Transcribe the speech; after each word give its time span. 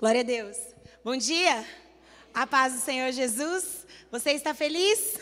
Glória 0.00 0.22
a 0.22 0.24
Deus. 0.24 0.56
Bom 1.04 1.14
dia. 1.14 1.62
A 2.32 2.46
paz 2.46 2.72
do 2.72 2.78
Senhor 2.78 3.12
Jesus. 3.12 3.86
Você 4.10 4.30
está 4.30 4.54
feliz? 4.54 5.18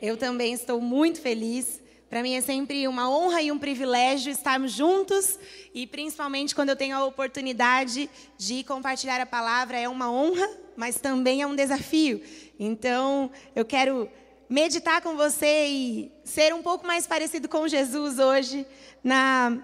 Eu 0.00 0.16
também 0.16 0.52
estou 0.52 0.80
muito 0.80 1.20
feliz. 1.20 1.80
Para 2.08 2.22
mim 2.22 2.34
é 2.34 2.40
sempre 2.40 2.86
uma 2.86 3.10
honra 3.10 3.42
e 3.42 3.50
um 3.50 3.58
privilégio 3.58 4.30
estarmos 4.30 4.70
juntos 4.70 5.40
e 5.74 5.88
principalmente 5.88 6.54
quando 6.54 6.68
eu 6.68 6.76
tenho 6.76 6.96
a 6.96 7.04
oportunidade 7.04 8.08
de 8.38 8.62
compartilhar 8.62 9.20
a 9.20 9.26
palavra, 9.26 9.76
é 9.76 9.88
uma 9.88 10.08
honra, 10.08 10.48
mas 10.76 11.00
também 11.00 11.42
é 11.42 11.46
um 11.48 11.56
desafio. 11.56 12.22
Então, 12.60 13.28
eu 13.56 13.64
quero 13.64 14.08
meditar 14.48 15.02
com 15.02 15.16
você 15.16 15.66
e 15.66 16.12
ser 16.22 16.54
um 16.54 16.62
pouco 16.62 16.86
mais 16.86 17.08
parecido 17.08 17.48
com 17.48 17.66
Jesus 17.66 18.20
hoje 18.20 18.64
na 19.02 19.58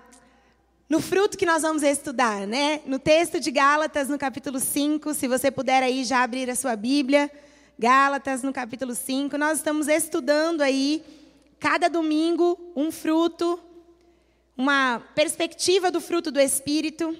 no 0.92 1.00
fruto 1.00 1.38
que 1.38 1.46
nós 1.46 1.62
vamos 1.62 1.82
estudar, 1.82 2.46
né? 2.46 2.82
No 2.84 2.98
texto 2.98 3.40
de 3.40 3.50
Gálatas, 3.50 4.10
no 4.10 4.18
capítulo 4.18 4.60
5, 4.60 5.14
se 5.14 5.26
você 5.26 5.50
puder 5.50 5.82
aí 5.82 6.04
já 6.04 6.22
abrir 6.22 6.50
a 6.50 6.54
sua 6.54 6.76
Bíblia, 6.76 7.30
Gálatas, 7.78 8.42
no 8.42 8.52
capítulo 8.52 8.94
5, 8.94 9.38
nós 9.38 9.56
estamos 9.56 9.88
estudando 9.88 10.60
aí, 10.60 11.02
cada 11.58 11.88
domingo, 11.88 12.58
um 12.76 12.92
fruto, 12.92 13.58
uma 14.54 15.02
perspectiva 15.14 15.90
do 15.90 15.98
fruto 15.98 16.30
do 16.30 16.38
Espírito. 16.38 17.16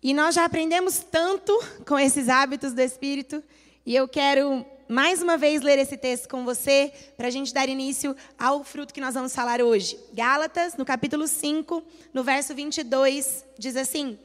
E 0.00 0.14
nós 0.14 0.36
já 0.36 0.44
aprendemos 0.44 1.00
tanto 1.00 1.52
com 1.84 1.98
esses 1.98 2.28
hábitos 2.28 2.72
do 2.72 2.80
Espírito, 2.80 3.42
e 3.84 3.96
eu 3.96 4.06
quero 4.06 4.64
mais 4.88 5.22
uma 5.22 5.36
vez 5.36 5.60
ler 5.60 5.78
esse 5.78 5.98
texto 5.98 6.28
com 6.28 6.46
você, 6.46 6.90
para 7.14 7.28
a 7.28 7.30
gente 7.30 7.52
dar 7.52 7.68
início 7.68 8.16
ao 8.38 8.64
fruto 8.64 8.94
que 8.94 9.00
nós 9.00 9.12
vamos 9.12 9.34
falar 9.34 9.60
hoje. 9.60 9.98
Gálatas, 10.14 10.76
no 10.76 10.84
capítulo 10.84 11.28
5, 11.28 11.82
no 12.14 12.24
verso 12.24 12.54
22, 12.54 13.44
diz 13.58 13.76
assim: 13.76 14.18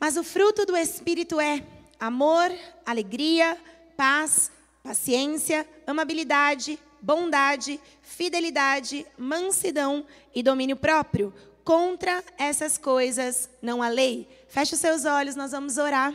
Mas 0.00 0.16
o 0.16 0.24
fruto 0.24 0.64
do 0.64 0.74
Espírito 0.74 1.38
é 1.38 1.62
amor, 2.00 2.50
alegria, 2.86 3.58
paz, 3.94 4.50
paciência, 4.82 5.68
amabilidade, 5.86 6.78
bondade, 7.02 7.78
fidelidade, 8.00 9.06
mansidão 9.18 10.06
e 10.34 10.42
domínio 10.42 10.76
próprio. 10.76 11.32
Contra 11.62 12.24
essas 12.38 12.78
coisas 12.78 13.50
não 13.60 13.82
há 13.82 13.88
lei. 13.88 14.26
Feche 14.48 14.74
os 14.74 14.80
seus 14.80 15.04
olhos, 15.04 15.36
nós 15.36 15.50
vamos 15.50 15.76
orar. 15.76 16.14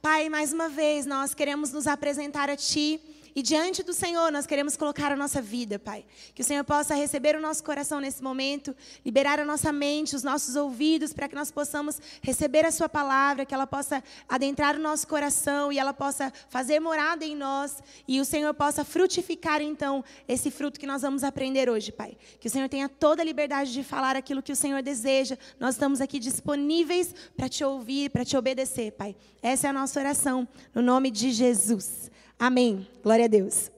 Pai, 0.00 0.28
mais 0.28 0.52
uma 0.52 0.68
vez 0.68 1.04
nós 1.04 1.34
queremos 1.34 1.72
nos 1.72 1.86
apresentar 1.86 2.48
a 2.48 2.56
Ti 2.56 3.00
e 3.36 3.42
diante 3.42 3.82
do 3.82 3.92
Senhor, 3.92 4.30
nós 4.30 4.46
queremos 4.46 4.76
colocar 4.76 5.10
a 5.10 5.16
nossa 5.16 5.42
vida, 5.42 5.76
Pai. 5.76 6.04
Que 6.32 6.42
o 6.42 6.44
Senhor 6.44 6.62
possa 6.62 6.94
receber 6.94 7.34
o 7.34 7.40
nosso 7.40 7.64
coração 7.64 7.98
nesse 7.98 8.22
momento, 8.22 8.76
liberar 9.04 9.40
a 9.40 9.44
nossa 9.44 9.72
mente, 9.72 10.14
os 10.14 10.22
nossos 10.22 10.54
ouvidos, 10.54 11.12
para 11.12 11.28
que 11.28 11.34
nós 11.34 11.50
possamos 11.50 12.00
receber 12.22 12.64
a 12.64 12.70
Sua 12.70 12.88
palavra, 12.88 13.44
que 13.44 13.52
ela 13.52 13.66
possa 13.66 14.04
adentrar 14.28 14.76
o 14.76 14.78
nosso 14.78 15.08
coração 15.08 15.72
e 15.72 15.80
ela 15.80 15.92
possa 15.92 16.32
fazer 16.48 16.78
morada 16.78 17.24
em 17.24 17.34
nós. 17.34 17.82
E 18.06 18.20
o 18.20 18.24
Senhor 18.24 18.54
possa 18.54 18.84
frutificar, 18.84 19.60
então, 19.60 20.04
esse 20.28 20.48
fruto 20.48 20.78
que 20.78 20.86
nós 20.86 21.02
vamos 21.02 21.24
aprender 21.24 21.68
hoje, 21.68 21.90
Pai. 21.90 22.16
Que 22.38 22.46
o 22.46 22.50
Senhor 22.50 22.68
tenha 22.68 22.88
toda 22.88 23.20
a 23.20 23.24
liberdade 23.24 23.72
de 23.72 23.82
falar 23.82 24.14
aquilo 24.14 24.44
que 24.44 24.52
o 24.52 24.56
Senhor 24.56 24.80
deseja. 24.80 25.36
Nós 25.58 25.74
estamos 25.74 26.00
aqui 26.00 26.20
disponíveis 26.20 27.12
para 27.36 27.48
te 27.48 27.64
ouvir, 27.64 28.10
para 28.10 28.24
te 28.24 28.36
obedecer, 28.36 28.92
Pai. 28.92 29.16
Essa 29.42 29.66
é 29.66 29.70
a 29.70 29.72
nossa 29.72 29.98
oração, 29.98 30.46
no 30.72 30.80
nome 30.80 31.10
de 31.10 31.32
Jesus. 31.32 32.14
Amém. 32.44 32.86
Glória 33.02 33.24
a 33.24 33.28
Deus. 33.28 33.70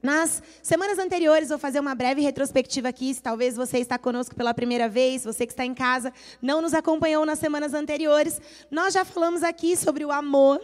Nas 0.00 0.40
semanas 0.62 0.96
anteriores, 0.96 1.48
vou 1.48 1.58
fazer 1.58 1.80
uma 1.80 1.92
breve 1.92 2.20
retrospectiva 2.20 2.88
aqui. 2.88 3.12
Se 3.12 3.20
talvez 3.20 3.56
você 3.56 3.78
está 3.78 3.98
conosco 3.98 4.36
pela 4.36 4.54
primeira 4.54 4.88
vez, 4.88 5.24
você 5.24 5.44
que 5.44 5.52
está 5.52 5.64
em 5.64 5.74
casa, 5.74 6.12
não 6.40 6.62
nos 6.62 6.72
acompanhou 6.72 7.26
nas 7.26 7.40
semanas 7.40 7.74
anteriores. 7.74 8.40
Nós 8.70 8.94
já 8.94 9.04
falamos 9.04 9.42
aqui 9.42 9.76
sobre 9.76 10.04
o 10.04 10.12
amor. 10.12 10.60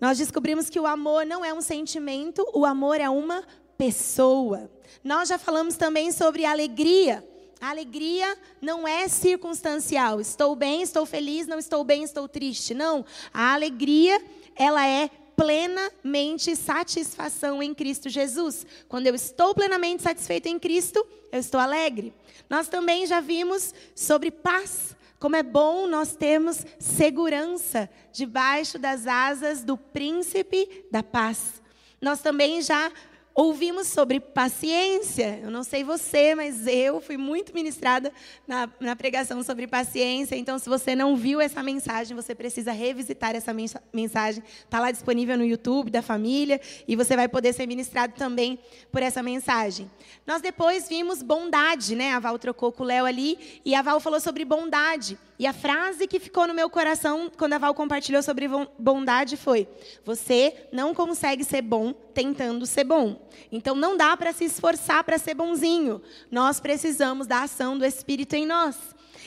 Nós 0.00 0.18
descobrimos 0.18 0.70
que 0.70 0.78
o 0.78 0.86
amor 0.86 1.26
não 1.26 1.44
é 1.44 1.52
um 1.52 1.60
sentimento, 1.60 2.48
o 2.54 2.64
amor 2.64 3.00
é 3.00 3.10
uma 3.10 3.42
pessoa. 3.76 4.70
Nós 5.02 5.30
já 5.30 5.36
falamos 5.36 5.74
também 5.74 6.12
sobre 6.12 6.44
alegria. 6.44 7.28
A 7.60 7.70
alegria 7.70 8.38
não 8.62 8.86
é 8.86 9.08
circunstancial. 9.08 10.20
Estou 10.20 10.54
bem, 10.54 10.80
estou 10.80 11.04
feliz, 11.04 11.48
não 11.48 11.58
estou 11.58 11.82
bem, 11.82 12.04
estou 12.04 12.28
triste. 12.28 12.72
Não. 12.72 13.04
A 13.32 13.52
alegria, 13.52 14.22
ela 14.54 14.86
é 14.86 15.10
plenamente 15.36 16.54
satisfação 16.56 17.62
em 17.62 17.74
Cristo 17.74 18.08
Jesus. 18.08 18.66
Quando 18.88 19.06
eu 19.06 19.14
estou 19.14 19.54
plenamente 19.54 20.02
satisfeito 20.02 20.48
em 20.48 20.58
Cristo, 20.58 21.06
eu 21.30 21.40
estou 21.40 21.60
alegre. 21.60 22.14
Nós 22.48 22.68
também 22.68 23.06
já 23.06 23.20
vimos 23.20 23.74
sobre 23.94 24.30
paz. 24.30 24.96
Como 25.18 25.36
é 25.36 25.42
bom 25.42 25.86
nós 25.86 26.14
termos 26.14 26.64
segurança 26.78 27.88
debaixo 28.12 28.78
das 28.78 29.06
asas 29.06 29.64
do 29.64 29.76
príncipe 29.76 30.86
da 30.90 31.02
paz. 31.02 31.62
Nós 32.00 32.20
também 32.20 32.60
já 32.60 32.92
Ouvimos 33.34 33.88
sobre 33.88 34.20
paciência. 34.20 35.40
Eu 35.42 35.50
não 35.50 35.64
sei 35.64 35.82
você, 35.82 36.36
mas 36.36 36.68
eu 36.68 37.00
fui 37.00 37.16
muito 37.16 37.52
ministrada 37.52 38.12
na, 38.46 38.70
na, 38.78 38.94
pregação 38.94 39.42
sobre 39.42 39.66
paciência. 39.66 40.36
Então, 40.36 40.56
se 40.56 40.68
você 40.68 40.94
não 40.94 41.16
viu 41.16 41.40
essa 41.40 41.60
mensagem, 41.60 42.14
você 42.14 42.32
precisa 42.32 42.70
revisitar 42.70 43.34
essa 43.34 43.52
mensagem. 43.92 44.40
Está 44.64 44.78
lá 44.78 44.92
disponível 44.92 45.36
no 45.36 45.44
YouTube 45.44 45.90
da 45.90 46.00
família 46.00 46.60
e 46.86 46.94
você 46.94 47.16
vai 47.16 47.26
poder 47.26 47.52
ser 47.52 47.66
ministrado 47.66 48.14
também 48.16 48.56
por 48.92 49.02
essa 49.02 49.20
mensagem. 49.20 49.90
Nós 50.24 50.40
depois 50.40 50.88
vimos 50.88 51.20
bondade, 51.20 51.96
né? 51.96 52.12
A 52.12 52.20
Val 52.20 52.38
trocou 52.38 52.70
com 52.70 52.84
o 52.84 52.86
Léo 52.86 53.04
ali 53.04 53.60
e 53.64 53.74
a 53.74 53.82
Val 53.82 53.98
falou 53.98 54.20
sobre 54.20 54.44
bondade. 54.44 55.18
E 55.36 55.46
a 55.48 55.52
frase 55.52 56.06
que 56.06 56.20
ficou 56.20 56.46
no 56.46 56.54
meu 56.54 56.70
coração 56.70 57.28
quando 57.36 57.54
a 57.54 57.58
Val 57.58 57.74
compartilhou 57.74 58.22
sobre 58.22 58.48
bondade 58.78 59.36
foi: 59.36 59.66
Você 60.04 60.54
não 60.70 60.94
consegue 60.94 61.42
ser 61.42 61.62
bom 61.62 61.92
tentando 61.92 62.64
ser 62.64 62.84
bom. 62.84 63.23
Então 63.50 63.74
não 63.74 63.96
dá 63.96 64.16
para 64.16 64.32
se 64.32 64.44
esforçar 64.44 65.04
para 65.04 65.18
ser 65.18 65.34
bonzinho. 65.34 66.00
Nós 66.30 66.60
precisamos 66.60 67.26
da 67.26 67.42
ação 67.42 67.76
do 67.76 67.84
Espírito 67.84 68.34
em 68.34 68.46
nós. 68.46 68.76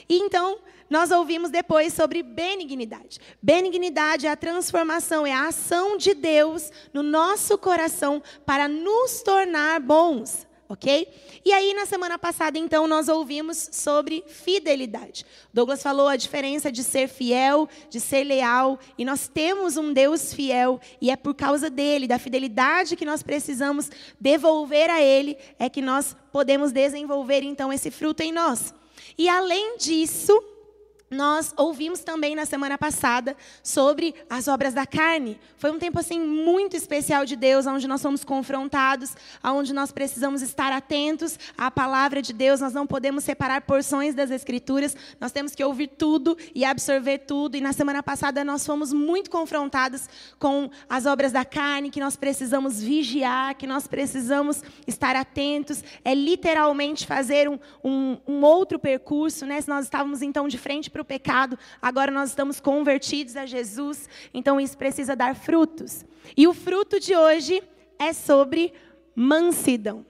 E 0.07 0.17
então 0.17 0.59
nós 0.89 1.11
ouvimos 1.11 1.49
depois 1.49 1.93
sobre 1.93 2.23
benignidade. 2.23 3.19
Benignidade 3.41 4.25
é 4.25 4.31
a 4.31 4.37
transformação, 4.37 5.27
é 5.27 5.33
a 5.33 5.47
ação 5.47 5.97
de 5.97 6.13
Deus 6.13 6.71
no 6.93 7.03
nosso 7.03 7.57
coração 7.57 8.23
para 8.45 8.67
nos 8.67 9.21
tornar 9.21 9.79
bons 9.81 10.46
ok? 10.69 11.07
E 11.45 11.51
aí, 11.51 11.73
na 11.73 11.85
semana 11.85 12.17
passada, 12.17 12.57
então, 12.57 12.87
nós 12.87 13.07
ouvimos 13.07 13.69
sobre 13.71 14.23
fidelidade. 14.27 15.25
Douglas 15.53 15.81
falou 15.81 16.07
a 16.07 16.15
diferença 16.15 16.71
de 16.71 16.83
ser 16.83 17.07
fiel, 17.07 17.69
de 17.89 17.99
ser 17.99 18.23
leal, 18.23 18.79
e 18.97 19.05
nós 19.05 19.27
temos 19.27 19.77
um 19.77 19.93
Deus 19.93 20.33
fiel, 20.33 20.79
e 21.01 21.09
é 21.09 21.15
por 21.15 21.33
causa 21.33 21.69
dele, 21.69 22.07
da 22.07 22.19
fidelidade 22.19 22.95
que 22.95 23.05
nós 23.05 23.23
precisamos 23.23 23.89
devolver 24.19 24.89
a 24.89 25.01
ele, 25.01 25.37
é 25.57 25.69
que 25.69 25.81
nós 25.81 26.15
podemos 26.31 26.71
desenvolver, 26.71 27.43
então, 27.43 27.71
esse 27.71 27.89
fruto 27.89 28.21
em 28.21 28.31
nós. 28.31 28.73
E 29.17 29.29
além 29.29 29.77
disso, 29.77 30.43
nós 31.09 31.53
ouvimos 31.55 32.01
também 32.01 32.35
na 32.35 32.45
semana 32.45 32.77
passada 32.77 33.35
sobre 33.63 34.13
as 34.29 34.47
obras 34.47 34.73
da 34.73 34.85
carne. 34.85 35.39
Foi 35.57 35.71
um 35.71 35.79
tempo 35.79 35.99
assim 35.99 36.19
muito 36.19 36.75
especial 36.75 37.25
de 37.25 37.37
Deus, 37.37 37.65
onde 37.65 37.87
nós 37.87 38.01
fomos 38.01 38.25
confrontados, 38.25 39.15
onde 39.43 39.73
nós 39.73 39.89
precisamos 39.91 40.41
estar 40.41 40.73
atentos 40.73 41.39
à 41.57 41.71
palavra 41.71 42.21
de 42.21 42.33
Deus. 42.33 42.59
Nós 42.59 42.73
não 42.73 42.85
podemos 42.85 43.23
separar 43.23 43.61
porções 43.61 44.13
das 44.13 44.31
escrituras. 44.31 44.97
Nós 45.19 45.31
temos 45.31 45.55
que 45.55 45.63
ouvir 45.63 45.87
tudo 45.87 46.37
e 46.53 46.65
absorver 46.65 47.19
tudo. 47.19 47.55
E 47.55 47.61
na 47.61 47.71
semana 47.71 48.03
passada 48.03 48.43
nós 48.43 48.65
fomos 48.65 48.91
muito 48.91 49.29
confrontados 49.29 50.09
com 50.37 50.69
as 50.89 51.05
obras 51.05 51.31
da 51.31 51.45
carne, 51.45 51.89
que 51.89 52.01
nós 52.01 52.17
precisamos 52.17 52.81
vigiar, 52.81 53.55
que 53.55 53.65
nós 53.65 53.87
precisamos 53.87 54.61
estar 54.85 55.15
atentos. 55.15 55.81
É 56.03 56.13
literalmente 56.13 57.07
fazer 57.07 57.47
um, 57.47 57.57
um, 57.81 58.17
um 58.27 58.43
outro 58.43 58.77
percurso, 58.77 59.45
né? 59.45 59.61
Se 59.61 59.69
nós 59.69 59.85
estávamos 59.85 60.21
então 60.21 60.49
de 60.49 60.57
frente 60.57 60.96
para 60.97 61.01
o 61.03 61.05
pecado, 61.05 61.59
agora 61.79 62.11
nós 62.11 62.29
estamos 62.29 62.59
convertidos 62.59 63.35
a 63.35 63.45
Jesus, 63.45 64.09
então 64.33 64.59
isso 64.59 64.75
precisa 64.75 65.15
dar 65.15 65.35
frutos. 65.35 66.03
E 66.35 66.47
o 66.47 66.53
fruto 66.53 66.99
de 66.99 67.15
hoje 67.15 67.61
é 67.99 68.11
sobre 68.13 68.73
mansidão. 69.15 70.03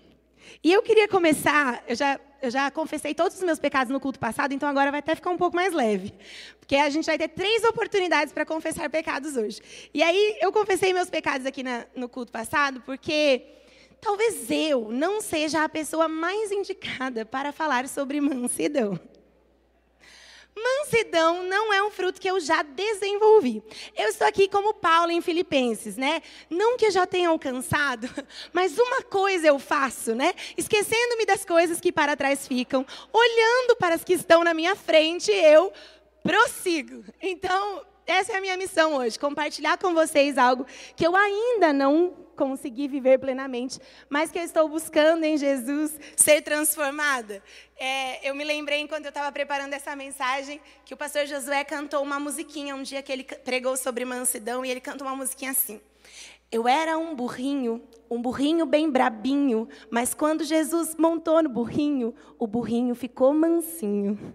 E 0.64 0.72
eu 0.72 0.82
queria 0.82 1.08
começar, 1.10 1.84
eu 1.88 1.96
já, 1.96 2.18
eu 2.42 2.50
já 2.50 2.72
confessei 2.72 3.14
todos 3.14 3.38
os 3.38 3.44
meus 3.44 3.60
pecados 3.60 3.92
no 3.92 4.00
culto 4.00 4.18
passado, 4.18 4.54
então 4.54 4.70
agora 4.70 4.90
vai 4.92 5.00
até 5.00 5.14
ficar 5.14 5.30
um 5.30 5.38
pouco 5.38 5.58
mais 5.58 5.74
leve. 5.74 6.14
Porque 6.58 6.78
a 6.78 6.90
gente 6.90 7.06
vai 7.06 7.18
ter 7.18 7.28
três 7.28 7.66
oportunidades 7.66 8.34
para 8.34 8.46
confessar 8.46 8.90
pecados 8.90 9.36
hoje. 9.36 9.60
E 9.94 10.02
aí 10.02 10.38
eu 10.40 10.54
confessei 10.54 10.94
meus 10.94 11.10
pecados 11.10 11.46
aqui 11.46 11.64
na, 11.64 11.86
no 11.98 12.08
culto 12.08 12.32
passado, 12.32 12.82
porque 12.86 13.44
talvez 14.00 14.50
eu 14.50 14.90
não 14.90 15.20
seja 15.20 15.66
a 15.66 15.70
pessoa 15.70 16.08
mais 16.08 16.50
indicada 16.50 17.26
para 17.26 17.52
falar 17.52 17.90
sobre 17.90 18.22
mansidão. 18.22 18.98
Mansidão 20.58 21.44
não 21.44 21.74
é 21.74 21.84
um 21.84 21.92
fruto 21.92 22.20
que 22.20 22.30
eu 22.30 22.40
já 22.40 22.64
desenvolvi. 22.64 23.64
Eu 23.96 24.10
estou 24.10 24.28
aqui 24.28 24.48
como 24.48 24.74
Paulo 24.74 25.12
em 25.12 25.22
Filipenses, 25.22 25.98
né? 25.98 26.22
Não 26.50 26.78
que 26.78 26.86
eu 26.86 26.92
já 26.92 27.06
tenha 27.06 27.30
alcançado, 27.30 28.10
mas 28.52 28.78
uma 28.78 29.02
coisa 29.04 29.48
eu 29.48 29.60
faço, 29.60 30.16
né? 30.16 30.34
Esquecendo-me 30.58 31.26
das 31.26 31.46
coisas 31.46 31.80
que 31.80 31.92
para 31.92 32.16
trás 32.16 32.48
ficam, 32.48 32.86
olhando 33.14 33.76
para 33.78 33.96
as 33.96 34.04
que 34.04 34.14
estão 34.14 34.44
na 34.44 34.54
minha 34.54 34.76
frente, 34.76 35.32
eu 35.32 35.72
prossigo. 36.24 37.04
Então, 37.22 37.86
essa 38.06 38.34
é 38.34 38.38
a 38.38 38.42
minha 38.42 38.58
missão 38.58 38.96
hoje, 38.96 39.20
compartilhar 39.20 39.78
com 39.78 39.94
vocês 39.94 40.38
algo 40.38 40.66
que 40.96 41.06
eu 41.06 41.16
ainda 41.16 41.74
não 41.74 42.27
consegui 42.38 42.88
viver 42.88 43.18
plenamente, 43.18 43.80
mas 44.10 44.32
que 44.32 44.40
eu 44.40 44.44
estou 44.44 44.70
buscando 44.70 45.26
em 45.26 45.38
Jesus 45.38 46.00
ser 46.16 46.42
transformada. 46.42 47.44
É, 47.78 48.30
eu 48.30 48.36
me 48.36 48.44
lembrei, 48.44 48.80
enquanto 48.80 49.06
eu 49.06 49.10
estava 49.10 49.32
preparando 49.32 49.74
essa 49.74 49.96
mensagem, 49.96 50.62
que 50.86 50.94
o 50.94 50.98
pastor 50.98 51.26
Josué 51.26 51.64
cantou 51.64 52.02
uma 52.04 52.20
musiquinha 52.20 52.76
um 52.76 52.84
dia 52.84 53.02
que 53.02 53.12
ele 53.12 53.24
pregou 53.24 53.76
sobre 53.76 54.06
mansidão, 54.06 54.64
e 54.64 54.70
ele 54.70 54.80
cantou 54.80 55.06
uma 55.06 55.16
musiquinha 55.16 55.52
assim. 55.52 55.82
Eu 56.50 56.66
era 56.66 56.98
um 56.98 57.14
burrinho, 57.14 57.84
um 58.10 58.22
burrinho 58.22 58.66
bem 58.66 58.90
brabinho, 58.90 59.68
mas 59.90 60.14
quando 60.14 60.46
Jesus 60.46 60.96
montou 60.96 61.44
no 61.44 61.50
burrinho, 61.50 62.16
o 62.40 62.48
burrinho 62.48 62.96
ficou 62.96 63.34
mansinho. 63.34 64.34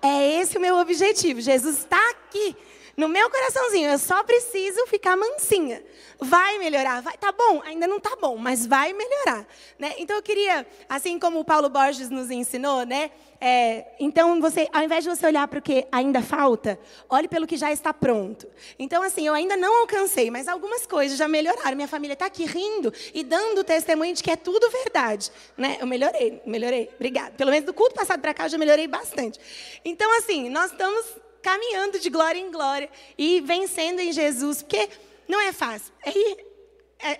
É 0.00 0.40
esse 0.40 0.56
o 0.56 0.60
meu 0.60 0.76
objetivo. 0.76 1.40
Jesus 1.42 1.78
está 1.78 2.00
aqui 2.12 2.56
no 2.96 3.08
meu 3.08 3.30
coraçãozinho, 3.30 3.90
eu 3.90 3.98
só 3.98 4.22
preciso 4.22 4.86
ficar 4.86 5.16
mansinha. 5.16 5.82
Vai 6.18 6.58
melhorar, 6.58 7.00
vai, 7.00 7.16
tá 7.16 7.32
bom, 7.32 7.62
ainda 7.64 7.86
não 7.86 7.98
tá 7.98 8.16
bom, 8.20 8.36
mas 8.36 8.66
vai 8.66 8.92
melhorar, 8.92 9.46
né? 9.78 9.94
Então 9.98 10.16
eu 10.16 10.22
queria, 10.22 10.66
assim 10.88 11.18
como 11.18 11.40
o 11.40 11.44
Paulo 11.44 11.68
Borges 11.68 12.10
nos 12.10 12.30
ensinou, 12.30 12.84
né? 12.84 13.10
É, 13.42 13.86
então 13.98 14.38
você, 14.38 14.68
ao 14.70 14.82
invés 14.82 15.02
de 15.02 15.08
você 15.08 15.24
olhar 15.24 15.48
para 15.48 15.58
o 15.58 15.62
que 15.62 15.86
ainda 15.90 16.20
falta, 16.20 16.78
olhe 17.08 17.26
pelo 17.26 17.46
que 17.46 17.56
já 17.56 17.72
está 17.72 17.92
pronto. 17.94 18.46
Então 18.78 19.02
assim, 19.02 19.26
eu 19.26 19.32
ainda 19.32 19.56
não 19.56 19.80
alcancei, 19.80 20.30
mas 20.30 20.46
algumas 20.46 20.84
coisas 20.86 21.16
já 21.16 21.26
melhoraram. 21.26 21.74
Minha 21.74 21.88
família 21.88 22.12
está 22.12 22.26
aqui 22.26 22.44
rindo 22.44 22.92
e 23.14 23.24
dando 23.24 23.64
testemunho 23.64 24.14
de 24.14 24.22
que 24.22 24.30
é 24.30 24.36
tudo 24.36 24.68
verdade, 24.70 25.32
né? 25.56 25.78
Eu 25.80 25.86
melhorei, 25.86 26.42
melhorei. 26.44 26.90
Obrigada. 26.96 27.30
Pelo 27.30 27.50
menos 27.50 27.64
do 27.64 27.72
culto 27.72 27.94
passado 27.94 28.20
para 28.20 28.34
cá 28.34 28.44
eu 28.44 28.50
já 28.50 28.58
melhorei 28.58 28.86
bastante. 28.86 29.40
Então 29.82 30.18
assim, 30.18 30.50
nós 30.50 30.70
estamos 30.70 31.06
caminhando 31.42 31.98
de 31.98 32.10
glória 32.10 32.38
em 32.38 32.50
glória 32.50 32.90
e 33.16 33.40
vencendo 33.40 34.00
em 34.00 34.12
Jesus, 34.12 34.62
porque 34.62 34.88
não 35.28 35.40
é 35.40 35.52
fácil. 35.52 35.92
É, 36.04 36.49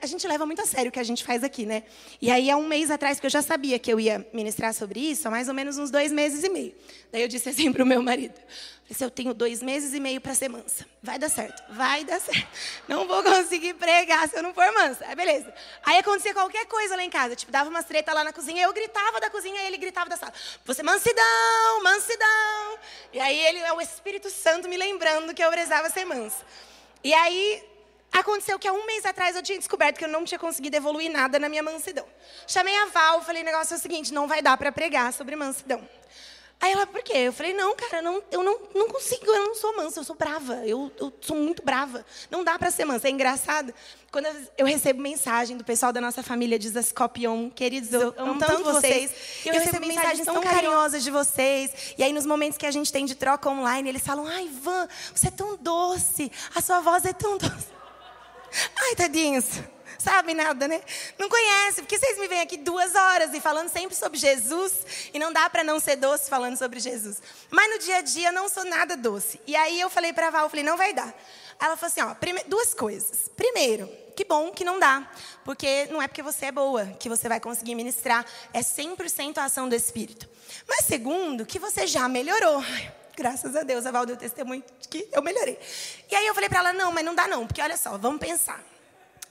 a 0.03 0.07
gente 0.07 0.27
leva 0.27 0.45
muito 0.47 0.61
a 0.61 0.67
sério 0.67 0.91
o 0.91 0.93
que 0.93 1.01
a 1.01 1.05
gente 1.05 1.25
faz 1.25 1.43
aqui, 1.43 1.65
né? 1.65 1.85
E 2.21 2.31
aí, 2.31 2.51
há 2.51 2.57
um 2.57 2.67
mês 2.67 2.91
atrás, 2.91 3.19
que 3.19 3.27
eu 3.27 3.31
já 3.31 3.43
sabia 3.43 3.79
que 3.79 3.93
eu 3.93 3.99
ia 3.99 4.27
ministrar 4.33 4.75
sobre 4.75 5.01
isso, 5.01 5.27
há 5.27 5.31
mais 5.31 5.49
ou 5.49 5.55
menos 5.55 5.79
uns 5.79 5.91
dois 5.91 6.13
meses 6.13 6.45
e 6.45 6.49
meio. 6.49 6.75
Daí 7.11 7.23
eu 7.23 7.29
disse 7.29 7.49
assim 7.49 7.73
para 7.73 7.83
o 7.83 7.87
meu 7.87 8.03
marido: 8.03 8.35
se 8.91 9.05
eu 9.05 9.11
tenho 9.11 9.33
dois 9.33 9.63
meses 9.63 9.95
e 9.95 10.01
meio 10.01 10.21
para 10.21 10.35
ser 10.35 10.49
mansa. 10.49 10.85
Vai 11.01 11.19
dar 11.19 11.29
certo, 11.29 11.63
vai 11.73 12.05
dar 12.05 12.21
certo. 12.21 12.49
Não 12.89 13.07
vou 13.07 13.23
conseguir 13.23 13.75
pregar 13.75 14.29
se 14.29 14.37
eu 14.37 14.43
não 14.43 14.53
for 14.53 14.71
mansa. 14.73 15.07
Aí, 15.07 15.15
beleza. 15.15 15.53
Aí 15.85 15.99
acontecia 15.99 16.35
qualquer 16.35 16.67
coisa 16.67 16.97
lá 16.97 17.05
em 17.05 17.11
casa. 17.11 17.37
Tipo, 17.37 17.53
dava 17.53 17.71
umas 17.71 17.85
treta 17.85 18.13
lá 18.13 18.25
na 18.25 18.33
cozinha, 18.33 18.65
eu 18.65 18.73
gritava 18.73 19.21
da 19.21 19.31
cozinha 19.31 19.63
e 19.63 19.67
ele 19.67 19.77
gritava 19.77 20.11
da 20.11 20.17
sala. 20.17 20.33
Você, 20.65 20.83
mansidão, 20.83 21.83
mansidão. 21.83 22.79
E 23.13 23.21
aí, 23.21 23.39
ele 23.47 23.61
é 23.61 23.73
o 23.73 23.81
Espírito 23.81 24.29
Santo 24.29 24.69
me 24.69 24.77
lembrando 24.77 25.33
que 25.35 25.43
eu 25.43 25.51
precisava 25.51 25.89
ser 25.89 26.05
mansa. 26.05 26.45
E 27.03 27.15
aí, 27.15 27.63
Aconteceu 28.13 28.59
que 28.59 28.67
há 28.67 28.73
um 28.73 28.87
mês 28.87 29.05
atrás 29.05 29.37
eu 29.37 29.43
tinha 29.43 29.59
descoberto 29.59 29.99
que 29.99 30.05
eu 30.05 30.09
não 30.09 30.25
tinha 30.25 30.39
conseguido 30.39 30.77
evoluir 30.77 31.11
nada 31.11 31.39
na 31.39 31.49
minha 31.49 31.63
mansidão. 31.63 32.07
Chamei 32.47 32.77
a 32.77 32.87
Val, 32.87 33.23
falei, 33.23 33.43
o 33.43 33.45
negócio 33.45 33.75
é 33.75 33.77
o 33.77 33.81
seguinte, 33.81 34.13
não 34.13 34.27
vai 34.27 34.43
dar 34.43 34.57
para 34.57 34.73
pregar 34.73 35.13
sobre 35.13 35.37
mansidão. 35.37 35.81
Aí 36.61 36.73
ela, 36.73 36.87
por 36.87 37.03
quê? 37.03 37.17
Eu 37.17 37.33
falei, 37.33 37.55
não, 37.55 37.75
cara, 37.75 38.03
não, 38.03 38.23
eu 38.31 38.43
não, 38.43 38.61
não 38.75 38.87
consigo, 38.87 39.25
eu 39.25 39.47
não 39.47 39.55
sou 39.55 39.75
mansa, 39.79 40.01
eu 40.01 40.05
sou 40.05 40.15
brava, 40.15 40.57
eu, 40.67 40.93
eu 41.01 41.11
sou 41.23 41.35
muito 41.35 41.63
brava. 41.63 42.05
Não 42.31 42.45
dá 42.45 42.59
para 42.59 42.71
ser 42.71 42.85
mansa. 42.85 43.09
É 43.09 43.11
engraçado, 43.11 43.73
quando 44.13 44.27
eu, 44.27 44.35
eu, 44.59 44.67
recebo 44.67 45.01
mensagem 45.01 45.57
do 45.57 45.65
pessoal 45.65 45.91
da 45.91 46.03
nossa 46.03 46.23
família 46.23 46.59
de 46.59 46.69
Zascopion, 46.69 47.49
queridos, 47.49 47.91
eu, 47.95 48.13
eu 48.15 48.15
amo 48.19 48.39
tanto 48.39 48.63
vocês. 48.63 49.11
Eu, 49.47 49.55
eu 49.55 49.61
recebo 49.61 49.87
mensagens 49.87 50.27
tão 50.27 50.43
carinhosas 50.43 51.03
de 51.03 51.11
vocês. 51.11 51.95
E 51.97 52.03
aí, 52.03 52.13
nos 52.13 52.27
momentos 52.27 52.59
que 52.59 52.67
a 52.67 52.71
gente 52.71 52.93
tem 52.93 53.07
de 53.07 53.15
troca 53.15 53.49
online, 53.49 53.89
eles 53.89 54.03
falam, 54.03 54.27
ai, 54.27 54.45
Ivan, 54.45 54.87
você 55.15 55.29
é 55.29 55.31
tão 55.31 55.57
doce, 55.57 56.31
a 56.55 56.61
sua 56.61 56.81
voz 56.81 57.07
é 57.07 57.15
tão 57.15 57.39
doce. 57.39 57.80
Ai, 58.77 58.95
tadinhos. 58.97 59.47
Sabe 60.01 60.33
nada, 60.33 60.67
né? 60.67 60.81
Não 61.19 61.29
conhece, 61.29 61.83
porque 61.83 61.99
vocês 61.99 62.19
me 62.19 62.27
vêm 62.27 62.41
aqui 62.41 62.57
duas 62.57 62.95
horas 62.95 63.35
e 63.35 63.41
falando 63.41 63.69
sempre 63.69 63.95
sobre 63.95 64.19
Jesus, 64.19 64.73
e 65.13 65.19
não 65.19 65.31
dá 65.31 65.51
para 65.51 65.63
não 65.63 65.79
ser 65.79 65.97
doce 65.97 66.31
falando 66.31 66.57
sobre 66.57 66.81
Jesus. 66.81 67.21
Mas 67.51 67.71
no 67.71 67.79
dia 67.79 67.99
a 67.99 68.01
dia 68.01 68.29
eu 68.29 68.33
não 68.33 68.49
sou 68.49 68.65
nada 68.65 68.97
doce. 68.97 69.39
E 69.47 69.55
aí 69.55 69.79
eu 69.79 69.91
falei 69.91 70.15
para 70.15 70.31
Val, 70.31 70.45
eu 70.45 70.49
falei, 70.49 70.65
não 70.65 70.79
vai 70.79 70.95
dar. 70.95 71.15
Ela 71.61 71.77
falou 71.77 71.93
assim, 71.93 72.01
ó, 72.01 72.17
duas 72.47 72.73
coisas. 72.73 73.31
Primeiro, 73.37 73.87
que 74.17 74.25
bom 74.25 74.51
que 74.51 74.65
não 74.65 74.79
dá, 74.79 75.07
porque 75.45 75.87
não 75.91 76.01
é 76.01 76.09
porque 76.09 76.23
você 76.23 76.47
é 76.47 76.53
boa 76.53 76.87
que 76.99 77.09
você 77.09 77.29
vai 77.29 77.39
conseguir 77.39 77.75
ministrar, 77.75 78.25
é 78.55 78.61
100% 78.61 79.37
a 79.37 79.45
ação 79.45 79.69
do 79.69 79.75
Espírito. 79.75 80.27
Mas 80.67 80.87
segundo, 80.87 81.45
que 81.45 81.59
você 81.59 81.87
já 81.87 82.09
melhorou. 82.09 82.65
Graças 83.17 83.57
a 83.57 83.63
Deus, 83.63 83.87
a 83.87 83.91
Val 83.91 84.07
deu 84.07 84.17
testemunho 84.17 84.63
que 84.89 85.09
eu 85.13 85.23
melhorei. 85.23 85.59
E 86.11 86.15
aí 86.15 86.27
eu 86.27 86.35
falei 86.35 86.49
para 86.49 86.59
ela, 86.61 86.73
não, 86.73 86.93
mas 86.93 87.05
não 87.05 87.15
dá 87.15 87.29
não, 87.29 87.47
porque 87.47 87.61
olha 87.61 87.77
só, 87.77 87.97
vamos 87.99 88.21
pensar. 88.21 88.63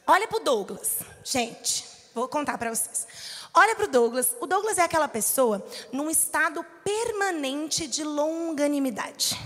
Olha 0.06 0.28
para 0.28 0.38
o 0.38 0.44
Douglas. 0.44 0.98
Gente, 1.24 1.86
vou 2.14 2.28
contar 2.28 2.58
para 2.58 2.74
vocês. 2.74 3.08
Olha 3.54 3.76
para 3.76 3.86
o 3.86 3.88
Douglas. 3.88 4.36
O 4.40 4.48
Douglas 4.48 4.78
é 4.78 4.84
aquela 4.84 5.08
pessoa 5.08 5.66
num 5.92 6.10
estado 6.10 6.66
permanente 6.84 7.88
de 7.88 8.04
longanimidade. 8.04 9.38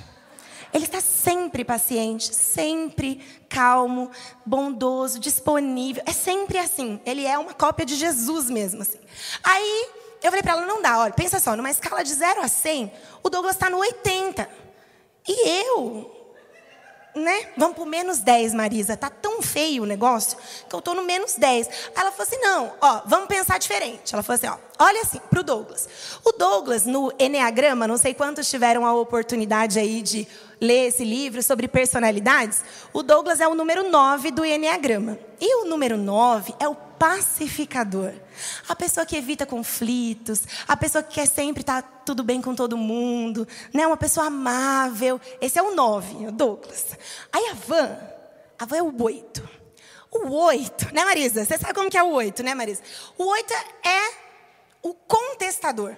Ele 0.74 0.86
está 0.86 1.00
sempre 1.00 1.63
paciente, 1.63 2.33
sempre 2.33 3.24
calmo, 3.47 4.09
bondoso, 4.45 5.19
disponível. 5.19 6.01
É 6.06 6.12
sempre 6.12 6.57
assim. 6.57 7.00
Ele 7.06 7.25
é 7.25 7.38
uma 7.38 7.53
cópia 7.53 7.86
de 7.86 7.95
Jesus 7.95 8.50
mesmo. 8.50 8.81
Assim. 8.81 9.00
Aí 9.44 9.89
eu 10.23 10.31
falei 10.31 10.41
para 10.41 10.53
ela, 10.53 10.65
não 10.65 10.81
dá, 10.81 10.99
olha, 10.99 11.13
pensa 11.13 11.39
só, 11.39 11.55
numa 11.55 11.69
escala 11.69 12.03
de 12.03 12.13
0 12.13 12.41
a 12.41 12.47
100, 12.47 12.91
o 13.21 13.29
Douglas 13.29 13.55
está 13.55 13.69
no 13.69 13.77
80. 13.77 14.49
E 15.27 15.49
eu, 15.49 16.23
né? 17.15 17.47
Vamos 17.55 17.75
pro 17.75 17.85
menos 17.85 18.19
10, 18.19 18.53
Marisa. 18.53 18.97
Tá 18.97 19.09
tão 19.09 19.41
feio 19.41 19.83
o 19.83 19.85
negócio 19.85 20.37
que 20.67 20.75
eu 20.75 20.81
tô 20.81 20.93
no 20.93 21.03
menos 21.03 21.35
10. 21.35 21.67
Aí 21.67 21.73
ela 21.95 22.11
falou 22.11 22.27
assim: 22.27 22.41
não, 22.41 22.71
ó, 22.81 23.01
vamos 23.05 23.27
pensar 23.27 23.59
diferente. 23.59 24.13
Ela 24.13 24.23
falou 24.23 24.35
assim: 24.35 24.47
ó, 24.47 24.57
olha 24.83 25.01
assim, 25.01 25.19
pro 25.29 25.43
Douglas. 25.43 25.87
O 26.23 26.31
Douglas, 26.31 26.85
no 26.85 27.13
Enneagrama, 27.19 27.87
não 27.87 27.97
sei 27.97 28.13
quantos 28.13 28.49
tiveram 28.49 28.85
a 28.85 28.93
oportunidade 28.93 29.77
aí 29.79 30.01
de 30.01 30.27
ler 30.59 30.87
esse 30.87 31.03
livro 31.03 31.43
sobre 31.43 31.67
personalidades. 31.67 32.63
O 32.91 33.03
Douglas 33.03 33.39
é 33.39 33.47
o 33.47 33.53
número 33.53 33.89
9 33.89 34.31
do 34.31 34.43
Enneagrama. 34.43 35.19
E 35.39 35.63
o 35.63 35.65
número 35.65 35.97
9 35.97 36.55
é 36.59 36.67
o 36.67 36.75
pacificador. 37.03 38.13
A 38.69 38.73
pessoa 38.73 39.05
que 39.05 39.17
evita 39.17 39.45
conflitos, 39.45 40.44
a 40.65 40.77
pessoa 40.77 41.03
que 41.03 41.15
quer 41.15 41.27
sempre 41.27 41.59
estar 41.59 41.81
tudo 42.05 42.23
bem 42.23 42.41
com 42.41 42.55
todo 42.55 42.77
mundo, 42.77 43.45
né? 43.73 43.85
Uma 43.85 43.97
pessoa 43.97 44.27
amável. 44.27 45.19
Esse 45.41 45.59
é 45.59 45.61
o 45.61 45.75
9, 45.75 46.27
o 46.27 46.31
Douglas. 46.31 46.97
Aí 47.29 47.50
a 47.50 47.55
Van, 47.55 48.00
a 48.57 48.65
Van 48.65 48.77
é 48.77 48.81
o 48.81 49.03
8. 49.03 49.50
O 50.11 50.29
8, 50.29 50.94
né, 50.94 51.03
Marisa? 51.03 51.43
Você 51.43 51.57
sabe 51.57 51.74
como 51.74 51.89
que 51.89 51.98
é 51.98 52.03
o 52.03 52.12
8, 52.12 52.41
né, 52.41 52.55
Marisa? 52.55 52.81
O 53.17 53.25
8 53.25 53.53
é 53.83 54.13
o 54.81 54.93
contestador. 54.93 55.98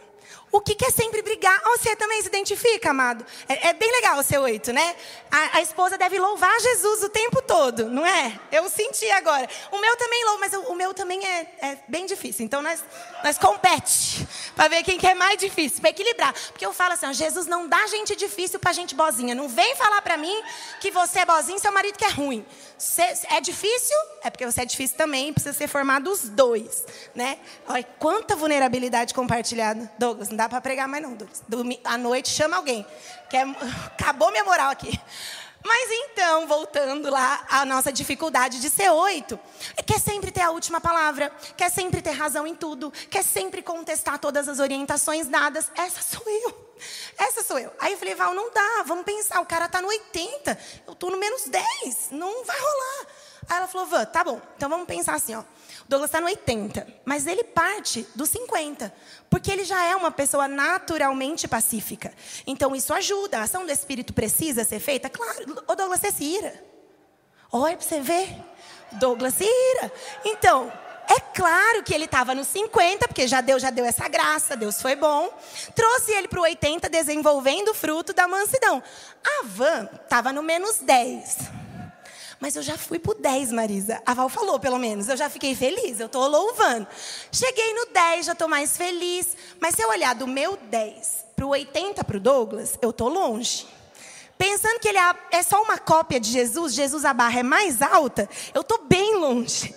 O 0.55 0.61
que 0.61 0.73
quer 0.73 0.89
sempre 0.89 1.21
brigar. 1.21 1.61
Você 1.65 1.97
também 1.97 2.21
se 2.21 2.29
identifica, 2.29 2.91
amado? 2.91 3.25
É, 3.45 3.67
é 3.67 3.73
bem 3.73 3.91
legal 3.91 4.23
ser 4.23 4.37
oito, 4.37 4.71
né? 4.71 4.95
A, 5.29 5.57
a, 5.57 5.61
esposa 5.61 5.97
deve 5.97 6.17
louvar 6.17 6.57
Jesus 6.61 7.03
o 7.03 7.09
tempo 7.09 7.41
todo, 7.41 7.89
não 7.89 8.05
é? 8.05 8.39
Eu 8.53 8.69
senti 8.69 9.09
agora. 9.11 9.49
O 9.69 9.77
meu 9.79 9.97
também 9.97 10.23
louva, 10.23 10.39
mas 10.39 10.53
o, 10.53 10.61
o 10.71 10.75
meu 10.75 10.93
também 10.93 11.19
é, 11.27 11.41
é, 11.61 11.77
bem 11.89 12.05
difícil. 12.05 12.45
Então 12.45 12.61
nós, 12.61 12.81
nós 13.21 13.37
compete 13.37 14.25
para 14.55 14.69
ver 14.69 14.81
quem 14.83 14.97
quer 14.97 15.13
mais 15.13 15.37
difícil, 15.37 15.81
para 15.81 15.89
equilibrar. 15.89 16.33
Porque 16.33 16.65
eu 16.65 16.71
falo 16.71 16.93
assim, 16.93 17.05
ó, 17.05 17.11
Jesus 17.11 17.47
não 17.47 17.67
dá 17.67 17.85
gente 17.87 18.15
difícil 18.15 18.57
para 18.57 18.71
gente 18.71 18.95
bozinha. 18.95 19.35
Não 19.35 19.49
vem 19.49 19.75
falar 19.75 20.01
para 20.01 20.15
mim 20.15 20.41
que 20.79 20.89
você 20.89 21.19
é 21.19 21.25
bozinho, 21.25 21.59
seu 21.59 21.73
marido 21.73 21.97
que 21.97 22.05
é 22.05 22.09
ruim. 22.09 22.45
Cê, 22.77 23.03
é 23.29 23.41
difícil? 23.41 23.97
É 24.23 24.29
porque 24.29 24.45
você 24.45 24.61
é 24.61 24.65
difícil 24.65 24.95
também, 24.95 25.33
precisa 25.33 25.53
ser 25.53 25.67
formado 25.67 26.09
os 26.09 26.29
dois, 26.29 26.85
né? 27.13 27.39
Olha 27.67 27.83
quanta 27.99 28.35
vulnerabilidade 28.35 29.13
compartilhada. 29.13 29.91
Douglas, 29.97 30.29
não 30.29 30.37
dá 30.37 30.44
para 30.49 30.61
pregar 30.61 30.87
mais 30.87 31.03
não. 31.03 31.17
À 31.83 31.97
noite 31.97 32.29
chama 32.29 32.57
alguém. 32.57 32.85
Que 33.29 33.37
é, 33.37 33.43
acabou 33.97 34.31
minha 34.31 34.43
moral 34.43 34.69
aqui. 34.69 34.99
Mas 35.65 35.89
então, 35.91 36.45
voltando 36.45 37.09
lá 37.09 37.43
à 37.49 37.65
nossa 37.65 37.91
dificuldade 37.91 38.61
de 38.61 38.69
ser 38.69 38.91
oito, 38.91 39.39
quer 39.83 39.99
sempre 39.99 40.29
ter 40.29 40.41
a 40.41 40.51
última 40.51 40.79
palavra, 40.79 41.31
quer 41.57 41.71
sempre 41.71 42.03
ter 42.03 42.11
razão 42.11 42.45
em 42.45 42.53
tudo, 42.53 42.91
quer 43.09 43.23
sempre 43.23 43.63
contestar 43.63 44.19
todas 44.19 44.47
as 44.47 44.59
orientações 44.59 45.27
dadas. 45.27 45.71
Essa 45.75 46.03
sou 46.03 46.23
eu. 46.27 46.65
Essa 47.17 47.43
sou 47.43 47.57
eu. 47.57 47.71
Aí 47.79 47.93
eu 47.93 47.97
falei, 47.97 48.13
Val, 48.13 48.35
não 48.35 48.51
dá, 48.51 48.83
vamos 48.85 49.05
pensar, 49.05 49.41
o 49.41 49.45
cara 49.45 49.67
tá 49.67 49.81
no 49.81 49.87
80, 49.87 50.57
eu 50.87 50.93
tô 50.93 51.09
no 51.09 51.17
menos 51.17 51.45
10, 51.45 52.09
não 52.11 52.45
vai 52.45 52.59
rolar. 52.59 53.07
Aí 53.49 53.57
ela 53.57 53.67
falou, 53.67 53.87
Van, 53.87 54.05
tá 54.05 54.23
bom, 54.23 54.39
então 54.55 54.69
vamos 54.69 54.85
pensar 54.85 55.15
assim, 55.15 55.33
ó. 55.33 55.43
Douglas 55.87 56.09
está 56.09 56.19
no 56.19 56.27
80, 56.27 56.87
mas 57.05 57.27
ele 57.27 57.43
parte 57.43 58.07
dos 58.15 58.29
50, 58.29 58.91
porque 59.29 59.51
ele 59.51 59.63
já 59.63 59.83
é 59.85 59.95
uma 59.95 60.09
pessoa 60.09 60.47
naturalmente 60.47 61.47
pacífica. 61.47 62.11
Então 62.47 62.75
isso 62.75 62.93
ajuda. 62.93 63.39
A 63.39 63.43
ação 63.43 63.65
do 63.65 63.71
Espírito 63.71 64.13
precisa 64.13 64.63
ser 64.63 64.79
feita? 64.79 65.09
Claro, 65.09 65.63
o 65.67 65.75
Douglas 65.75 65.99
você 65.99 66.11
se 66.11 66.23
ira. 66.23 66.63
Olha 67.51 67.77
para 67.77 67.87
você 67.87 68.01
ver. 68.01 68.35
Douglas 68.93 69.35
se 69.35 69.43
ira. 69.43 69.91
Então, 70.25 70.71
É 71.07 71.19
claro 71.19 71.83
que 71.83 71.93
ele 71.93 72.05
estava 72.05 72.33
nos 72.33 72.47
50, 72.47 73.07
porque 73.07 73.27
já 73.27 73.39
Deus 73.41 73.61
já 73.61 73.69
deu 73.69 73.85
essa 73.85 74.07
graça, 74.07 74.55
Deus 74.55 74.81
foi 74.81 74.95
bom. 74.95 75.29
Trouxe 75.75 76.11
ele 76.11 76.27
para 76.27 76.39
o 76.39 76.43
80, 76.43 76.89
desenvolvendo 76.89 77.69
o 77.69 77.73
fruto 77.73 78.13
da 78.13 78.27
mansidão. 78.27 78.81
A 79.23 79.45
Van 79.45 79.89
estava 80.03 80.33
no 80.33 80.41
menos 80.41 80.77
10. 80.79 81.64
Mas 82.39 82.55
eu 82.55 82.61
já 82.61 82.77
fui 82.77 82.99
pro 82.99 83.13
10, 83.13 83.51
Marisa. 83.51 84.01
A 84.05 84.13
Val 84.13 84.29
falou, 84.29 84.59
pelo 84.59 84.77
menos. 84.77 85.07
Eu 85.07 85.17
já 85.17 85.29
fiquei 85.29 85.55
feliz, 85.55 85.99
eu 85.99 86.09
tô 86.09 86.27
louvando. 86.27 86.87
Cheguei 87.31 87.73
no 87.73 87.87
10, 87.93 88.25
já 88.25 88.35
tô 88.35 88.47
mais 88.47 88.75
feliz. 88.77 89.35
Mas 89.59 89.75
se 89.75 89.81
eu 89.81 89.89
olhar 89.89 90.13
do 90.15 90.27
meu 90.27 90.57
10 90.57 91.25
pro 91.35 91.49
80 91.49 92.03
pro 92.03 92.19
Douglas, 92.19 92.77
eu 92.81 92.91
tô 92.91 93.07
longe. 93.07 93.65
Pensando 94.37 94.79
que 94.79 94.89
ele 94.89 94.97
é, 94.97 95.15
é 95.31 95.43
só 95.43 95.61
uma 95.61 95.77
cópia 95.77 96.19
de 96.19 96.29
Jesus, 96.29 96.73
Jesus 96.73 97.05
a 97.05 97.13
barra 97.13 97.39
é 97.39 97.43
mais 97.43 97.81
alta, 97.81 98.29
eu 98.53 98.65
tô 98.65 98.79
bem 98.79 99.15
longe. 99.15 99.73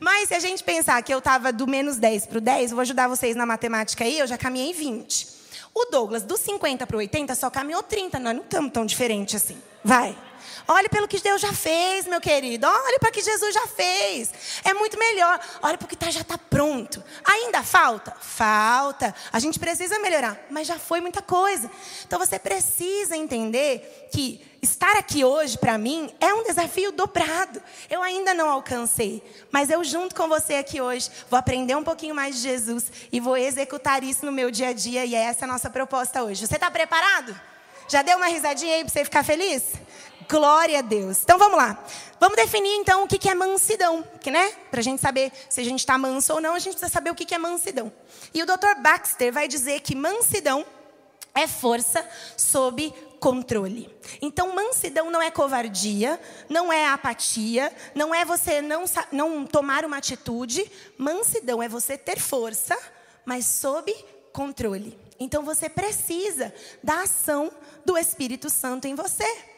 Mas 0.00 0.28
se 0.28 0.34
a 0.34 0.40
gente 0.40 0.64
pensar 0.64 1.00
que 1.02 1.14
eu 1.14 1.20
tava 1.20 1.52
do 1.52 1.66
menos 1.66 1.96
10 1.96 2.26
pro 2.26 2.40
10, 2.40 2.70
eu 2.70 2.74
vou 2.74 2.82
ajudar 2.82 3.06
vocês 3.06 3.36
na 3.36 3.46
matemática 3.46 4.02
aí, 4.02 4.18
eu 4.18 4.26
já 4.26 4.36
caminhei 4.36 4.72
20. 4.72 5.28
O 5.72 5.84
Douglas, 5.86 6.24
do 6.24 6.36
50 6.36 6.86
pro 6.86 6.98
80, 6.98 7.34
só 7.36 7.48
caminhou 7.48 7.82
30. 7.82 8.18
Nós 8.18 8.34
não 8.34 8.42
estamos 8.42 8.72
tão 8.72 8.84
diferente 8.84 9.36
assim. 9.36 9.56
Vai. 9.84 10.16
Olhe 10.68 10.88
pelo 10.88 11.08
que 11.08 11.20
Deus 11.20 11.40
já 11.40 11.52
fez, 11.52 12.06
meu 12.06 12.20
querido. 12.20 12.66
Olhe 12.66 12.98
para 12.98 13.10
o 13.10 13.12
que 13.12 13.22
Jesus 13.22 13.54
já 13.54 13.66
fez. 13.66 14.30
É 14.64 14.74
muito 14.74 14.98
melhor. 14.98 15.40
Olhe 15.62 15.76
para 15.76 15.86
o 15.86 15.88
que 15.88 15.96
tá, 15.96 16.10
já 16.10 16.20
está 16.20 16.38
pronto. 16.38 17.02
Ainda 17.24 17.62
falta? 17.62 18.14
Falta. 18.20 19.14
A 19.32 19.38
gente 19.38 19.58
precisa 19.58 19.98
melhorar, 19.98 20.38
mas 20.50 20.66
já 20.66 20.78
foi 20.78 21.00
muita 21.00 21.22
coisa. 21.22 21.70
Então 22.06 22.18
você 22.18 22.38
precisa 22.38 23.16
entender 23.16 24.08
que 24.12 24.50
estar 24.62 24.96
aqui 24.96 25.24
hoje 25.24 25.56
para 25.56 25.78
mim 25.78 26.12
é 26.20 26.32
um 26.34 26.42
desafio 26.42 26.92
dobrado. 26.92 27.62
Eu 27.88 28.02
ainda 28.02 28.34
não 28.34 28.50
alcancei, 28.50 29.22
mas 29.50 29.70
eu 29.70 29.82
junto 29.82 30.14
com 30.14 30.28
você 30.28 30.54
aqui 30.54 30.80
hoje 30.80 31.10
vou 31.28 31.38
aprender 31.38 31.74
um 31.74 31.84
pouquinho 31.84 32.14
mais 32.14 32.36
de 32.36 32.42
Jesus 32.42 32.90
e 33.10 33.20
vou 33.20 33.36
executar 33.36 34.04
isso 34.04 34.26
no 34.26 34.32
meu 34.32 34.50
dia 34.50 34.68
a 34.68 34.72
dia 34.72 35.04
e 35.04 35.14
é 35.14 35.22
essa 35.22 35.44
a 35.44 35.48
nossa 35.48 35.70
proposta 35.70 36.22
hoje. 36.22 36.46
Você 36.46 36.54
está 36.56 36.70
preparado? 36.70 37.38
Já 37.88 38.02
deu 38.02 38.16
uma 38.18 38.26
risadinha 38.28 38.76
aí 38.76 38.84
para 38.84 38.92
você 38.92 39.04
ficar 39.04 39.24
feliz? 39.24 39.64
Glória 40.30 40.78
a 40.78 40.82
Deus. 40.82 41.18
Então 41.24 41.36
vamos 41.36 41.58
lá. 41.58 41.84
Vamos 42.20 42.36
definir 42.36 42.76
então 42.76 43.02
o 43.02 43.08
que 43.08 43.28
é 43.28 43.34
mansidão, 43.34 44.04
que, 44.20 44.30
né? 44.30 44.52
Para 44.70 44.78
a 44.78 44.82
gente 44.82 45.02
saber 45.02 45.32
se 45.48 45.60
a 45.60 45.64
gente 45.64 45.80
está 45.80 45.98
manso 45.98 46.34
ou 46.34 46.40
não, 46.40 46.54
a 46.54 46.58
gente 46.60 46.74
precisa 46.74 46.92
saber 46.92 47.10
o 47.10 47.16
que 47.16 47.34
é 47.34 47.38
mansidão. 47.38 47.92
E 48.32 48.40
o 48.40 48.46
Dr. 48.46 48.80
Baxter 48.80 49.32
vai 49.32 49.48
dizer 49.48 49.80
que 49.80 49.96
mansidão 49.96 50.64
é 51.34 51.48
força 51.48 52.08
sob 52.36 52.94
controle. 53.18 53.92
Então, 54.22 54.54
mansidão 54.54 55.10
não 55.10 55.20
é 55.20 55.32
covardia, 55.32 56.20
não 56.48 56.72
é 56.72 56.86
apatia, 56.86 57.72
não 57.92 58.14
é 58.14 58.24
você 58.24 58.62
não, 58.62 58.84
não 59.10 59.44
tomar 59.44 59.84
uma 59.84 59.96
atitude. 59.96 60.70
Mansidão 60.96 61.60
é 61.60 61.68
você 61.68 61.98
ter 61.98 62.20
força, 62.20 62.78
mas 63.24 63.46
sob 63.46 63.92
controle. 64.32 64.96
Então, 65.18 65.42
você 65.42 65.68
precisa 65.68 66.54
da 66.82 67.02
ação 67.02 67.50
do 67.84 67.98
Espírito 67.98 68.48
Santo 68.48 68.86
em 68.86 68.94
você. 68.94 69.49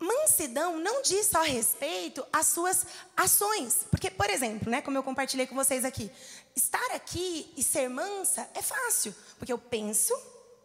Mansidão 0.00 0.78
não 0.78 1.02
diz 1.02 1.26
só 1.26 1.42
respeito 1.42 2.26
às 2.32 2.46
suas 2.46 2.86
ações. 3.14 3.86
Porque, 3.90 4.10
por 4.10 4.30
exemplo, 4.30 4.70
né, 4.70 4.80
como 4.80 4.96
eu 4.96 5.02
compartilhei 5.02 5.46
com 5.46 5.54
vocês 5.54 5.84
aqui, 5.84 6.10
estar 6.56 6.92
aqui 6.92 7.52
e 7.54 7.62
ser 7.62 7.88
mansa 7.90 8.48
é 8.54 8.62
fácil, 8.62 9.14
porque 9.38 9.52
eu 9.52 9.58
penso 9.58 10.14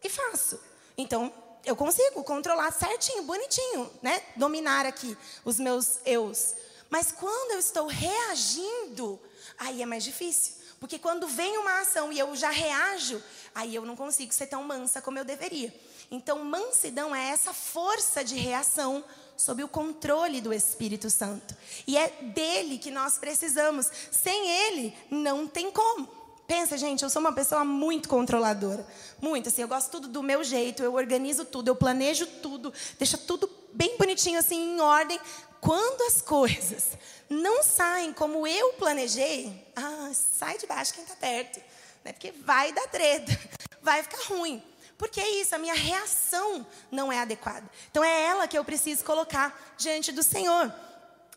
e 0.01 0.09
faço. 0.09 0.57
Então, 0.97 1.33
eu 1.65 1.75
consigo 1.75 2.23
controlar 2.23 2.71
certinho, 2.71 3.23
bonitinho, 3.23 3.91
né? 4.01 4.21
Dominar 4.37 4.85
aqui 4.85 5.17
os 5.43 5.59
meus 5.59 5.99
eus. 6.05 6.53
Mas 6.89 7.11
quando 7.11 7.51
eu 7.51 7.59
estou 7.59 7.87
reagindo, 7.87 9.19
aí 9.57 9.81
é 9.81 9.85
mais 9.85 10.03
difícil. 10.03 10.53
Porque 10.79 10.99
quando 10.99 11.27
vem 11.27 11.57
uma 11.57 11.81
ação 11.81 12.11
e 12.11 12.19
eu 12.19 12.35
já 12.35 12.51
reajo, 12.51 13.21
aí 13.53 13.73
eu 13.73 13.83
não 13.83 13.95
consigo 13.95 14.33
ser 14.33 14.47
tão 14.47 14.63
mansa 14.63 15.01
como 15.01 15.17
eu 15.17 15.25
deveria. 15.25 15.73
Então, 16.11 16.43
mansidão 16.45 17.15
é 17.15 17.29
essa 17.29 17.53
força 17.53 18.23
de 18.23 18.35
reação 18.35 19.03
sob 19.37 19.63
o 19.63 19.67
controle 19.67 20.41
do 20.41 20.53
Espírito 20.53 21.09
Santo. 21.09 21.55
E 21.85 21.97
é 21.97 22.09
dele 22.21 22.77
que 22.77 22.91
nós 22.91 23.17
precisamos. 23.17 23.89
Sem 24.11 24.49
ele, 24.49 24.93
não 25.09 25.47
tem 25.47 25.71
como. 25.71 26.07
Pensa, 26.47 26.77
gente, 26.77 27.03
eu 27.03 27.09
sou 27.09 27.19
uma 27.19 27.33
pessoa 27.33 27.65
muito 27.65 28.07
controladora. 28.07 28.85
Muito, 29.19 29.49
assim, 29.49 29.63
eu 29.63 29.67
gosto 29.67 29.89
tudo 29.89 30.07
do 30.07 30.21
meu 30.21 30.43
jeito, 30.43 30.83
eu 30.83 30.93
organizo 30.93 31.43
tudo, 31.43 31.69
eu 31.69 31.75
planejo 31.75 32.27
tudo, 32.27 32.71
deixo 32.99 33.17
tudo 33.17 33.49
bem 33.73 33.97
bonitinho, 33.97 34.37
assim, 34.37 34.75
em 34.75 34.79
ordem. 34.79 35.19
Quando 35.59 36.01
as 36.03 36.21
coisas 36.21 36.89
não 37.27 37.63
saem 37.63 38.13
como 38.13 38.45
eu 38.45 38.73
planejei, 38.73 39.65
ah, 39.75 40.11
sai 40.13 40.59
de 40.59 40.67
baixo 40.67 40.93
quem 40.93 41.03
está 41.03 41.15
perto. 41.15 41.59
Né? 42.03 42.13
Porque 42.13 42.31
vai 42.31 42.71
dar 42.71 42.87
treta, 42.89 43.37
vai 43.81 44.03
ficar 44.03 44.21
ruim. 44.25 44.61
Porque 44.97 45.19
é 45.19 45.41
isso, 45.41 45.53
a 45.53 45.57
minha 45.57 45.73
reação 45.73 46.65
não 46.89 47.11
é 47.11 47.19
adequada. 47.19 47.69
Então 47.91 48.03
é 48.03 48.23
ela 48.23 48.47
que 48.47 48.57
eu 48.57 48.63
preciso 48.63 49.03
colocar 49.03 49.75
diante 49.77 50.11
do 50.11 50.23
Senhor. 50.23 50.73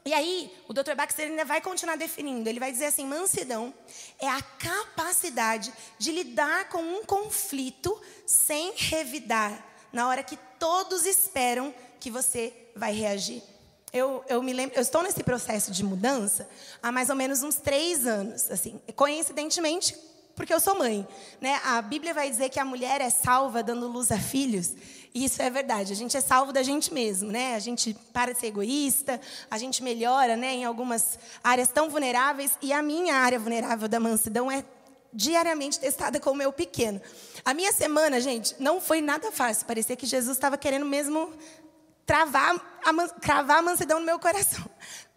E 0.04 0.14
aí, 0.14 0.50
o 0.66 0.72
Dr. 0.72 0.94
Baxter 0.96 1.26
ainda 1.28 1.44
vai 1.44 1.60
continuar 1.60 1.96
definindo. 1.96 2.48
Ele 2.48 2.60
vai 2.60 2.72
dizer 2.72 2.86
assim: 2.86 3.04
mansidão 3.04 3.74
é 4.18 4.28
a 4.28 4.40
capacidade 4.40 5.72
de 5.98 6.12
lidar 6.12 6.68
com 6.68 6.80
um 6.80 7.04
conflito 7.04 8.00
sem 8.24 8.72
revidar, 8.76 9.62
na 9.92 10.08
hora 10.08 10.22
que 10.22 10.38
todos 10.58 11.04
esperam 11.04 11.74
que 12.00 12.10
você 12.10 12.54
vai 12.74 12.92
reagir. 12.92 13.42
Eu, 13.92 14.24
eu 14.28 14.42
me 14.42 14.52
lembro, 14.52 14.76
eu 14.76 14.82
estou 14.82 15.02
nesse 15.02 15.22
processo 15.22 15.72
de 15.72 15.82
mudança 15.82 16.48
há 16.82 16.92
mais 16.92 17.08
ou 17.08 17.16
menos 17.16 17.42
uns 17.42 17.56
três 17.56 18.06
anos. 18.06 18.50
Assim, 18.50 18.80
coincidentemente, 18.94 19.96
porque 20.38 20.54
eu 20.54 20.60
sou 20.60 20.78
mãe. 20.78 21.06
Né? 21.40 21.60
A 21.64 21.82
Bíblia 21.82 22.14
vai 22.14 22.30
dizer 22.30 22.48
que 22.48 22.60
a 22.60 22.64
mulher 22.64 23.00
é 23.00 23.10
salva 23.10 23.60
dando 23.60 23.88
luz 23.88 24.12
a 24.12 24.18
filhos. 24.18 24.72
E 25.12 25.24
isso 25.24 25.42
é 25.42 25.50
verdade. 25.50 25.92
A 25.92 25.96
gente 25.96 26.16
é 26.16 26.20
salvo 26.20 26.52
da 26.52 26.62
gente 26.62 26.94
mesmo, 26.94 27.32
né? 27.32 27.56
A 27.56 27.58
gente 27.58 27.92
para 28.12 28.32
de 28.32 28.38
ser 28.38 28.46
egoísta, 28.46 29.20
a 29.50 29.58
gente 29.58 29.82
melhora, 29.82 30.36
né, 30.36 30.54
em 30.54 30.64
algumas 30.64 31.18
áreas 31.42 31.68
tão 31.70 31.90
vulneráveis. 31.90 32.56
E 32.62 32.72
a 32.72 32.80
minha 32.80 33.16
área 33.16 33.36
vulnerável 33.36 33.88
da 33.88 33.98
mansidão 33.98 34.48
é 34.48 34.64
diariamente 35.12 35.80
testada 35.80 36.20
com 36.20 36.30
o 36.30 36.36
meu 36.36 36.52
pequeno. 36.52 37.00
A 37.44 37.52
minha 37.52 37.72
semana, 37.72 38.20
gente, 38.20 38.54
não 38.60 38.80
foi 38.80 39.00
nada 39.00 39.32
fácil. 39.32 39.66
Parecia 39.66 39.96
que 39.96 40.06
Jesus 40.06 40.36
estava 40.36 40.56
querendo 40.56 40.86
mesmo 40.86 41.32
travar 42.06 42.54
a, 42.84 43.08
cravar 43.20 43.58
a 43.58 43.62
mansidão 43.62 43.98
no 43.98 44.06
meu 44.06 44.20
coração. 44.20 44.64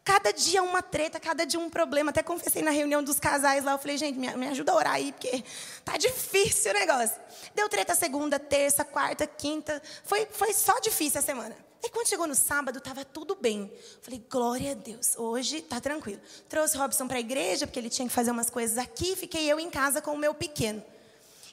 Cada 0.04 0.32
dia 0.32 0.64
uma 0.64 0.82
treta, 0.82 1.20
cada 1.20 1.46
dia 1.46 1.60
um 1.60 1.70
problema. 1.70 2.10
Até 2.10 2.24
confessei 2.24 2.62
na 2.62 2.72
reunião 2.72 3.04
dos 3.04 3.20
casais 3.20 3.64
lá. 3.64 3.74
Eu 3.74 3.78
falei, 3.78 3.98
gente, 3.98 4.18
me, 4.18 4.36
me 4.36 4.48
ajuda 4.48 4.72
a 4.72 4.76
orar 4.76 4.94
aí, 4.94 5.12
porque 5.12 5.44
tá 5.86 5.96
difícil 5.98 6.72
o 6.72 6.74
negócio. 6.74 7.20
Deu 7.54 7.70
treta 7.70 7.94
segunda, 7.94 8.40
terça, 8.40 8.84
quarta, 8.84 9.28
quinta. 9.28 9.82
Foi, 10.04 10.28
foi 10.32 10.54
só 10.54 10.80
difícil 10.80 11.20
a 11.20 11.22
semana. 11.22 11.56
E 11.84 11.90
quando 11.90 12.08
chegou 12.08 12.28
no 12.28 12.36
sábado, 12.36 12.78
estava 12.78 13.04
tudo 13.04 13.36
bem. 13.36 13.72
Falei, 14.02 14.24
glória 14.30 14.72
a 14.72 14.76
Deus, 14.76 15.16
hoje 15.18 15.62
tá 15.62 15.80
tranquilo. 15.80 16.22
Trouxe 16.48 16.78
Robson 16.78 17.08
para 17.08 17.18
a 17.18 17.20
igreja, 17.20 17.66
porque 17.66 17.80
ele 17.80 17.90
tinha 17.90 18.08
que 18.08 18.14
fazer 18.14 18.32
umas 18.32 18.50
coisas 18.50 18.78
aqui. 18.78 19.16
Fiquei 19.16 19.52
eu 19.52 19.60
em 19.60 19.70
casa 19.70 20.02
com 20.02 20.14
o 20.14 20.18
meu 20.18 20.34
pequeno. 20.34 20.84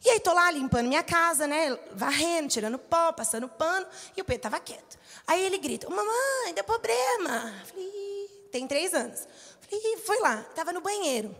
E 0.05 0.11
aí 0.11 0.21
tô 0.21 0.33
lá 0.33 0.50
limpando 0.50 0.87
minha 0.87 1.02
casa, 1.02 1.47
né? 1.47 1.76
Varrendo, 1.93 2.49
tirando 2.49 2.78
pó, 2.78 3.12
passando 3.12 3.49
pano. 3.49 3.87
E 4.17 4.21
o 4.21 4.25
Pedro 4.25 4.37
estava 4.37 4.61
quieto. 4.61 4.99
Aí 5.26 5.45
ele 5.45 5.59
grita, 5.59 5.88
mamãe, 5.88 6.55
deu 6.55 6.62
problema. 6.62 7.55
Falei, 7.67 8.07
tem 8.50 8.67
três 8.67 8.95
anos. 8.95 9.26
Falei, 9.61 9.97
foi 9.99 10.21
lá, 10.21 10.40
estava 10.49 10.73
no 10.73 10.81
banheiro. 10.81 11.35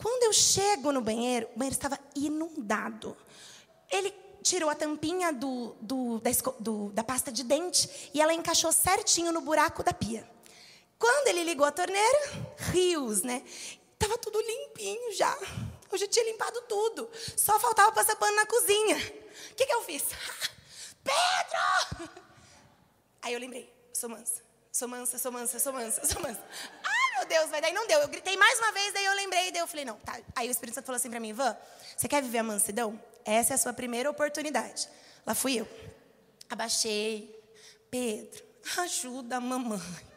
Quando 0.00 0.24
eu 0.24 0.32
chego 0.32 0.92
no 0.92 1.00
banheiro, 1.00 1.48
o 1.54 1.58
banheiro 1.58 1.74
estava 1.74 1.98
inundado. 2.14 3.16
Ele 3.90 4.12
tirou 4.42 4.70
a 4.70 4.74
tampinha 4.74 5.32
do, 5.32 5.76
do, 5.80 6.20
da, 6.20 6.30
do, 6.58 6.90
da 6.90 7.04
pasta 7.04 7.30
de 7.30 7.44
dente 7.44 8.10
e 8.14 8.20
ela 8.20 8.32
encaixou 8.32 8.72
certinho 8.72 9.32
no 9.32 9.40
buraco 9.40 9.82
da 9.82 9.92
pia. 9.92 10.28
Quando 10.98 11.28
ele 11.28 11.44
ligou 11.44 11.66
a 11.66 11.70
torneira, 11.70 12.18
rios, 12.72 13.22
né? 13.22 13.42
Tava 13.98 14.18
tudo 14.18 14.40
limpinho 14.40 15.12
já. 15.14 15.36
Eu 15.90 15.98
já 15.98 16.06
tinha 16.06 16.24
limpado 16.24 16.60
tudo. 16.62 17.08
Só 17.36 17.58
faltava 17.58 17.92
passar 17.92 18.16
pano 18.16 18.36
na 18.36 18.46
cozinha. 18.46 18.96
O 18.96 19.54
que, 19.54 19.66
que 19.66 19.74
eu 19.74 19.82
fiz? 19.82 20.04
Pedro! 21.02 22.10
Aí 23.22 23.32
eu 23.32 23.40
lembrei, 23.40 23.72
sou 23.92 24.10
mansa. 24.10 24.47
Sou 24.72 24.86
mansa, 24.86 25.18
sou 25.18 25.32
mansa, 25.32 25.58
sou 25.58 25.72
mansa, 25.72 26.06
sou 26.06 26.22
mansa. 26.22 26.40
Ah, 26.84 27.18
meu 27.18 27.26
Deus, 27.26 27.50
vai 27.50 27.60
daí 27.60 27.72
não 27.72 27.86
deu. 27.86 28.00
Eu 28.00 28.08
gritei 28.08 28.36
mais 28.36 28.58
uma 28.58 28.72
vez, 28.72 28.92
daí 28.92 29.04
eu 29.04 29.14
lembrei, 29.14 29.50
daí 29.50 29.60
eu 29.60 29.66
falei, 29.66 29.84
não, 29.84 29.96
tá. 29.96 30.20
Aí 30.36 30.48
o 30.48 30.50
Espírito 30.50 30.74
Santo 30.74 30.86
falou 30.86 30.96
assim 30.96 31.10
para 31.10 31.20
mim, 31.20 31.32
Van, 31.32 31.56
você 31.96 32.06
quer 32.08 32.22
viver 32.22 32.38
a 32.38 32.42
mansidão? 32.42 33.00
Essa 33.24 33.54
é 33.54 33.56
a 33.56 33.58
sua 33.58 33.72
primeira 33.72 34.08
oportunidade. 34.10 34.88
Lá 35.26 35.34
fui 35.34 35.60
eu. 35.60 35.68
Abaixei. 36.48 37.36
Pedro, 37.90 38.44
ajuda 38.78 39.36
a 39.36 39.40
mamãe. 39.40 40.08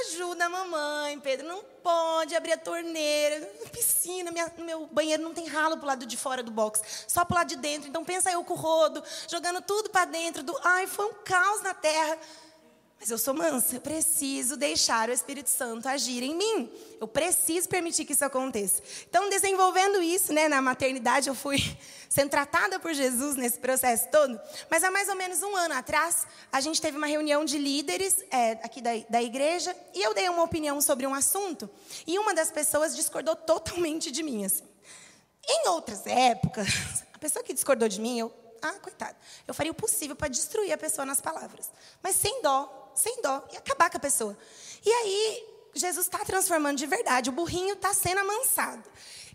Ajuda 0.00 0.46
a 0.46 0.48
mamãe, 0.48 1.18
Pedro. 1.20 1.46
Não 1.46 1.62
pode 1.82 2.34
abrir 2.34 2.52
a 2.52 2.58
torneira. 2.58 3.44
Piscina, 3.72 4.30
minha, 4.30 4.50
meu 4.58 4.86
banheiro 4.86 5.22
não 5.22 5.34
tem 5.34 5.46
ralo 5.46 5.76
pro 5.76 5.86
lado 5.86 6.06
de 6.06 6.16
fora 6.16 6.42
do 6.42 6.50
box, 6.50 7.04
só 7.08 7.24
pro 7.24 7.36
lado 7.36 7.48
de 7.48 7.56
dentro. 7.56 7.88
Então 7.88 8.04
pensa 8.04 8.30
eu 8.30 8.44
com 8.44 8.54
o 8.54 8.56
rodo, 8.56 9.02
jogando 9.28 9.60
tudo 9.60 9.90
para 9.90 10.06
dentro 10.06 10.42
do. 10.42 10.58
Ai, 10.62 10.86
foi 10.86 11.06
um 11.06 11.14
caos 11.24 11.62
na 11.62 11.74
terra. 11.74 12.18
Mas 13.02 13.10
eu 13.10 13.18
sou 13.18 13.34
mansa, 13.34 13.74
eu 13.74 13.80
preciso 13.80 14.56
deixar 14.56 15.08
o 15.08 15.12
Espírito 15.12 15.50
Santo 15.50 15.88
agir 15.88 16.22
em 16.22 16.36
mim. 16.36 16.72
Eu 17.00 17.08
preciso 17.08 17.68
permitir 17.68 18.04
que 18.04 18.12
isso 18.12 18.24
aconteça. 18.24 18.80
Então, 19.10 19.28
desenvolvendo 19.28 20.00
isso, 20.00 20.32
né, 20.32 20.46
na 20.46 20.62
maternidade, 20.62 21.28
eu 21.28 21.34
fui 21.34 21.58
sendo 22.08 22.30
tratada 22.30 22.78
por 22.78 22.94
Jesus 22.94 23.34
nesse 23.34 23.58
processo 23.58 24.08
todo. 24.08 24.40
Mas 24.70 24.84
há 24.84 24.90
mais 24.92 25.08
ou 25.08 25.16
menos 25.16 25.42
um 25.42 25.56
ano 25.56 25.74
atrás, 25.74 26.28
a 26.52 26.60
gente 26.60 26.80
teve 26.80 26.96
uma 26.96 27.08
reunião 27.08 27.44
de 27.44 27.58
líderes 27.58 28.24
é, 28.30 28.52
aqui 28.62 28.80
da, 28.80 28.92
da 29.10 29.20
igreja 29.20 29.74
e 29.92 30.00
eu 30.00 30.14
dei 30.14 30.28
uma 30.28 30.44
opinião 30.44 30.80
sobre 30.80 31.04
um 31.04 31.12
assunto 31.12 31.68
e 32.06 32.16
uma 32.20 32.32
das 32.32 32.52
pessoas 32.52 32.94
discordou 32.94 33.34
totalmente 33.34 34.12
de 34.12 34.22
mim. 34.22 34.44
Assim. 34.44 34.62
Em 35.48 35.68
outras 35.70 36.06
épocas, 36.06 36.68
a 37.12 37.18
pessoa 37.18 37.42
que 37.42 37.52
discordou 37.52 37.88
de 37.88 38.00
mim, 38.00 38.20
eu, 38.20 38.32
ah, 38.62 38.74
coitado, 38.74 39.16
eu 39.48 39.52
faria 39.52 39.72
o 39.72 39.74
possível 39.74 40.14
para 40.14 40.28
destruir 40.28 40.72
a 40.72 40.78
pessoa 40.78 41.04
nas 41.04 41.20
palavras, 41.20 41.68
mas 42.00 42.14
sem 42.14 42.40
dó 42.42 42.78
sem 42.94 43.20
dó, 43.22 43.42
e 43.52 43.56
acabar 43.56 43.90
com 43.90 43.96
a 43.96 44.00
pessoa. 44.00 44.36
E 44.84 44.90
aí, 44.90 45.48
Jesus 45.74 46.06
está 46.06 46.18
transformando 46.18 46.78
de 46.78 46.86
verdade, 46.86 47.30
o 47.30 47.32
burrinho 47.32 47.74
está 47.74 47.94
sendo 47.94 48.18
amansado. 48.18 48.82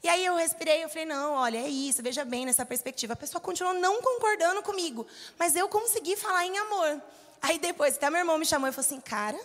E 0.03 0.07
aí 0.07 0.23
eu 0.25 0.35
respirei, 0.35 0.83
eu 0.83 0.89
falei, 0.89 1.05
não, 1.05 1.33
olha, 1.33 1.57
é 1.57 1.67
isso, 1.67 2.03
veja 2.03 2.23
bem 2.23 2.45
nessa 2.45 2.65
perspectiva. 2.65 3.13
A 3.13 3.15
pessoa 3.15 3.41
continuou 3.41 3.73
não 3.73 4.01
concordando 4.01 4.61
comigo, 4.61 5.07
mas 5.39 5.55
eu 5.55 5.67
consegui 5.67 6.15
falar 6.15 6.45
em 6.45 6.57
amor. 6.57 7.01
Aí 7.41 7.57
depois, 7.57 7.95
até 7.95 8.09
meu 8.09 8.19
irmão 8.19 8.37
me 8.37 8.45
chamou 8.45 8.69
e 8.69 8.71
falou 8.71 8.85
assim, 8.85 9.01
cara, 9.01 9.39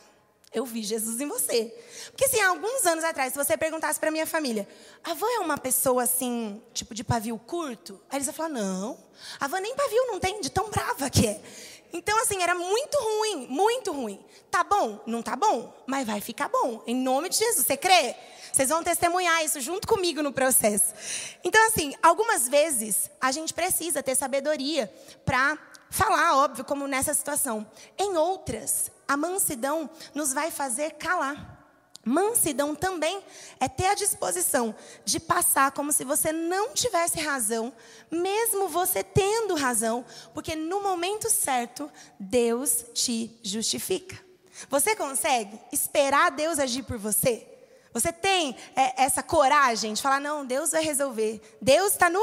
eu 0.52 0.66
vi 0.66 0.82
Jesus 0.82 1.20
em 1.20 1.26
você. 1.26 1.74
Porque 2.10 2.26
assim, 2.26 2.40
há 2.40 2.48
alguns 2.48 2.84
anos 2.84 3.02
atrás, 3.02 3.32
se 3.32 3.38
você 3.38 3.56
perguntasse 3.56 3.98
para 3.98 4.10
minha 4.10 4.26
família, 4.26 4.68
a 5.02 5.12
avó 5.12 5.26
é 5.26 5.38
uma 5.38 5.56
pessoa 5.56 6.02
assim, 6.02 6.62
tipo 6.74 6.94
de 6.94 7.02
pavio 7.02 7.38
curto? 7.38 7.98
Aí 8.10 8.18
eles 8.18 8.26
iam 8.26 8.34
falar, 8.34 8.50
não, 8.50 8.98
a 9.40 9.46
avó 9.46 9.56
nem 9.56 9.74
pavio 9.74 10.06
não 10.08 10.20
tem, 10.20 10.40
de 10.40 10.50
tão 10.50 10.68
brava 10.68 11.08
que 11.08 11.26
é. 11.26 11.40
Então, 11.92 12.20
assim, 12.22 12.42
era 12.42 12.54
muito 12.54 12.98
ruim, 12.98 13.46
muito 13.48 13.92
ruim. 13.92 14.24
Tá 14.50 14.64
bom? 14.64 15.00
Não 15.06 15.22
tá 15.22 15.36
bom, 15.36 15.72
mas 15.86 16.06
vai 16.06 16.20
ficar 16.20 16.48
bom. 16.48 16.82
Em 16.86 16.94
nome 16.94 17.28
de 17.28 17.36
Jesus, 17.36 17.66
você 17.66 17.76
crê? 17.76 18.14
Vocês 18.52 18.68
vão 18.68 18.82
testemunhar 18.82 19.44
isso 19.44 19.60
junto 19.60 19.86
comigo 19.88 20.22
no 20.22 20.32
processo. 20.32 20.92
Então, 21.42 21.66
assim, 21.66 21.94
algumas 22.02 22.48
vezes 22.48 23.10
a 23.20 23.32
gente 23.32 23.54
precisa 23.54 24.02
ter 24.02 24.14
sabedoria 24.14 24.92
para 25.24 25.58
falar, 25.90 26.36
óbvio, 26.36 26.64
como 26.64 26.86
nessa 26.86 27.14
situação. 27.14 27.66
Em 27.98 28.16
outras, 28.16 28.90
a 29.06 29.16
mansidão 29.16 29.88
nos 30.14 30.32
vai 30.32 30.50
fazer 30.50 30.92
calar. 30.92 31.61
Mansidão 32.04 32.74
também 32.74 33.22
é 33.60 33.68
ter 33.68 33.86
a 33.86 33.94
disposição 33.94 34.74
de 35.04 35.20
passar 35.20 35.70
como 35.70 35.92
se 35.92 36.04
você 36.04 36.32
não 36.32 36.74
tivesse 36.74 37.20
razão, 37.20 37.72
mesmo 38.10 38.68
você 38.68 39.04
tendo 39.04 39.54
razão, 39.54 40.04
porque 40.34 40.56
no 40.56 40.82
momento 40.82 41.30
certo, 41.30 41.90
Deus 42.18 42.84
te 42.92 43.38
justifica. 43.42 44.18
Você 44.68 44.96
consegue 44.96 45.58
esperar 45.72 46.30
Deus 46.32 46.58
agir 46.58 46.82
por 46.82 46.98
você? 46.98 47.46
Você 47.92 48.10
tem 48.10 48.56
é, 48.74 49.04
essa 49.04 49.22
coragem 49.22 49.92
de 49.92 50.00
falar: 50.00 50.20
não, 50.20 50.46
Deus 50.46 50.70
vai 50.70 50.82
resolver. 50.82 51.40
Deus 51.60 51.92
está 51.92 52.08
no 52.08 52.22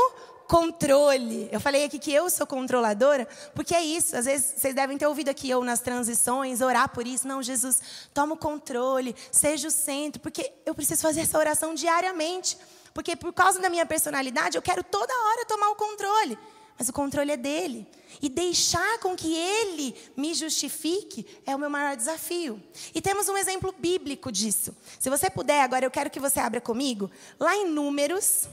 controle. 0.49 1.47
Eu 1.51 1.59
falei 1.59 1.83
aqui 1.83 1.99
que 1.99 2.11
eu 2.11 2.27
sou 2.27 2.47
controladora, 2.47 3.27
porque 3.53 3.75
é 3.75 3.83
isso. 3.83 4.17
Às 4.17 4.25
vezes 4.25 4.55
vocês 4.57 4.73
devem 4.73 4.97
ter 4.97 5.05
ouvido 5.05 5.29
aqui 5.29 5.47
eu 5.47 5.63
nas 5.63 5.79
transições 5.79 6.59
orar 6.59 6.89
por 6.89 7.05
isso. 7.05 7.27
Não, 7.27 7.43
Jesus, 7.43 7.79
toma 8.15 8.33
o 8.33 8.37
controle, 8.37 9.15
seja 9.31 9.67
o 9.67 9.71
centro, 9.71 10.19
porque 10.19 10.51
eu 10.65 10.73
preciso 10.73 11.03
fazer 11.03 11.21
essa 11.21 11.37
oração 11.37 11.75
diariamente. 11.75 12.57
Porque 12.95 13.15
por 13.15 13.31
causa 13.31 13.59
da 13.59 13.69
minha 13.69 13.85
personalidade, 13.85 14.57
eu 14.57 14.61
quero 14.63 14.83
toda 14.83 15.13
hora 15.13 15.45
tomar 15.45 15.69
o 15.69 15.75
controle. 15.75 16.35
Mas 16.79 16.89
o 16.89 16.93
controle 16.93 17.31
é 17.31 17.37
dele. 17.37 17.87
E 18.19 18.27
deixar 18.27 18.97
com 18.99 19.15
que 19.15 19.31
ele 19.35 19.95
me 20.17 20.33
justifique 20.33 21.27
é 21.45 21.55
o 21.55 21.59
meu 21.59 21.69
maior 21.69 21.95
desafio. 21.95 22.59
E 22.95 22.99
temos 22.99 23.29
um 23.29 23.37
exemplo 23.37 23.71
bíblico 23.77 24.31
disso. 24.31 24.75
Se 24.99 25.11
você 25.11 25.29
puder, 25.29 25.61
agora 25.61 25.85
eu 25.85 25.91
quero 25.91 26.09
que 26.09 26.19
você 26.19 26.39
abra 26.39 26.59
comigo, 26.59 27.11
lá 27.39 27.55
em 27.55 27.69
Números 27.69 28.47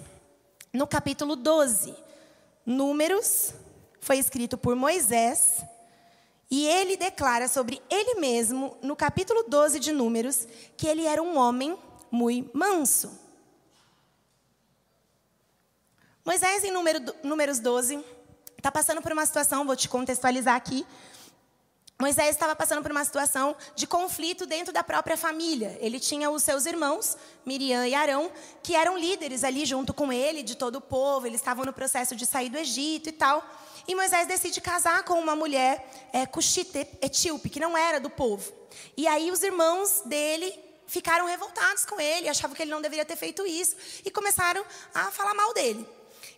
no 0.76 0.86
capítulo 0.86 1.34
12. 1.34 1.94
Números 2.64 3.54
foi 3.98 4.18
escrito 4.18 4.58
por 4.58 4.76
Moisés. 4.76 5.64
E 6.48 6.66
ele 6.66 6.96
declara 6.96 7.48
sobre 7.48 7.82
ele 7.90 8.20
mesmo, 8.20 8.76
no 8.80 8.94
capítulo 8.94 9.44
12 9.48 9.80
de 9.80 9.90
Números, 9.90 10.46
que 10.76 10.86
ele 10.86 11.04
era 11.04 11.20
um 11.20 11.36
homem 11.36 11.76
muito 12.10 12.56
manso. 12.56 13.18
Moisés, 16.24 16.62
em 16.62 16.70
número, 16.70 17.00
Números 17.22 17.58
12, 17.58 18.04
está 18.56 18.70
passando 18.70 19.02
por 19.02 19.12
uma 19.12 19.26
situação, 19.26 19.66
vou 19.66 19.74
te 19.74 19.88
contextualizar 19.88 20.54
aqui. 20.54 20.86
Moisés 21.98 22.30
estava 22.30 22.54
passando 22.54 22.82
por 22.82 22.90
uma 22.90 23.04
situação 23.04 23.56
de 23.74 23.86
conflito 23.86 24.44
dentro 24.44 24.70
da 24.70 24.84
própria 24.84 25.16
família. 25.16 25.78
Ele 25.80 25.98
tinha 25.98 26.30
os 26.30 26.42
seus 26.42 26.66
irmãos, 26.66 27.16
Miriam 27.44 27.86
e 27.86 27.94
Arão, 27.94 28.30
que 28.62 28.74
eram 28.74 28.98
líderes 28.98 29.42
ali 29.42 29.64
junto 29.64 29.94
com 29.94 30.12
ele, 30.12 30.42
de 30.42 30.56
todo 30.56 30.76
o 30.76 30.80
povo. 30.80 31.26
Eles 31.26 31.40
estavam 31.40 31.64
no 31.64 31.72
processo 31.72 32.14
de 32.14 32.26
sair 32.26 32.50
do 32.50 32.58
Egito 32.58 33.08
e 33.08 33.12
tal. 33.12 33.42
E 33.88 33.94
Moisés 33.94 34.28
decide 34.28 34.60
casar 34.60 35.04
com 35.04 35.14
uma 35.14 35.34
mulher 35.34 35.88
é, 36.12 36.28
etíope, 37.00 37.48
que 37.48 37.60
não 37.60 37.78
era 37.78 37.98
do 37.98 38.10
povo. 38.10 38.52
E 38.94 39.06
aí 39.06 39.30
os 39.30 39.42
irmãos 39.42 40.02
dele 40.04 40.52
ficaram 40.86 41.24
revoltados 41.26 41.86
com 41.86 41.98
ele, 41.98 42.28
achavam 42.28 42.54
que 42.54 42.62
ele 42.62 42.70
não 42.70 42.82
deveria 42.82 43.06
ter 43.06 43.16
feito 43.16 43.46
isso, 43.46 43.74
e 44.04 44.10
começaram 44.10 44.64
a 44.94 45.10
falar 45.10 45.34
mal 45.34 45.54
dele. 45.54 45.88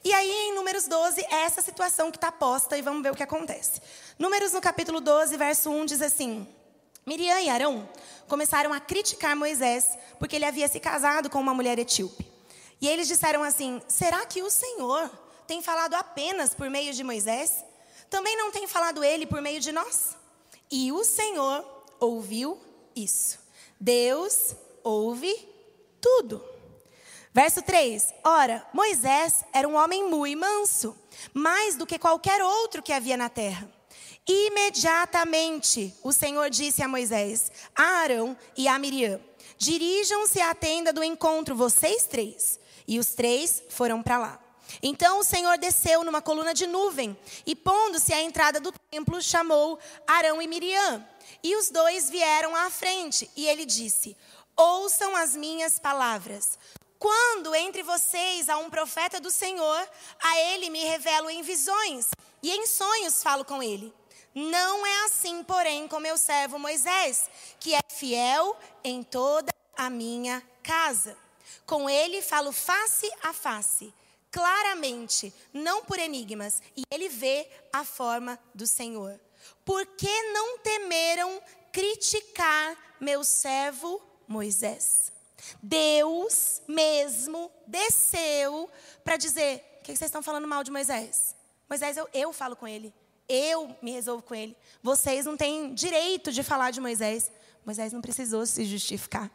E 0.04 0.12
aí, 0.12 0.30
em 0.30 0.54
Números 0.54 0.86
12, 0.86 1.20
é 1.22 1.42
essa 1.42 1.60
situação 1.60 2.10
que 2.10 2.16
está 2.16 2.30
posta 2.30 2.78
e 2.78 2.82
vamos 2.82 3.02
ver 3.02 3.12
o 3.12 3.16
que 3.16 3.22
acontece. 3.22 3.80
Números 4.18 4.52
no 4.52 4.60
capítulo 4.60 5.00
12, 5.00 5.36
verso 5.36 5.70
1 5.70 5.86
diz 5.86 6.02
assim: 6.02 6.46
Miriam 7.04 7.40
e 7.40 7.48
Arão 7.48 7.88
começaram 8.28 8.72
a 8.72 8.78
criticar 8.78 9.34
Moisés 9.34 9.98
porque 10.18 10.36
ele 10.36 10.44
havia 10.44 10.68
se 10.68 10.78
casado 10.78 11.28
com 11.28 11.40
uma 11.40 11.54
mulher 11.54 11.78
etíope. 11.78 12.30
E 12.80 12.88
eles 12.88 13.08
disseram 13.08 13.42
assim: 13.42 13.82
Será 13.88 14.24
que 14.26 14.42
o 14.42 14.50
Senhor 14.50 15.10
tem 15.46 15.62
falado 15.62 15.94
apenas 15.94 16.54
por 16.54 16.70
meio 16.70 16.92
de 16.92 17.02
Moisés? 17.02 17.64
Também 18.08 18.36
não 18.36 18.50
tem 18.50 18.66
falado 18.66 19.02
ele 19.02 19.26
por 19.26 19.40
meio 19.40 19.60
de 19.60 19.72
nós? 19.72 20.16
E 20.70 20.92
o 20.92 21.04
Senhor 21.04 21.64
ouviu 21.98 22.58
isso. 22.94 23.38
Deus 23.80 24.54
ouve 24.84 25.34
tudo. 26.00 26.57
Verso 27.40 27.62
3: 27.62 28.14
Ora, 28.24 28.66
Moisés 28.72 29.44
era 29.52 29.68
um 29.68 29.76
homem 29.76 30.10
muito 30.10 30.36
manso, 30.36 30.96
mais 31.32 31.76
do 31.76 31.86
que 31.86 31.96
qualquer 31.96 32.42
outro 32.42 32.82
que 32.82 32.92
havia 32.92 33.16
na 33.16 33.28
terra. 33.28 33.70
Imediatamente 34.26 35.94
o 36.02 36.12
Senhor 36.12 36.50
disse 36.50 36.82
a 36.82 36.88
Moisés, 36.88 37.52
a 37.76 38.00
Arão 38.00 38.36
e 38.56 38.66
a 38.66 38.76
Miriam: 38.76 39.20
Dirijam-se 39.56 40.40
à 40.40 40.52
tenda 40.52 40.92
do 40.92 41.04
encontro, 41.04 41.54
vocês 41.54 42.06
três. 42.06 42.58
E 42.88 42.98
os 42.98 43.14
três 43.14 43.62
foram 43.68 44.02
para 44.02 44.18
lá. 44.18 44.40
Então 44.82 45.20
o 45.20 45.24
Senhor 45.24 45.56
desceu 45.58 46.02
numa 46.02 46.20
coluna 46.20 46.52
de 46.52 46.66
nuvem 46.66 47.16
e, 47.46 47.54
pondo-se 47.54 48.12
à 48.12 48.20
entrada 48.20 48.58
do 48.58 48.74
templo, 48.90 49.22
chamou 49.22 49.78
Arão 50.08 50.42
e 50.42 50.48
Miriam. 50.48 51.06
E 51.44 51.54
os 51.54 51.70
dois 51.70 52.10
vieram 52.10 52.56
à 52.56 52.68
frente. 52.68 53.30
E 53.36 53.46
ele 53.46 53.64
disse: 53.64 54.16
Ouçam 54.56 55.14
as 55.14 55.36
minhas 55.36 55.78
palavras. 55.78 56.58
Quando 56.98 57.54
entre 57.54 57.82
vocês 57.82 58.48
há 58.48 58.56
um 58.58 58.68
profeta 58.68 59.20
do 59.20 59.30
Senhor, 59.30 59.88
a 60.20 60.38
ele 60.38 60.68
me 60.68 60.84
revelo 60.84 61.30
em 61.30 61.42
visões, 61.42 62.08
e 62.42 62.50
em 62.50 62.66
sonhos 62.66 63.22
falo 63.22 63.44
com 63.44 63.62
ele. 63.62 63.94
Não 64.34 64.86
é 64.86 65.04
assim, 65.04 65.42
porém, 65.44 65.86
com 65.86 66.00
meu 66.00 66.18
servo 66.18 66.58
Moisés, 66.58 67.30
que 67.60 67.74
é 67.74 67.80
fiel 67.88 68.56
em 68.82 69.02
toda 69.02 69.52
a 69.76 69.88
minha 69.88 70.42
casa. 70.62 71.16
Com 71.64 71.88
ele 71.88 72.20
falo 72.20 72.52
face 72.52 73.10
a 73.22 73.32
face, 73.32 73.92
claramente, 74.30 75.32
não 75.52 75.84
por 75.84 75.98
enigmas, 75.98 76.60
e 76.76 76.82
ele 76.90 77.08
vê 77.08 77.48
a 77.72 77.84
forma 77.84 78.38
do 78.54 78.66
Senhor. 78.66 79.18
Por 79.64 79.86
que 79.86 80.22
não 80.32 80.58
temeram 80.58 81.40
criticar 81.72 82.76
meu 83.00 83.22
servo 83.22 84.02
Moisés? 84.26 85.12
Deus 85.62 86.62
mesmo 86.66 87.50
desceu 87.66 88.70
para 89.04 89.16
dizer: 89.16 89.64
o 89.80 89.82
que 89.82 89.96
vocês 89.96 90.08
estão 90.08 90.22
falando 90.22 90.46
mal 90.46 90.64
de 90.64 90.70
Moisés? 90.70 91.34
Moisés, 91.68 91.96
eu, 91.96 92.08
eu 92.12 92.32
falo 92.32 92.56
com 92.56 92.66
ele. 92.66 92.92
Eu 93.28 93.76
me 93.82 93.90
resolvo 93.90 94.22
com 94.22 94.34
ele. 94.34 94.56
Vocês 94.82 95.26
não 95.26 95.36
têm 95.36 95.74
direito 95.74 96.32
de 96.32 96.42
falar 96.42 96.70
de 96.70 96.80
Moisés. 96.80 97.30
Moisés 97.64 97.92
não 97.92 98.00
precisou 98.00 98.46
se 98.46 98.64
justificar. 98.64 99.30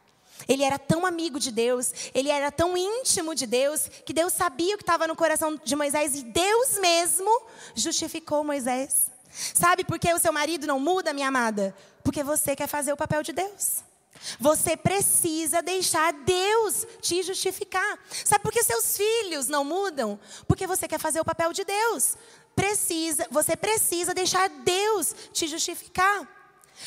Ele 0.48 0.64
era 0.64 0.80
tão 0.80 1.06
amigo 1.06 1.40
de 1.40 1.52
Deus, 1.52 1.94
ele 2.14 2.30
era 2.30 2.52
tão 2.52 2.76
íntimo 2.76 3.36
de 3.36 3.46
Deus, 3.46 3.88
que 4.04 4.12
Deus 4.12 4.34
sabia 4.34 4.74
o 4.74 4.78
que 4.78 4.84
estava 4.84 5.08
no 5.08 5.16
coração 5.16 5.56
de 5.56 5.76
Moisés 5.76 6.16
e 6.16 6.24
Deus 6.24 6.80
mesmo 6.80 7.30
justificou 7.76 8.44
Moisés. 8.44 9.12
Sabe 9.30 9.84
por 9.84 10.00
que 10.00 10.12
o 10.14 10.20
seu 10.20 10.34
marido 10.34 10.68
não 10.68 10.80
muda, 10.80 11.14
minha 11.14 11.28
amada? 11.28 11.76
Porque 12.04 12.24
você 12.24 12.56
quer 12.56 12.68
fazer 12.68 12.92
o 12.92 12.98
papel 12.98 13.24
de 13.24 13.32
Deus. 13.32 13.84
Você 14.40 14.78
precisa 14.78 15.62
deixar 15.62 16.14
Deus 16.14 16.86
te 17.02 17.22
justificar. 17.24 18.00
Sabe 18.24 18.44
por 18.44 18.52
que 18.52 18.64
seus 18.64 18.96
filhos 18.96 19.48
não 19.48 19.64
mudam? 19.64 20.20
Porque 20.48 20.68
você 20.68 20.88
quer 20.88 21.00
fazer 21.00 21.20
o 21.20 21.26
papel 21.26 21.52
de 21.52 21.64
Deus. 21.64 22.16
Precisa, 22.56 23.28
você 23.32 23.56
precisa 23.56 24.14
deixar 24.14 24.48
Deus 24.50 25.14
te 25.32 25.48
justificar. 25.48 26.28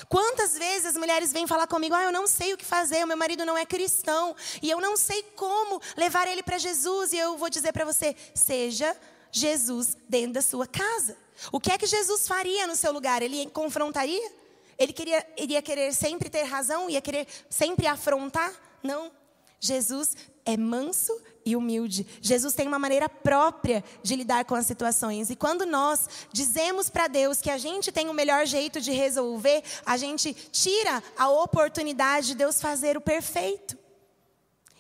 Quantas 0.09 0.57
vezes 0.57 0.87
as 0.87 0.97
mulheres 0.97 1.33
vêm 1.33 1.47
falar 1.47 1.67
comigo: 1.67 1.95
ah, 1.95 2.05
eu 2.05 2.13
não 2.13 2.27
sei 2.27 2.53
o 2.53 2.57
que 2.57 2.65
fazer, 2.65 3.05
o 3.05 3.07
meu 3.07 3.17
marido 3.17 3.45
não 3.45 3.57
é 3.57 3.65
cristão, 3.65 4.35
e 4.63 4.71
eu 4.71 4.81
não 4.81 4.97
sei 4.97 5.23
como 5.35 5.81
levar 5.97 6.27
ele 6.29 6.43
para 6.43 6.59
Jesus, 6.59 7.13
e 7.13 7.19
eu 7.19 7.37
vou 7.37 7.49
dizer 7.51 7.73
para 7.73 7.85
você: 7.85 8.17
seja 8.35 8.97
Jesus 9.31 9.97
dentro 10.09 10.35
da 10.35 10.43
sua 10.43 10.67
casa. 10.67 11.17
O 11.53 11.61
que 11.61 11.71
é 11.71 11.79
que 11.79 11.87
Jesus 11.87 12.27
faria 12.27 12.67
no 12.67 12.75
seu 12.75 12.93
lugar? 12.93 13.23
Ele 13.23 13.47
confrontaria? 13.51 14.33
Ele 14.79 14.93
queria, 14.93 15.27
iria 15.37 15.63
querer 15.63 15.93
sempre 15.93 16.29
ter 16.29 16.43
razão? 16.43 16.91
Ia 16.91 17.01
querer 17.01 17.27
sempre 17.49 17.87
afrontar? 17.87 18.53
Não. 18.83 19.11
Jesus 19.59 20.17
é 20.45 20.57
manso 20.57 21.19
e 21.45 21.57
humilde. 21.57 22.07
Jesus 22.21 22.55
tem 22.55 22.67
uma 22.67 22.79
maneira 22.79 23.09
própria 23.09 23.83
de 24.03 24.17
lidar 24.17 24.45
com 24.45 24.55
as 24.55 24.67
situações. 24.67 25.31
E 25.31 25.37
quando 25.37 25.65
nós 25.65 26.09
dizemos 26.33 26.91
para 26.91 27.07
Deus 27.07 27.41
que 27.41 27.51
a 27.51 27.57
gente 27.57 27.91
tem 27.91 28.09
o 28.09 28.15
melhor 28.15 28.47
jeito 28.47 28.81
de 28.81 28.93
resolver, 28.93 29.63
a 29.85 29.97
gente 29.97 30.35
tira 30.35 31.03
a 31.17 31.29
oportunidade 31.29 32.29
de 32.29 32.35
Deus 32.35 32.61
fazer 32.61 32.97
o 32.97 33.01
perfeito. 33.01 33.79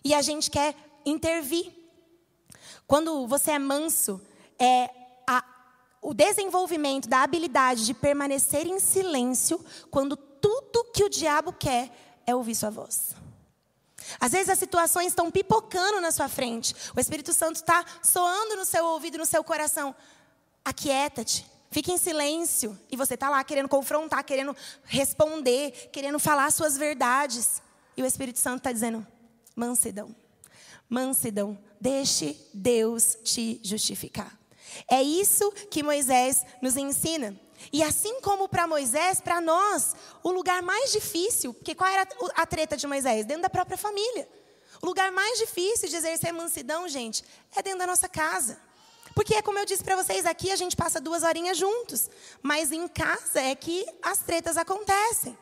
E 0.05 0.13
a 0.13 0.21
gente 0.21 0.51
quer 0.51 0.75
intervir. 1.05 1.73
Quando 2.87 3.27
você 3.27 3.53
é 3.53 3.59
manso, 3.59 4.21
é 4.59 4.91
o 6.01 6.15
desenvolvimento 6.15 7.09
da 7.09 7.23
habilidade 7.23 7.85
de 7.85 7.95
permanecer 7.95 8.67
em 8.67 8.79
silêncio 8.79 9.65
quando 9.91 10.17
tudo 10.17 10.85
que 10.93 11.05
o 11.05 11.09
diabo 11.09 11.53
quer 11.53 11.91
é 12.27 12.35
ouvir 12.35 12.55
sua 12.55 12.71
voz. 12.71 13.15
Às 14.21 14.33
vezes 14.33 14.49
as 14.49 14.59
situações 14.59 15.09
estão 15.09 15.31
pipocando 15.31 16.01
na 16.01 16.11
sua 16.11 16.29
frente. 16.29 16.75
O 16.95 17.01
Espírito 17.01 17.33
Santo 17.33 17.57
está 17.57 17.85
soando 18.03 18.57
no 18.57 18.65
seu 18.65 18.85
ouvido, 18.85 19.19
no 19.19 19.27
seu 19.27 19.43
coração. 19.43 19.95
Aquieta-te. 20.65 21.47
Fique 21.71 21.93
em 21.93 21.99
silêncio. 21.99 22.79
E 22.91 22.97
você 22.97 23.15
está 23.15 23.29
lá 23.29 23.43
querendo 23.43 23.69
confrontar, 23.69 24.23
querendo 24.25 24.57
responder, 24.85 25.91
querendo 25.93 26.19
falar 26.19 26.51
suas 26.53 26.77
verdades. 26.77 27.61
E 27.97 28.03
o 28.03 28.07
Espírito 28.07 28.39
Santo 28.39 28.59
está 28.59 28.73
dizendo: 28.73 29.07
mansidão. 29.55 30.15
Mansidão. 30.89 31.59
Deixe 31.81 32.41
Deus 32.55 33.19
te 33.25 33.61
justificar. 33.63 34.39
É 34.91 35.03
isso 35.03 35.51
que 35.71 35.83
Moisés 35.83 36.45
nos 36.61 36.77
ensina. 36.77 37.39
E 37.73 37.83
assim 37.83 38.21
como 38.21 38.49
para 38.49 38.67
Moisés, 38.67 39.21
para 39.21 39.41
nós, 39.41 39.95
o 40.23 40.31
lugar 40.31 40.62
mais 40.62 40.93
difícil, 40.93 41.55
porque 41.55 41.75
qual 41.75 41.91
era 41.91 42.07
a 42.35 42.47
treta 42.47 42.77
de 42.77 42.87
Moisés? 42.87 43.25
Dentro 43.25 43.43
da 43.43 43.51
própria 43.51 43.79
família. 43.79 44.29
O 44.83 44.87
lugar 44.87 45.11
mais 45.11 45.39
difícil 45.39 45.89
de 45.89 45.97
exercer 45.97 46.33
mansidão, 46.33 46.89
gente, 46.89 47.25
é 47.55 47.62
dentro 47.62 47.81
da 47.81 47.87
nossa 47.87 48.09
casa. 48.09 48.59
Porque 49.15 49.41
como 49.41 49.59
eu 49.59 49.65
disse 49.65 49.83
para 49.83 49.97
vocês, 49.97 50.27
aqui 50.27 50.51
a 50.51 50.57
gente 50.57 50.77
passa 50.77 51.01
duas 51.01 51.23
horinhas 51.23 51.57
juntos. 51.57 52.11
Mas 52.43 52.71
em 52.71 52.87
casa 52.87 53.41
é 53.41 53.55
que 53.55 53.87
as 54.03 54.19
tretas 54.19 54.59
acontecem. 54.59 55.37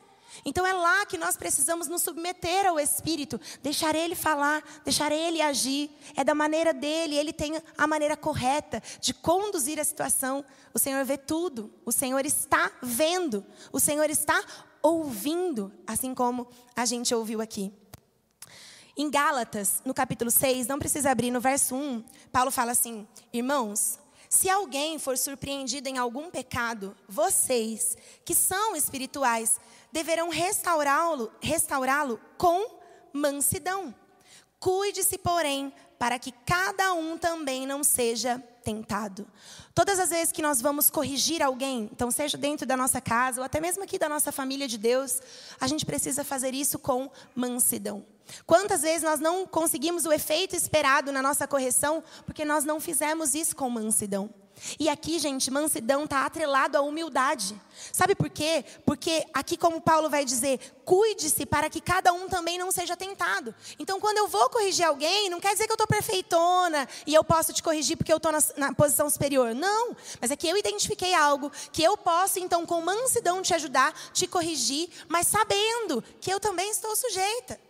Então 0.45 0.67
é 0.67 0.73
lá 0.73 1.05
que 1.07 1.19
nós 1.19 1.37
precisamos 1.37 1.89
nos 1.89 2.03
submeter 2.03 2.67
ao 2.67 2.81
Espírito, 2.81 3.41
deixar 3.63 3.95
Ele 3.95 4.15
falar, 4.15 4.63
deixar 4.85 5.13
Ele 5.13 5.41
agir. 5.43 5.91
É 6.17 6.25
da 6.25 6.35
maneira 6.35 6.73
dele, 6.73 7.17
Ele 7.17 7.33
tem 7.33 7.61
a 7.77 7.87
maneira 7.87 8.17
correta 8.17 8.83
de 9.01 9.13
conduzir 9.13 9.79
a 9.79 9.85
situação. 9.85 10.45
O 10.73 10.79
Senhor 10.79 11.05
vê 11.05 11.17
tudo, 11.19 11.73
o 11.85 11.93
Senhor 11.93 12.25
está 12.25 12.73
vendo, 12.83 13.45
o 13.73 13.79
Senhor 13.79 14.09
está 14.09 14.43
ouvindo, 14.83 15.73
assim 15.87 16.15
como 16.15 16.49
a 16.77 16.85
gente 16.85 17.15
ouviu 17.15 17.41
aqui. 17.41 17.73
Em 18.97 19.11
Gálatas, 19.11 19.83
no 19.85 19.93
capítulo 19.93 20.31
6, 20.31 20.69
não 20.69 20.79
precisa 20.79 21.11
abrir, 21.11 21.31
no 21.31 21.41
verso 21.41 21.75
1, 21.75 22.05
Paulo 22.31 22.53
fala 22.53 22.73
assim: 22.73 23.09
Irmãos, 23.33 23.99
se 24.29 24.51
alguém 24.51 24.99
for 24.99 25.17
surpreendido 25.17 25.89
em 25.89 25.97
algum 25.97 26.31
pecado, 26.31 26.97
vocês, 27.09 27.97
que 28.25 28.35
são 28.35 28.77
espirituais, 28.77 29.61
deverão 29.95 30.29
restaurá-lo 30.29 31.31
restaurá 31.41 32.05
com 32.37 32.81
mansidão. 33.13 33.95
Cuide-se, 34.59 35.17
porém, 35.17 35.73
para 35.97 36.19
que 36.19 36.33
cada 36.33 36.93
um 36.95 37.17
também 37.17 37.65
não 37.65 37.85
seja 37.85 38.43
tentado. 38.65 39.25
Todas 39.73 40.01
as 40.01 40.11
vezes 40.11 40.33
que 40.33 40.43
nós 40.43 40.61
vamos 40.61 40.91
corrigir 40.91 41.41
alguém, 41.41 41.89
então 41.93 42.11
seja 42.11 42.37
dentro 42.37 42.67
da 42.67 42.77
nossa 42.77 43.01
casa 43.01 43.41
ou 43.41 43.45
até 43.45 43.61
mesmo 43.61 43.85
aqui 43.85 43.97
da 43.97 44.09
nossa 44.09 44.33
família 44.33 44.67
de 44.67 44.79
Deus, 44.79 45.21
a 45.61 45.69
gente 45.69 45.87
precisa 45.87 46.25
fazer 46.25 46.55
isso 46.55 46.77
com 46.77 47.09
mansidão. 47.33 48.05
Quantas 48.45 48.83
vezes 48.83 49.05
nós 49.05 49.21
não 49.21 49.47
conseguimos 49.47 50.07
o 50.07 50.13
efeito 50.13 50.57
esperado 50.57 51.13
na 51.13 51.23
nossa 51.23 51.47
correção 51.47 52.03
porque 52.27 52.45
nós 52.45 52.65
não 52.65 52.81
fizemos 52.81 53.33
isso 53.33 53.55
com 53.55 53.71
mansidão? 53.71 54.29
E 54.79 54.89
aqui, 54.89 55.19
gente, 55.19 55.51
mansidão 55.51 56.05
está 56.05 56.25
atrelado 56.25 56.77
à 56.77 56.81
humildade. 56.81 57.61
Sabe 57.93 58.15
por 58.15 58.31
quê? 58.31 58.65
Porque 58.85 59.27
aqui, 59.33 59.57
como 59.57 59.81
Paulo 59.81 60.09
vai 60.09 60.25
dizer, 60.25 60.59
cuide-se 60.85 61.45
para 61.45 61.69
que 61.69 61.81
cada 61.81 62.13
um 62.13 62.29
também 62.29 62.59
não 62.59 62.71
seja 62.71 62.97
tentado. 62.97 63.55
Então, 63.79 64.01
quando 64.01 64.19
eu 64.19 64.29
vou 64.29 64.49
corrigir 64.51 64.87
alguém, 64.87 65.29
não 65.29 65.41
quer 65.41 65.53
dizer 65.53 65.67
que 65.67 65.73
eu 65.73 65.75
estou 65.75 65.87
perfeitona 65.87 66.89
e 67.07 67.15
eu 67.15 67.25
posso 67.25 67.53
te 67.53 67.63
corrigir 67.63 67.97
porque 67.97 68.13
eu 68.13 68.17
estou 68.17 68.33
na, 68.33 68.39
na, 68.57 68.75
posição 68.75 69.09
superior. 69.11 69.55
Não. 69.55 69.97
Mas 70.21 70.31
é 70.31 70.37
que 70.37 70.49
eu 70.49 70.57
identifiquei 70.57 71.15
algo 71.15 71.51
que 71.73 71.83
eu 71.83 71.97
posso, 71.97 72.39
então, 72.39 72.65
com 72.65 72.81
mansidão 72.81 73.43
te 73.43 73.55
ajudar, 73.55 73.93
te 74.13 74.27
corrigir, 74.27 74.89
mas 75.09 75.27
sabendo 75.27 76.03
que 76.21 76.33
eu 76.33 76.41
também 76.41 76.71
estou 76.71 76.95
sujeita. 76.97 77.61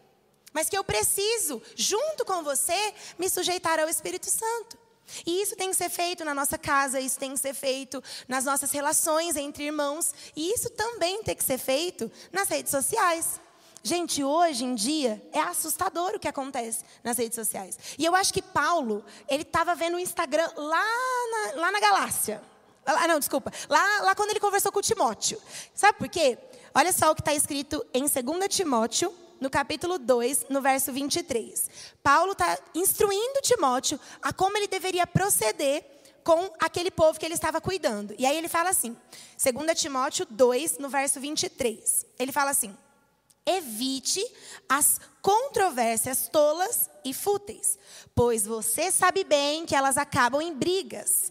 Mas 0.53 0.69
que 0.69 0.79
eu 0.79 0.85
preciso, 0.85 1.61
junto 1.75 2.25
com 2.25 2.45
você, 2.45 2.95
me 3.19 3.29
sujeitar 3.29 3.81
ao 3.81 3.89
Espírito 3.89 4.31
Santo. 4.31 4.84
E 5.27 5.43
isso 5.43 5.57
tem 5.57 5.71
que 5.71 5.77
ser 5.77 5.89
feito 5.89 6.25
na 6.25 6.35
nossa 6.35 6.57
casa, 6.59 7.01
isso 7.01 7.19
tem 7.19 7.33
que 7.33 7.41
ser 7.41 7.55
feito 7.55 8.03
nas 8.27 8.45
nossas 8.45 8.71
relações 8.71 9.37
entre 9.37 9.65
irmãos, 9.65 10.13
e 10.35 10.53
isso 10.53 10.71
também 10.71 11.23
tem 11.23 11.35
que 11.37 11.45
ser 11.45 11.59
feito 11.59 12.11
nas 12.33 12.49
redes 12.49 12.71
sociais. 12.71 13.41
Gente, 13.83 14.25
hoje 14.25 14.65
em 14.65 14.75
dia 14.75 15.23
é 15.31 15.41
assustador 15.41 16.15
o 16.15 16.19
que 16.19 16.27
acontece 16.27 16.85
nas 17.03 17.19
redes 17.19 17.35
sociais. 17.35 17.79
E 17.99 18.05
eu 18.05 18.15
acho 18.15 18.33
que 18.33 18.41
Paulo, 18.41 19.05
ele 19.29 19.43
estava 19.43 19.75
vendo 19.75 19.97
o 19.97 20.01
Instagram 20.01 20.51
lá 20.57 20.85
na, 21.31 21.61
lá 21.61 21.71
na 21.71 21.81
galáxia. 21.81 22.43
Lá, 22.87 23.07
não, 23.07 23.19
desculpa. 23.19 23.53
Lá, 23.69 24.01
lá 24.03 24.15
quando 24.15 24.31
ele 24.31 24.41
conversou 24.41 24.73
com 24.73 24.79
o 24.79 24.83
Timóteo. 24.83 25.41
Sabe 25.75 25.99
por 25.99 26.09
quê? 26.09 26.39
Olha 26.75 26.93
só 26.93 27.11
o 27.11 27.15
que 27.15 27.21
está 27.21 27.35
escrito 27.35 27.85
em 27.93 28.07
2 28.07 28.49
Timóteo 28.49 29.15
no 29.45 29.51
capítulo 29.51 29.99
2, 29.99 30.47
no 30.49 30.63
verso 30.63 30.91
23. 30.91 31.69
Paulo 32.03 32.33
está 32.33 32.59
instruindo 32.75 33.43
Timóteo 33.43 34.01
a 34.23 34.33
como 34.33 34.57
ele 34.57 34.67
deveria 34.67 35.07
proceder 35.07 35.85
com 36.25 36.51
aquele 36.59 36.91
povo 36.91 37.21
que 37.21 37.27
ele 37.27 37.35
estava 37.35 37.61
cuidando. 37.61 38.15
E 38.19 38.25
aí 38.25 38.39
ele 38.39 38.49
fala 38.49 38.71
assim, 38.71 38.97
2 39.37 39.79
Timóteo 39.79 40.27
2, 40.31 40.79
no 40.79 40.89
verso 40.89 41.21
23. 41.21 42.07
Ele 42.19 42.33
fala 42.33 42.53
assim: 42.53 42.75
Evite 43.45 44.25
as 44.67 44.99
controvérsias 45.21 46.27
tolas 46.29 46.89
e 47.05 47.13
fúteis, 47.13 47.79
pois 48.15 48.47
você 48.47 48.91
sabe 48.91 49.25
bem 49.25 49.67
que 49.67 49.77
elas 49.77 49.99
acabam 49.99 50.41
em 50.41 50.55
brigas. 50.55 51.31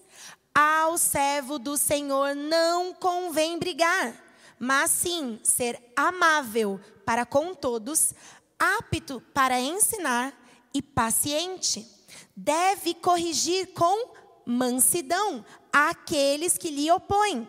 Ao 0.54 1.00
servo 1.00 1.58
do 1.58 1.76
Senhor 1.78 2.36
não 2.36 2.94
convém 2.94 3.58
brigar, 3.58 4.23
mas 4.64 4.92
sim 4.92 5.42
ser 5.44 5.78
amável 5.94 6.80
para 7.06 7.26
com 7.26 7.54
todos, 7.54 8.14
apto 8.58 9.20
para 9.34 9.60
ensinar 9.60 10.34
e 10.74 10.82
paciente. 10.82 11.86
Deve 12.34 12.94
corrigir 12.94 13.74
com 13.74 14.14
mansidão 14.46 15.44
aqueles 15.72 16.58
que 16.58 16.70
lhe 16.70 16.90
opõem, 16.90 17.46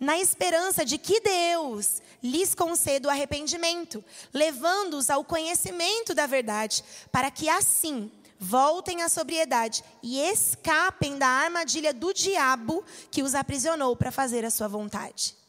na 0.00 0.18
esperança 0.18 0.84
de 0.84 0.98
que 0.98 1.20
Deus 1.20 2.02
lhes 2.20 2.52
conceda 2.52 3.06
o 3.06 3.10
arrependimento, 3.12 4.04
levando-os 4.34 5.08
ao 5.08 5.24
conhecimento 5.24 6.16
da 6.16 6.26
verdade, 6.26 6.82
para 7.12 7.30
que 7.30 7.48
assim 7.48 8.10
voltem 8.40 9.02
à 9.02 9.08
sobriedade 9.08 9.84
e 10.02 10.18
escapem 10.18 11.16
da 11.16 11.28
armadilha 11.28 11.94
do 11.94 12.12
diabo 12.12 12.84
que 13.08 13.22
os 13.22 13.36
aprisionou 13.36 13.94
para 13.94 14.10
fazer 14.10 14.44
a 14.44 14.50
sua 14.50 14.66
vontade. 14.66 15.45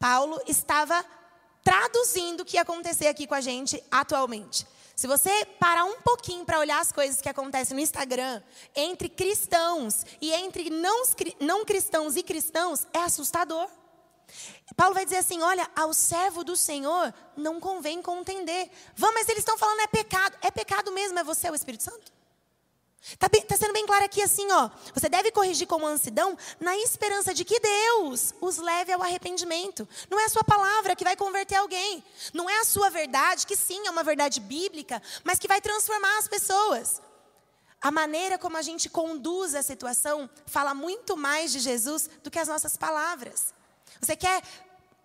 Paulo 0.00 0.40
estava 0.48 1.04
traduzindo 1.62 2.40
o 2.40 2.44
que 2.44 2.56
ia 2.56 2.62
acontecer 2.62 3.06
aqui 3.06 3.26
com 3.26 3.34
a 3.34 3.40
gente 3.40 3.84
atualmente. 3.90 4.66
Se 4.96 5.06
você 5.06 5.44
parar 5.58 5.84
um 5.84 6.00
pouquinho 6.00 6.44
para 6.44 6.58
olhar 6.58 6.80
as 6.80 6.90
coisas 6.90 7.20
que 7.20 7.28
acontecem 7.28 7.74
no 7.74 7.82
Instagram, 7.82 8.42
entre 8.74 9.10
cristãos 9.10 10.04
e 10.20 10.32
entre 10.32 10.70
não, 10.70 11.02
não 11.38 11.64
cristãos 11.66 12.16
e 12.16 12.22
cristãos, 12.22 12.86
é 12.94 13.00
assustador. 13.00 13.68
Paulo 14.74 14.94
vai 14.94 15.04
dizer 15.04 15.18
assim: 15.18 15.42
olha, 15.42 15.68
ao 15.76 15.92
servo 15.92 16.42
do 16.44 16.56
Senhor 16.56 17.12
não 17.36 17.60
convém 17.60 18.00
contender. 18.00 18.70
Vamos, 18.96 19.16
mas 19.16 19.28
eles 19.28 19.40
estão 19.40 19.58
falando 19.58 19.80
é 19.80 19.86
pecado. 19.86 20.36
É 20.40 20.50
pecado 20.50 20.92
mesmo, 20.92 21.18
é 21.18 21.24
você, 21.24 21.50
o 21.50 21.54
Espírito 21.54 21.82
Santo? 21.82 22.19
Está 23.02 23.28
tá 23.28 23.56
sendo 23.56 23.72
bem 23.72 23.86
claro 23.86 24.04
aqui 24.04 24.22
assim, 24.22 24.50
ó. 24.52 24.70
Você 24.94 25.08
deve 25.08 25.30
corrigir 25.32 25.66
com 25.66 25.78
mansidão 25.78 26.36
na 26.60 26.76
esperança 26.76 27.32
de 27.32 27.44
que 27.44 27.58
Deus 27.58 28.34
os 28.40 28.58
leve 28.58 28.92
ao 28.92 29.02
arrependimento. 29.02 29.88
Não 30.08 30.20
é 30.20 30.26
a 30.26 30.28
sua 30.28 30.44
palavra 30.44 30.94
que 30.94 31.04
vai 31.04 31.16
converter 31.16 31.56
alguém. 31.56 32.04
Não 32.34 32.48
é 32.48 32.60
a 32.60 32.64
sua 32.64 32.90
verdade, 32.90 33.46
que 33.46 33.56
sim 33.56 33.86
é 33.86 33.90
uma 33.90 34.02
verdade 34.02 34.38
bíblica, 34.38 35.02
mas 35.24 35.38
que 35.38 35.48
vai 35.48 35.60
transformar 35.60 36.18
as 36.18 36.28
pessoas. 36.28 37.00
A 37.80 37.90
maneira 37.90 38.36
como 38.36 38.58
a 38.58 38.62
gente 38.62 38.90
conduz 38.90 39.54
a 39.54 39.62
situação 39.62 40.28
fala 40.46 40.74
muito 40.74 41.16
mais 41.16 41.50
de 41.50 41.58
Jesus 41.58 42.10
do 42.22 42.30
que 42.30 42.38
as 42.38 42.48
nossas 42.48 42.76
palavras. 42.76 43.54
Você 43.98 44.14
quer 44.14 44.42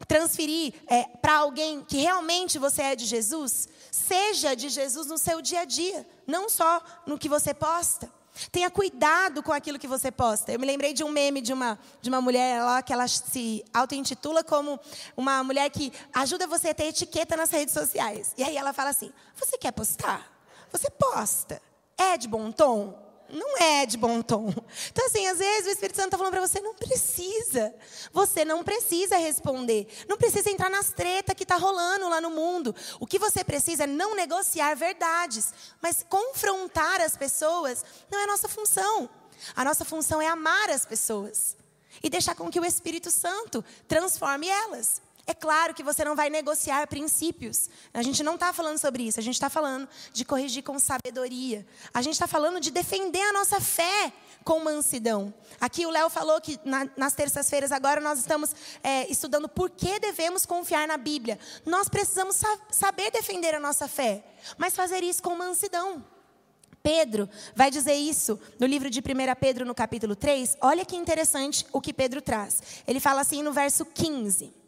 transferir 0.08 0.74
é, 0.88 1.04
para 1.04 1.38
alguém 1.38 1.84
que 1.84 1.98
realmente 1.98 2.60
você 2.60 2.82
é 2.82 2.96
de 2.96 3.06
Jesus, 3.06 3.70
seja 3.92 4.56
de 4.56 4.70
Jesus 4.70 5.08
no 5.08 5.18
seu 5.18 5.42
dia 5.42 5.62
a 5.62 5.66
dia, 5.66 6.06
não 6.28 6.50
só 6.50 6.82
no 7.06 7.18
que 7.18 7.30
você 7.30 7.54
posta. 7.54 8.10
Tenha 8.52 8.70
cuidado 8.70 9.42
com 9.42 9.54
aquilo 9.54 9.80
que 9.80 9.88
você 9.88 10.12
posta. 10.12 10.52
Eu 10.52 10.60
me 10.60 10.66
lembrei 10.66 10.94
de 10.94 11.04
um 11.04 11.10
meme 11.10 11.40
de 11.40 11.54
uma, 11.54 11.80
de 12.02 12.10
uma 12.10 12.20
mulher 12.20 12.62
lá 12.62 12.82
que 12.82 12.92
ela 12.92 13.08
se 13.08 13.64
auto-intitula 13.74 14.44
como 14.44 14.78
uma 15.16 15.42
mulher 15.42 15.70
que 15.70 15.94
ajuda 16.14 16.46
você 16.46 16.70
a 16.70 16.74
ter 16.74 16.88
etiqueta 16.88 17.38
nas 17.38 17.50
redes 17.50 17.74
sociais. 17.74 18.34
E 18.38 18.44
aí 18.44 18.58
ela 18.58 18.74
fala 18.74 18.90
assim: 18.90 19.12
Você 19.36 19.58
quer 19.58 19.72
postar? 19.72 20.30
Você 20.70 20.90
posta. 20.90 21.62
É 21.98 22.18
de 22.18 22.28
bom 22.28 22.52
tom? 22.52 23.05
Não 23.30 23.58
é 23.58 23.86
de 23.86 23.98
bom 23.98 24.22
tom. 24.22 24.54
Então, 24.92 25.06
assim, 25.06 25.28
às 25.28 25.38
vezes 25.38 25.68
o 25.68 25.72
Espírito 25.72 25.96
Santo 25.96 26.08
está 26.08 26.18
falando 26.18 26.34
para 26.34 26.48
você, 26.48 26.60
não 26.60 26.74
precisa. 26.74 27.74
Você 28.12 28.46
não 28.46 28.64
precisa 28.64 29.18
responder. 29.18 29.88
Não 30.08 30.18
precisa 30.18 30.50
entrar 30.50 30.70
nas 30.70 30.92
tretas 30.92 31.36
que 31.36 31.44
está 31.44 31.56
rolando 31.56 32.08
lá 32.10 32.22
no 32.22 32.30
mundo. 32.30 32.76
O 33.00 33.08
que 33.08 33.20
você 33.20 33.44
precisa 33.44 33.84
é 33.84 33.88
não 33.88 34.16
negociar 34.16 34.76
verdades. 34.76 35.54
Mas 35.82 36.06
confrontar 36.08 37.02
as 37.02 37.18
pessoas 37.18 37.84
não 38.10 38.20
é 38.20 38.28
nossa 38.28 38.48
função. 38.48 39.10
A 39.56 39.64
nossa 39.66 39.84
função 39.84 40.22
é 40.22 40.28
amar 40.28 40.70
as 40.70 40.86
pessoas. 40.86 41.58
E 42.04 42.10
deixar 42.10 42.36
com 42.36 42.50
que 42.50 42.60
o 42.60 42.66
Espírito 42.66 43.10
Santo 43.10 43.64
transforme 43.88 44.48
elas. 44.48 45.02
É 45.28 45.34
claro 45.34 45.74
que 45.74 45.82
você 45.82 46.06
não 46.06 46.16
vai 46.16 46.30
negociar 46.30 46.86
princípios. 46.88 47.68
A 47.92 48.04
gente 48.04 48.22
não 48.22 48.36
está 48.36 48.54
falando 48.54 48.78
sobre 48.78 49.04
isso. 49.04 49.20
A 49.20 49.24
gente 49.24 49.34
está 49.34 49.50
falando 49.50 49.90
de 50.14 50.24
corrigir 50.24 50.64
com 50.64 50.78
sabedoria. 50.78 51.66
A 51.92 52.02
gente 52.02 52.14
está 52.14 52.28
falando 52.28 52.60
de 52.60 52.70
defender 52.70 53.22
a 53.22 53.34
nossa 53.34 53.60
fé 53.60 54.14
com 54.44 54.60
mansidão. 54.60 55.34
Aqui 55.60 55.84
o 55.86 55.90
Léo 55.90 56.12
falou 56.12 56.40
que 56.40 56.60
na, 56.64 56.88
nas 56.96 57.16
terças-feiras 57.16 57.72
agora 57.72 58.00
nós 58.00 58.20
estamos 58.20 58.56
é, 58.84 59.12
estudando 59.12 59.50
por 59.50 59.72
que 59.72 60.00
devemos 60.00 60.46
confiar 60.46 60.88
na 60.88 60.98
Bíblia. 60.98 61.40
Nós 61.66 61.90
precisamos 61.90 62.36
sa 62.36 62.60
saber 62.70 63.10
defender 63.10 63.56
a 63.56 63.60
nossa 63.60 63.88
fé, 63.88 64.24
mas 64.60 64.76
fazer 64.76 65.04
isso 65.04 65.24
com 65.24 65.36
mansidão. 65.36 66.06
Pedro 66.84 67.28
vai 67.56 67.72
dizer 67.72 67.96
isso 67.96 68.40
no 68.60 68.68
livro 68.68 68.92
de 68.92 69.00
1 69.00 69.04
Pedro, 69.40 69.66
no 69.66 69.74
capítulo 69.74 70.16
3. 70.16 70.58
Olha 70.62 70.86
que 70.86 70.96
interessante 70.96 71.66
o 71.74 71.82
que 71.82 71.92
Pedro 71.92 72.22
traz. 72.22 72.62
Ele 72.88 73.00
fala 73.00 73.22
assim 73.22 73.42
no 73.42 73.52
verso 73.52 73.84
15. 73.86 74.65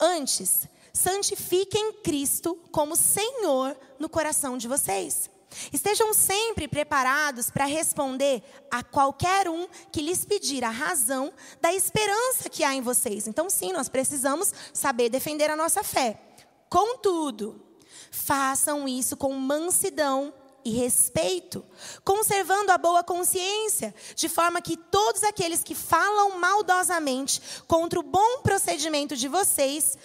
Antes, 0.00 0.68
santifiquem 0.92 1.94
Cristo 2.02 2.58
como 2.70 2.96
Senhor 2.96 3.76
no 3.98 4.08
coração 4.08 4.56
de 4.56 4.68
vocês. 4.68 5.30
Estejam 5.72 6.12
sempre 6.12 6.68
preparados 6.68 7.50
para 7.50 7.64
responder 7.64 8.42
a 8.70 8.82
qualquer 8.82 9.48
um 9.48 9.66
que 9.90 10.02
lhes 10.02 10.24
pedir 10.24 10.62
a 10.62 10.70
razão 10.70 11.32
da 11.60 11.72
esperança 11.72 12.50
que 12.50 12.62
há 12.62 12.74
em 12.74 12.82
vocês. 12.82 13.26
Então, 13.26 13.48
sim, 13.48 13.72
nós 13.72 13.88
precisamos 13.88 14.52
saber 14.72 15.08
defender 15.08 15.50
a 15.50 15.56
nossa 15.56 15.82
fé. 15.82 16.20
Contudo, 16.68 17.62
façam 18.10 18.86
isso 18.86 19.16
com 19.16 19.32
mansidão 19.32 20.34
e 20.68 20.70
respeito, 20.70 21.64
conservando 22.04 22.70
a 22.70 22.78
boa 22.78 23.02
consciência, 23.02 23.94
de 24.14 24.28
forma 24.28 24.60
que 24.60 24.76
todos 24.76 25.22
aqueles 25.24 25.64
que 25.64 25.74
falam 25.74 26.38
maldosamente 26.38 27.40
contra 27.66 27.98
o 27.98 28.02
bom 28.02 28.42
procedimento 28.42 29.16
de 29.16 29.28
vocês, 29.28 29.96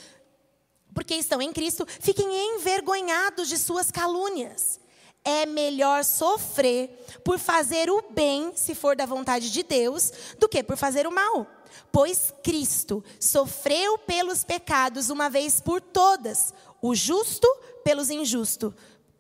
porque 0.94 1.16
estão 1.16 1.42
em 1.42 1.52
Cristo, 1.52 1.86
fiquem 2.00 2.56
envergonhados 2.56 3.50
de 3.50 3.58
suas 3.58 3.92
calúnias. 3.92 4.80
É 5.26 5.46
melhor 5.46 6.04
sofrer 6.06 6.90
por 7.24 7.38
fazer 7.40 7.90
o 7.90 8.02
bem, 8.12 8.54
se 8.56 8.74
for 8.74 8.96
da 8.96 9.06
vontade 9.06 9.52
de 9.52 9.64
Deus, 9.64 10.12
do 10.40 10.48
que 10.48 10.64
por 10.64 10.78
fazer 10.78 11.06
o 11.08 11.12
mal. 11.12 11.46
Pois 11.92 12.34
Cristo 12.42 13.04
sofreu 13.20 13.98
pelos 13.98 14.44
pecados 14.44 15.10
uma 15.10 15.30
vez 15.30 15.60
por 15.60 15.82
todas, 15.82 16.54
o 16.82 16.96
justo 16.96 17.48
pelos 17.84 18.10
injustos 18.10 18.74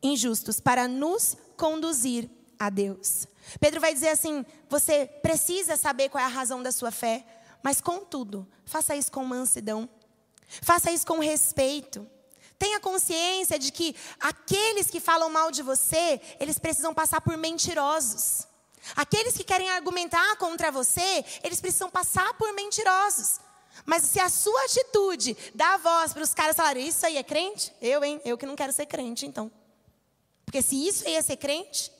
injustos 0.03 0.59
para 0.59 0.87
nos 0.87 1.37
conduzir 1.57 2.29
a 2.59 2.69
Deus. 2.69 3.27
Pedro 3.59 3.79
vai 3.79 3.93
dizer 3.93 4.09
assim: 4.09 4.45
você 4.69 5.05
precisa 5.21 5.75
saber 5.77 6.09
qual 6.09 6.21
é 6.21 6.25
a 6.25 6.29
razão 6.29 6.61
da 6.61 6.71
sua 6.71 6.91
fé, 6.91 7.25
mas 7.61 7.81
contudo, 7.81 8.47
faça 8.65 8.95
isso 8.95 9.11
com 9.11 9.23
mansidão, 9.23 9.89
faça 10.61 10.91
isso 10.91 11.07
com 11.07 11.19
respeito. 11.19 12.07
Tenha 12.59 12.79
consciência 12.79 13.57
de 13.59 13.71
que 13.71 13.95
aqueles 14.19 14.89
que 14.89 14.99
falam 14.99 15.29
mal 15.29 15.51
de 15.51 15.61
você, 15.61 16.21
eles 16.39 16.59
precisam 16.59 16.93
passar 16.93 17.19
por 17.19 17.35
mentirosos. 17.35 18.47
Aqueles 18.95 19.35
que 19.35 19.43
querem 19.43 19.69
argumentar 19.69 20.35
contra 20.37 20.71
você, 20.71 21.25
eles 21.43 21.59
precisam 21.59 21.89
passar 21.89 22.33
por 22.35 22.53
mentirosos. 22.53 23.39
Mas 23.85 24.03
se 24.03 24.19
a 24.19 24.29
sua 24.29 24.63
atitude 24.65 25.35
dá 25.53 25.77
voz 25.77 26.13
para 26.13 26.23
os 26.23 26.33
caras 26.33 26.55
falarem, 26.55 26.87
isso 26.87 27.05
aí 27.05 27.17
é 27.17 27.23
crente? 27.23 27.73
Eu, 27.81 28.03
hein? 28.03 28.21
Eu 28.23 28.37
que 28.37 28.45
não 28.45 28.55
quero 28.55 28.71
ser 28.71 28.85
crente, 28.85 29.25
então. 29.25 29.51
Porque 30.53 30.61
se 30.61 30.87
isso 30.87 31.09
ia 31.09 31.19
ser 31.23 31.37
crente, 31.37 31.91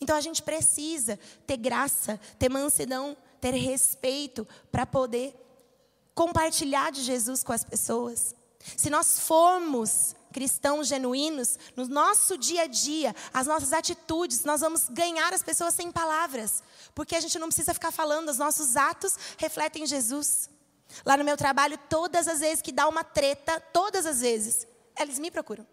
então 0.00 0.16
a 0.16 0.20
gente 0.20 0.42
precisa 0.42 1.16
ter 1.46 1.56
graça, 1.56 2.18
ter 2.36 2.48
mansidão, 2.48 3.16
ter 3.40 3.54
respeito 3.54 4.44
para 4.72 4.84
poder 4.84 5.32
compartilhar 6.12 6.90
de 6.90 7.00
Jesus 7.04 7.44
com 7.44 7.52
as 7.52 7.62
pessoas. 7.62 8.34
Se 8.76 8.90
nós 8.90 9.20
formos 9.20 10.16
cristãos 10.32 10.88
genuínos, 10.88 11.60
no 11.76 11.86
nosso 11.86 12.36
dia 12.36 12.62
a 12.62 12.66
dia, 12.66 13.14
as 13.32 13.46
nossas 13.46 13.72
atitudes, 13.72 14.42
nós 14.42 14.62
vamos 14.62 14.88
ganhar 14.88 15.32
as 15.32 15.44
pessoas 15.44 15.72
sem 15.72 15.92
palavras, 15.92 16.64
porque 16.92 17.14
a 17.14 17.20
gente 17.20 17.38
não 17.38 17.46
precisa 17.46 17.72
ficar 17.72 17.92
falando, 17.92 18.30
os 18.30 18.38
nossos 18.38 18.76
atos 18.76 19.16
refletem 19.38 19.86
Jesus. 19.86 20.50
Lá 21.04 21.16
no 21.16 21.22
meu 21.22 21.36
trabalho, 21.36 21.78
todas 21.88 22.26
as 22.26 22.40
vezes 22.40 22.60
que 22.60 22.72
dá 22.72 22.88
uma 22.88 23.04
treta, 23.04 23.60
todas 23.72 24.06
as 24.06 24.22
vezes, 24.22 24.66
eles 24.98 25.20
me 25.20 25.30
procuram. 25.30 25.64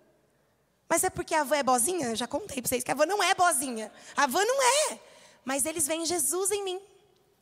Mas 0.88 1.04
é 1.04 1.10
porque 1.10 1.34
a 1.34 1.42
avó 1.42 1.56
é 1.56 1.64
bozinha? 1.64 2.10
Eu 2.10 2.16
já 2.16 2.28
contei 2.28 2.62
para 2.62 2.70
vocês 2.70 2.84
que 2.84 2.92
a 2.92 2.94
avó 2.94 3.06
não 3.06 3.24
é 3.24 3.34
bozinha. 3.34 3.92
A 4.16 4.24
avó 4.24 4.44
não 4.44 4.92
é. 4.92 5.00
Mas 5.44 5.66
eles 5.66 5.88
veem 5.88 6.06
Jesus 6.06 6.52
em 6.52 6.64
mim. 6.64 6.82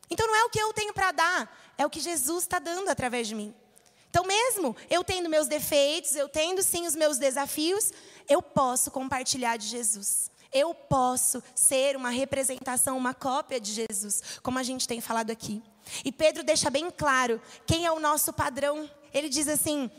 Então 0.09 0.27
não 0.27 0.35
é 0.35 0.43
o 0.43 0.49
que 0.49 0.59
eu 0.59 0.73
tenho 0.73 0.93
para 0.93 1.11
dar, 1.11 1.73
é 1.77 1.85
o 1.85 1.89
que 1.89 2.01
Jesus 2.01 2.43
está 2.43 2.59
dando 2.59 2.89
através 2.89 3.27
de 3.27 3.35
mim. 3.35 3.55
Então, 4.09 4.25
mesmo 4.25 4.75
eu 4.89 5.05
tendo 5.05 5.29
meus 5.29 5.47
defeitos, 5.47 6.17
eu 6.17 6.27
tendo 6.27 6.61
sim 6.61 6.85
os 6.85 6.95
meus 6.95 7.17
desafios, 7.17 7.93
eu 8.27 8.41
posso 8.41 8.91
compartilhar 8.91 9.55
de 9.55 9.67
Jesus. 9.67 10.29
Eu 10.51 10.75
posso 10.75 11.41
ser 11.55 11.95
uma 11.95 12.09
representação, 12.09 12.97
uma 12.97 13.13
cópia 13.13 13.57
de 13.57 13.71
Jesus, 13.71 14.21
como 14.43 14.59
a 14.59 14.63
gente 14.63 14.85
tem 14.85 14.99
falado 14.99 15.31
aqui. 15.31 15.63
E 16.03 16.11
Pedro 16.11 16.43
deixa 16.43 16.69
bem 16.69 16.91
claro 16.91 17.41
quem 17.65 17.85
é 17.85 17.91
o 17.91 18.01
nosso 18.01 18.33
padrão. 18.33 18.89
Ele 19.13 19.29
diz 19.29 19.47
assim: 19.47 19.89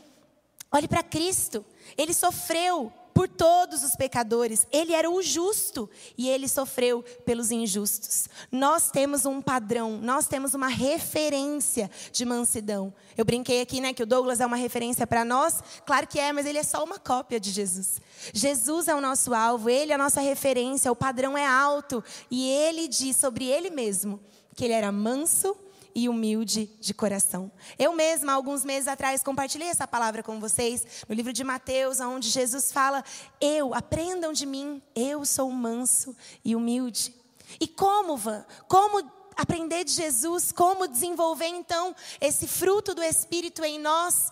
olhe 0.71 0.87
para 0.87 1.01
Cristo, 1.01 1.65
ele 1.97 2.13
sofreu 2.13 2.93
por 3.13 3.27
todos 3.27 3.83
os 3.83 3.95
pecadores. 3.95 4.67
Ele 4.71 4.93
era 4.93 5.09
o 5.09 5.21
justo 5.21 5.89
e 6.17 6.29
ele 6.29 6.47
sofreu 6.47 7.03
pelos 7.25 7.51
injustos. 7.51 8.27
Nós 8.51 8.89
temos 8.89 9.25
um 9.25 9.41
padrão, 9.41 9.97
nós 10.01 10.27
temos 10.27 10.53
uma 10.53 10.67
referência 10.67 11.89
de 12.11 12.25
mansidão. 12.25 12.93
Eu 13.17 13.25
brinquei 13.25 13.61
aqui, 13.61 13.79
né, 13.79 13.93
que 13.93 14.03
o 14.03 14.07
Douglas 14.07 14.39
é 14.39 14.45
uma 14.45 14.57
referência 14.57 15.05
para 15.05 15.23
nós. 15.23 15.61
Claro 15.85 16.07
que 16.07 16.19
é, 16.19 16.33
mas 16.33 16.45
ele 16.45 16.57
é 16.57 16.63
só 16.63 16.83
uma 16.83 16.97
cópia 16.97 17.39
de 17.39 17.51
Jesus. 17.51 18.01
Jesus 18.33 18.87
é 18.87 18.95
o 18.95 19.01
nosso 19.01 19.33
alvo, 19.33 19.69
ele 19.69 19.91
é 19.91 19.95
a 19.95 19.97
nossa 19.97 20.21
referência, 20.21 20.91
o 20.91 20.95
padrão 20.95 21.37
é 21.37 21.45
alto 21.45 22.03
e 22.31 22.49
ele 22.49 22.87
diz 22.87 23.15
sobre 23.17 23.45
ele 23.45 23.69
mesmo 23.69 24.19
que 24.55 24.63
ele 24.63 24.73
era 24.73 24.91
manso 24.91 25.55
e 25.95 26.09
humilde 26.09 26.65
de 26.79 26.93
coração. 26.93 27.51
Eu 27.77 27.93
mesma, 27.93 28.33
alguns 28.33 28.63
meses 28.63 28.87
atrás, 28.87 29.23
compartilhei 29.23 29.67
essa 29.67 29.87
palavra 29.87 30.23
com 30.23 30.39
vocês 30.39 31.05
no 31.07 31.15
livro 31.15 31.31
de 31.31 31.43
Mateus, 31.43 31.99
onde 31.99 32.29
Jesus 32.29 32.71
fala: 32.71 33.03
Eu, 33.39 33.73
aprendam 33.73 34.33
de 34.33 34.45
mim, 34.45 34.81
eu 34.95 35.25
sou 35.25 35.49
manso 35.51 36.15
e 36.43 36.55
humilde. 36.55 37.13
E 37.59 37.67
como, 37.67 38.17
Van? 38.17 38.45
Como 38.67 39.03
aprender 39.35 39.83
de 39.83 39.91
Jesus? 39.91 40.51
Como 40.51 40.87
desenvolver 40.87 41.47
então 41.47 41.95
esse 42.19 42.47
fruto 42.47 42.95
do 42.95 43.03
Espírito 43.03 43.63
em 43.63 43.79
nós? 43.79 44.31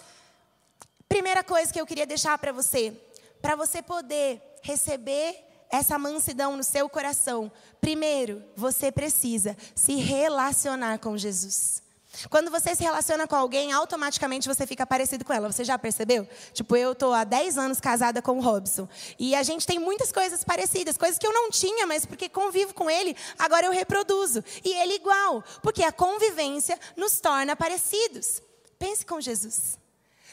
Primeira 1.08 1.44
coisa 1.44 1.72
que 1.72 1.80
eu 1.80 1.86
queria 1.86 2.06
deixar 2.06 2.38
para 2.38 2.52
você, 2.52 2.94
para 3.42 3.56
você 3.56 3.82
poder 3.82 4.42
receber 4.64 5.51
essa 5.72 5.98
mansidão 5.98 6.58
no 6.58 6.64
seu 6.64 6.90
coração, 6.90 7.52
primeiro, 7.80 8.44
você 8.56 8.92
precisa 8.92 9.56
se 9.74 9.96
relacionar 9.96 11.00
com 11.00 11.18
Jesus. 11.18 11.82
Quando 12.30 12.52
você 12.52 12.76
se 12.76 12.84
relaciona 12.84 13.26
com 13.26 13.36
alguém, 13.36 13.72
automaticamente 13.72 14.48
você 14.48 14.68
fica 14.68 14.86
parecido 14.86 15.24
com 15.24 15.32
ela. 15.32 15.52
Você 15.52 15.64
já 15.64 15.80
percebeu? 15.80 16.28
Tipo, 16.54 16.76
eu 16.76 16.94
tô 16.94 17.14
há 17.14 17.24
10 17.24 17.58
anos 17.58 17.80
casada 17.80 18.22
com 18.22 18.38
o 18.38 18.42
Robson. 18.42 18.88
E 19.18 19.34
a 19.34 19.44
gente 19.44 19.66
tem 19.66 19.80
muitas 19.80 20.12
coisas 20.12 20.44
parecidas, 20.44 20.98
coisas 20.98 21.18
que 21.18 21.26
eu 21.26 21.34
não 21.34 21.50
tinha, 21.50 21.88
mas 21.88 22.06
porque 22.06 22.28
convivo 22.28 22.74
com 22.74 22.90
ele, 22.90 23.16
agora 23.40 23.66
eu 23.66 23.72
reproduzo. 23.72 24.44
E 24.64 24.74
ele 24.74 24.96
igual, 24.96 25.44
porque 25.64 25.84
a 25.84 25.92
convivência 25.92 26.78
nos 26.98 27.20
torna 27.22 27.56
parecidos. 27.56 28.42
Pense 28.78 29.06
com 29.06 29.22
Jesus. 29.22 29.81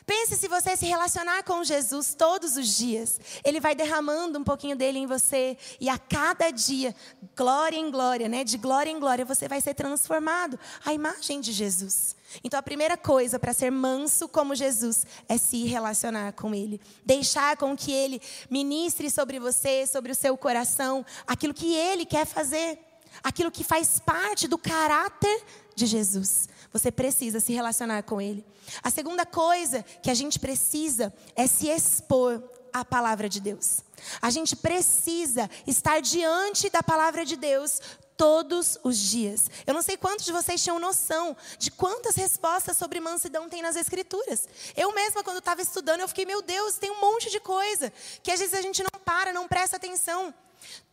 Pense 0.07 0.37
se 0.37 0.49
você 0.49 0.77
se 0.77 0.87
relacionar 0.87 1.43
com 1.43 1.63
Jesus 1.63 2.15
todos 2.15 2.57
os 2.57 2.77
dias, 2.77 3.21
ele 3.45 3.61
vai 3.61 3.75
derramando 3.75 4.39
um 4.39 4.45
pouquinho 4.45 4.77
dele 4.77 4.99
em 4.99 5.07
você 5.07 5.57
e 5.81 5.89
a 5.89 5.99
cada 5.99 6.51
dia, 6.51 6.95
glória 7.37 7.77
em 7.77 7.91
glória, 7.91 8.29
né? 8.29 8.45
De 8.45 8.57
glória 8.57 8.91
em 8.91 8.99
glória, 8.99 9.25
você 9.25 9.49
vai 9.49 9.61
ser 9.61 9.75
transformado 9.75 10.59
à 10.85 10.93
imagem 10.93 11.41
de 11.41 11.53
Jesus. 11.53 12.17
Então 12.45 12.61
a 12.61 12.63
primeira 12.63 12.97
coisa 12.97 13.39
para 13.39 13.53
ser 13.53 13.71
manso 13.71 14.29
como 14.29 14.55
Jesus 14.55 15.07
é 15.29 15.39
se 15.39 15.65
relacionar 15.65 16.33
com 16.33 16.55
ele, 16.55 16.81
deixar 17.05 17.57
com 17.57 17.77
que 17.77 17.93
ele 17.93 18.21
ministre 18.51 19.11
sobre 19.11 19.39
você, 19.39 19.87
sobre 19.87 20.13
o 20.13 20.15
seu 20.15 20.37
coração, 20.37 21.05
aquilo 21.27 21.55
que 21.55 21.75
ele 21.75 22.05
quer 22.05 22.27
fazer, 22.27 22.79
aquilo 23.23 23.51
que 23.51 23.65
faz 23.65 23.99
parte 23.99 24.47
do 24.47 24.59
caráter 24.59 25.43
de 25.79 25.87
Jesus. 25.87 26.49
Você 26.73 26.91
precisa 26.91 27.41
se 27.41 27.53
relacionar 27.53 28.03
com 28.03 28.21
Ele. 28.21 28.45
A 28.83 28.91
segunda 28.91 29.25
coisa 29.25 29.83
que 30.03 30.11
a 30.11 30.15
gente 30.15 30.39
precisa 30.39 31.15
é 31.35 31.47
se 31.47 31.69
expor 31.69 32.43
à 32.73 32.85
palavra 32.85 33.29
de 33.29 33.41
Deus. 33.41 33.81
A 34.21 34.29
gente 34.29 34.55
precisa 34.55 35.49
estar 35.67 36.01
diante 36.01 36.69
da 36.69 36.83
palavra 36.83 37.25
de 37.25 37.37
Deus 37.37 37.81
todos 38.17 38.77
os 38.83 38.99
dias. 38.99 39.49
Eu 39.65 39.73
não 39.73 39.81
sei 39.81 39.97
quantos 39.97 40.27
de 40.27 40.33
vocês 40.33 40.63
tinham 40.63 40.79
noção 40.81 41.37
de 41.57 41.71
quantas 41.71 42.17
respostas 42.17 42.77
sobre 42.77 43.01
mansidão 43.01 43.49
tem 43.49 43.63
nas 43.63 43.77
Escrituras. 43.77 44.47
Eu 44.77 44.93
mesma, 44.93 45.23
quando 45.23 45.39
estava 45.39 45.63
estudando, 45.63 46.01
eu 46.01 46.09
fiquei, 46.09 46.27
meu 46.27 46.43
Deus, 46.43 46.77
tem 46.77 46.91
um 46.91 47.01
monte 47.01 47.31
de 47.31 47.39
coisa 47.39 47.93
que 48.23 48.33
às 48.33 48.41
vezes 48.41 48.55
a 48.55 48.61
gente 48.61 48.83
não 48.83 49.01
para, 49.05 49.33
não 49.33 49.47
presta 49.47 49.77
atenção. 49.77 50.35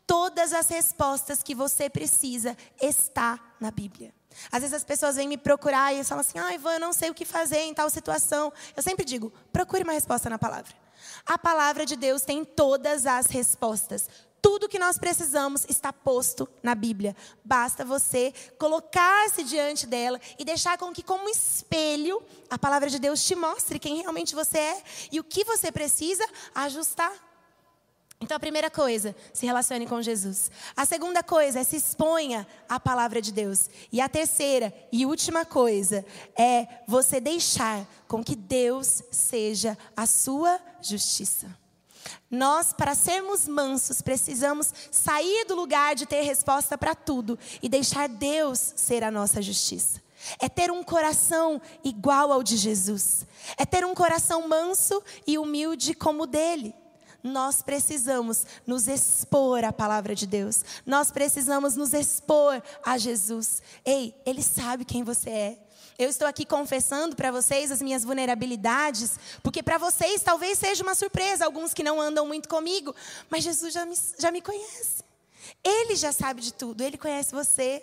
Todas 0.05 0.53
as 0.53 0.69
respostas 0.69 1.41
que 1.41 1.55
você 1.55 1.89
precisa 1.89 2.55
está 2.79 3.39
na 3.59 3.71
Bíblia. 3.71 4.13
Às 4.51 4.61
vezes 4.61 4.73
as 4.73 4.83
pessoas 4.83 5.15
vêm 5.15 5.27
me 5.27 5.37
procurar 5.37 5.93
e 5.93 6.03
falam 6.03 6.21
assim: 6.21 6.39
ah, 6.39 6.53
Ivan, 6.53 6.73
eu 6.73 6.79
não 6.79 6.93
sei 6.93 7.09
o 7.09 7.13
que 7.13 7.25
fazer 7.25 7.59
em 7.59 7.73
tal 7.73 7.89
situação. 7.89 8.51
Eu 8.75 8.83
sempre 8.83 9.05
digo: 9.05 9.31
procure 9.51 9.83
uma 9.83 9.93
resposta 9.93 10.29
na 10.29 10.37
palavra. 10.37 10.73
A 11.25 11.37
palavra 11.37 11.85
de 11.85 11.95
Deus 11.95 12.23
tem 12.23 12.43
todas 12.43 13.05
as 13.05 13.27
respostas. 13.27 14.07
Tudo 14.41 14.69
que 14.69 14.77
nós 14.77 14.99
precisamos 14.99 15.65
está 15.67 15.91
posto 15.91 16.47
na 16.61 16.75
Bíblia. 16.75 17.15
Basta 17.43 17.83
você 17.83 18.31
colocar-se 18.59 19.43
diante 19.43 19.87
dela 19.87 20.21
e 20.37 20.45
deixar 20.45 20.77
com 20.77 20.93
que, 20.93 21.01
como 21.01 21.27
espelho, 21.27 22.21
a 22.47 22.57
palavra 22.57 22.87
de 22.87 22.99
Deus 22.99 23.23
te 23.23 23.33
mostre 23.33 23.79
quem 23.79 24.01
realmente 24.01 24.35
você 24.35 24.59
é 24.59 24.83
e 25.11 25.19
o 25.19 25.23
que 25.23 25.43
você 25.43 25.71
precisa 25.71 26.23
ajustar. 26.53 27.11
Então, 28.21 28.38
a 28.38 28.39
primeira 28.39 28.71
coisa, 28.71 29.15
se 29.34 29.45
relacione 29.45 29.86
com 29.86 30.01
Jesus. 30.01 30.49
A 30.75 30.86
segunda 30.86 31.21
coisa 31.21 31.60
é 31.60 31.63
se 31.63 31.75
exponha 31.75 32.47
à 32.67 32.80
palavra 32.80 33.21
de 33.21 33.32
Deus. 33.32 33.69
E 33.91 33.99
a 33.99 34.08
terceira 34.08 34.73
e 34.91 35.06
última 35.06 35.45
coisa 35.45 36.06
é 36.38 36.67
você 36.88 37.19
deixar 37.19 37.86
com 38.08 38.23
que 38.23 38.36
Deus 38.36 39.04
seja 39.12 39.78
a 39.95 40.06
sua 40.06 40.60
justiça. 40.82 41.56
Nós, 42.32 42.71
para 42.71 42.95
sermos 42.95 43.47
mansos, 43.47 44.01
precisamos 44.01 44.73
sair 44.91 45.45
do 45.45 45.56
lugar 45.56 45.93
de 45.93 46.06
ter 46.06 46.21
resposta 46.21 46.78
para 46.78 46.95
tudo 46.95 47.38
e 47.62 47.67
deixar 47.67 48.08
Deus 48.08 48.73
ser 48.75 49.04
a 49.04 49.12
nossa 49.12 49.41
justiça. 49.41 50.01
É 50.39 50.47
ter 50.47 50.71
um 50.71 50.84
coração 50.84 51.62
igual 51.84 52.32
ao 52.32 52.41
de 52.41 52.56
Jesus. 52.56 53.28
É 53.58 53.65
ter 53.65 53.86
um 53.86 53.93
coração 53.93 54.47
manso 54.47 55.04
e 55.28 55.38
humilde 55.38 55.93
como 55.93 56.23
o 56.23 56.28
dele 56.28 56.73
nós 57.25 57.63
precisamos 57.63 58.45
nos 58.67 58.88
expor 58.88 59.63
à 59.63 59.73
palavra 59.73 60.13
de 60.13 60.27
Deus. 60.27 60.63
Nós 60.85 61.11
precisamos 61.11 61.75
nos 61.75 61.91
expor 61.91 62.61
a 62.83 62.99
Jesus. 62.99 63.63
Ei, 63.83 64.13
Ele 64.25 64.43
sabe 64.43 64.85
quem 64.85 65.03
você 65.03 65.29
é. 65.31 65.59
Eu 65.97 66.07
estou 66.09 66.27
aqui 66.27 66.45
confessando 66.45 67.15
para 67.15 67.31
vocês 67.31 67.71
as 67.71 67.81
minhas 67.81 68.03
vulnerabilidades, 68.03 69.17
porque 69.41 69.63
para 69.63 69.77
vocês 69.77 70.21
talvez 70.21 70.59
seja 70.59 70.83
uma 70.83 70.93
surpresa, 70.93 71.45
alguns 71.45 71.73
que 71.73 71.81
não 71.81 71.99
andam 71.99 72.27
muito 72.27 72.47
comigo, 72.47 72.93
mas 73.29 73.43
Jesus 73.43 73.73
já 73.73 73.85
me, 73.85 73.95
já 74.19 74.29
me 74.29 74.41
conhece. 74.41 75.03
Ele 75.63 75.95
já 75.95 76.11
sabe 76.11 76.41
de 76.41 76.53
tudo, 76.53 76.81
ele 76.81 76.97
conhece 76.97 77.33
você, 77.33 77.81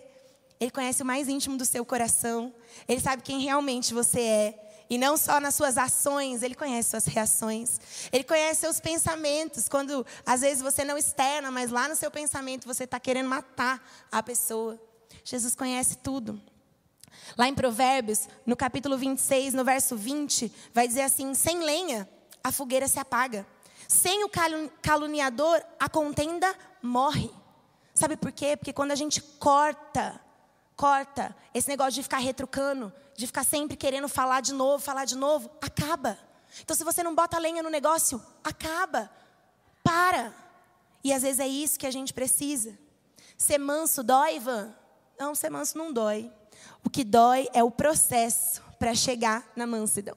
ele 0.60 0.70
conhece 0.70 1.02
o 1.02 1.06
mais 1.06 1.26
íntimo 1.26 1.56
do 1.56 1.64
seu 1.64 1.84
coração, 1.84 2.54
ele 2.86 3.00
sabe 3.00 3.22
quem 3.22 3.40
realmente 3.40 3.92
você 3.92 4.20
é. 4.20 4.71
E 4.92 4.98
não 4.98 5.16
só 5.16 5.40
nas 5.40 5.54
suas 5.54 5.78
ações, 5.78 6.42
Ele 6.42 6.54
conhece 6.54 6.90
suas 6.90 7.06
reações. 7.06 7.80
Ele 8.12 8.22
conhece 8.22 8.60
seus 8.60 8.78
pensamentos. 8.78 9.66
Quando 9.66 10.04
às 10.26 10.42
vezes 10.42 10.62
você 10.62 10.84
não 10.84 10.98
externa, 10.98 11.50
mas 11.50 11.70
lá 11.70 11.88
no 11.88 11.96
seu 11.96 12.10
pensamento 12.10 12.66
você 12.66 12.84
está 12.84 13.00
querendo 13.00 13.26
matar 13.26 13.82
a 14.12 14.22
pessoa. 14.22 14.78
Jesus 15.24 15.54
conhece 15.54 15.96
tudo. 15.96 16.38
Lá 17.38 17.48
em 17.48 17.54
Provérbios, 17.54 18.28
no 18.44 18.54
capítulo 18.54 18.98
26, 18.98 19.54
no 19.54 19.64
verso 19.64 19.96
20, 19.96 20.52
vai 20.74 20.86
dizer 20.86 21.04
assim: 21.04 21.32
sem 21.32 21.60
lenha, 21.60 22.06
a 22.44 22.52
fogueira 22.52 22.86
se 22.86 22.98
apaga. 22.98 23.46
Sem 23.88 24.24
o 24.24 24.30
caluniador, 24.82 25.64
a 25.80 25.88
contenda 25.88 26.54
morre. 26.82 27.30
Sabe 27.94 28.14
por 28.14 28.30
quê? 28.30 28.58
Porque 28.58 28.74
quando 28.74 28.90
a 28.90 28.96
gente 28.96 29.22
corta, 29.22 30.20
corta 30.76 31.34
esse 31.54 31.66
negócio 31.66 31.94
de 31.94 32.02
ficar 32.02 32.18
retrucando, 32.18 32.92
de 33.16 33.26
ficar 33.26 33.44
sempre 33.44 33.76
querendo 33.76 34.08
falar 34.08 34.40
de 34.40 34.52
novo, 34.52 34.82
falar 34.82 35.04
de 35.04 35.16
novo, 35.16 35.50
acaba. 35.60 36.18
Então, 36.60 36.76
se 36.76 36.84
você 36.84 37.02
não 37.02 37.14
bota 37.14 37.38
lenha 37.38 37.62
no 37.62 37.70
negócio, 37.70 38.22
acaba. 38.42 39.10
Para. 39.82 40.32
E 41.02 41.12
às 41.12 41.22
vezes 41.22 41.40
é 41.40 41.48
isso 41.48 41.78
que 41.78 41.86
a 41.86 41.90
gente 41.90 42.12
precisa. 42.12 42.78
Ser 43.36 43.58
manso 43.58 44.02
dói, 44.02 44.36
Ivan? 44.36 44.74
Não, 45.18 45.34
ser 45.34 45.50
manso 45.50 45.76
não 45.76 45.92
dói. 45.92 46.30
O 46.84 46.90
que 46.90 47.04
dói 47.04 47.48
é 47.52 47.62
o 47.62 47.70
processo 47.70 48.62
para 48.78 48.94
chegar 48.94 49.50
na 49.56 49.66
mansidão. 49.66 50.16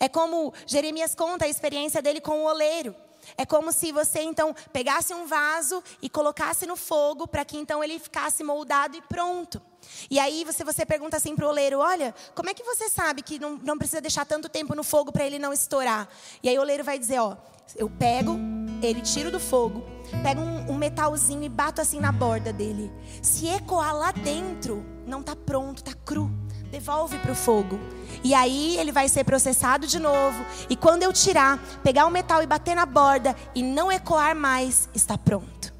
É 0.00 0.08
como 0.08 0.52
Jeremias 0.66 1.14
conta 1.14 1.44
a 1.44 1.48
experiência 1.48 2.02
dele 2.02 2.20
com 2.20 2.40
o 2.40 2.46
oleiro. 2.46 2.94
É 3.36 3.44
como 3.44 3.72
se 3.72 3.90
você 3.92 4.20
então 4.20 4.54
pegasse 4.72 5.12
um 5.12 5.26
vaso 5.26 5.82
e 6.00 6.08
colocasse 6.08 6.66
no 6.66 6.76
fogo 6.76 7.26
para 7.26 7.44
que 7.44 7.56
então 7.56 7.82
ele 7.82 7.98
ficasse 7.98 8.44
moldado 8.44 8.96
e 8.96 9.02
pronto. 9.02 9.60
E 10.10 10.18
aí 10.18 10.44
você, 10.44 10.64
você 10.64 10.84
pergunta 10.84 11.16
assim 11.16 11.34
para 11.34 11.46
o 11.46 11.48
oleiro: 11.48 11.78
olha, 11.78 12.14
como 12.34 12.50
é 12.50 12.54
que 12.54 12.62
você 12.62 12.88
sabe 12.88 13.22
que 13.22 13.38
não, 13.38 13.58
não 13.62 13.78
precisa 13.78 14.00
deixar 14.00 14.24
tanto 14.24 14.48
tempo 14.48 14.74
no 14.74 14.82
fogo 14.82 15.12
para 15.12 15.24
ele 15.24 15.38
não 15.38 15.52
estourar? 15.52 16.08
E 16.42 16.48
aí 16.48 16.58
o 16.58 16.60
oleiro 16.60 16.84
vai 16.84 16.98
dizer: 16.98 17.18
ó, 17.18 17.36
eu 17.74 17.90
pego, 17.90 18.38
ele 18.82 19.00
tiro 19.00 19.30
do 19.30 19.40
fogo, 19.40 19.84
pego 20.22 20.40
um, 20.40 20.70
um 20.70 20.76
metalzinho 20.76 21.42
e 21.42 21.48
bato 21.48 21.80
assim 21.80 22.00
na 22.00 22.12
borda 22.12 22.52
dele. 22.52 22.92
Se 23.22 23.46
ecoar 23.46 23.94
lá 23.96 24.12
dentro, 24.12 24.84
não 25.06 25.20
está 25.20 25.34
pronto, 25.34 25.78
está 25.78 25.92
cru. 25.92 26.30
Devolve 26.70 27.18
para 27.18 27.32
o 27.32 27.34
fogo. 27.34 27.78
E 28.24 28.34
aí 28.34 28.76
ele 28.76 28.90
vai 28.90 29.08
ser 29.08 29.24
processado 29.24 29.86
de 29.86 29.98
novo. 29.98 30.44
E 30.68 30.76
quando 30.76 31.04
eu 31.04 31.12
tirar, 31.12 31.58
pegar 31.82 32.06
o 32.06 32.10
metal 32.10 32.42
e 32.42 32.46
bater 32.46 32.74
na 32.74 32.84
borda 32.84 33.36
e 33.54 33.62
não 33.62 33.90
ecoar 33.90 34.34
mais, 34.34 34.88
está 34.92 35.16
pronto. 35.16 35.72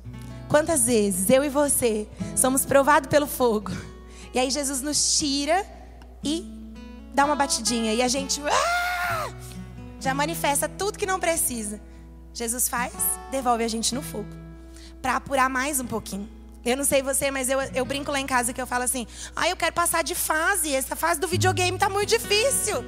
Quantas 0.49 0.87
vezes 0.87 1.29
eu 1.29 1.45
e 1.45 1.49
você 1.49 2.09
somos 2.37 2.65
provados 2.65 3.09
pelo 3.09 3.27
fogo? 3.27 3.73
E 4.33 4.39
aí 4.39 4.51
Jesus 4.51 4.81
nos 4.81 5.19
tira 5.19 5.65
e 6.23 6.45
dá 7.15 7.25
uma 7.25 7.35
batidinha. 7.35 7.95
E 7.95 8.03
a 8.03 8.09
gente 8.09 8.41
ah! 8.41 9.33
já 10.01 10.15
manifesta 10.15 10.69
tudo 10.69 10.99
que 10.99 11.07
não 11.07 11.19
precisa. 11.19 11.81
Jesus 12.33 12.69
faz, 12.69 12.93
devolve 13.31 13.65
a 13.65 13.69
gente 13.69 13.95
no 13.95 14.03
fogo. 14.03 14.29
Para 15.01 15.17
apurar 15.17 15.49
mais 15.49 15.81
um 15.81 15.87
pouquinho. 15.87 16.29
Eu 16.65 16.77
não 16.77 16.85
sei 16.85 17.01
você, 17.01 17.31
mas 17.31 17.49
eu, 17.49 17.61
eu 17.61 17.85
brinco 17.85 18.11
lá 18.11 18.19
em 18.19 18.27
casa 18.27 18.53
que 18.53 18.61
eu 18.61 18.67
falo 18.67 18.85
assim: 18.85 19.07
ah, 19.35 19.49
eu 19.49 19.57
quero 19.57 19.73
passar 19.73 20.03
de 20.03 20.15
fase. 20.15 20.75
Essa 20.75 20.97
fase 20.97 21.21
do 21.21 21.29
videogame 21.29 21.79
tá 21.79 21.89
muito 21.89 22.09
difícil. 22.09 22.85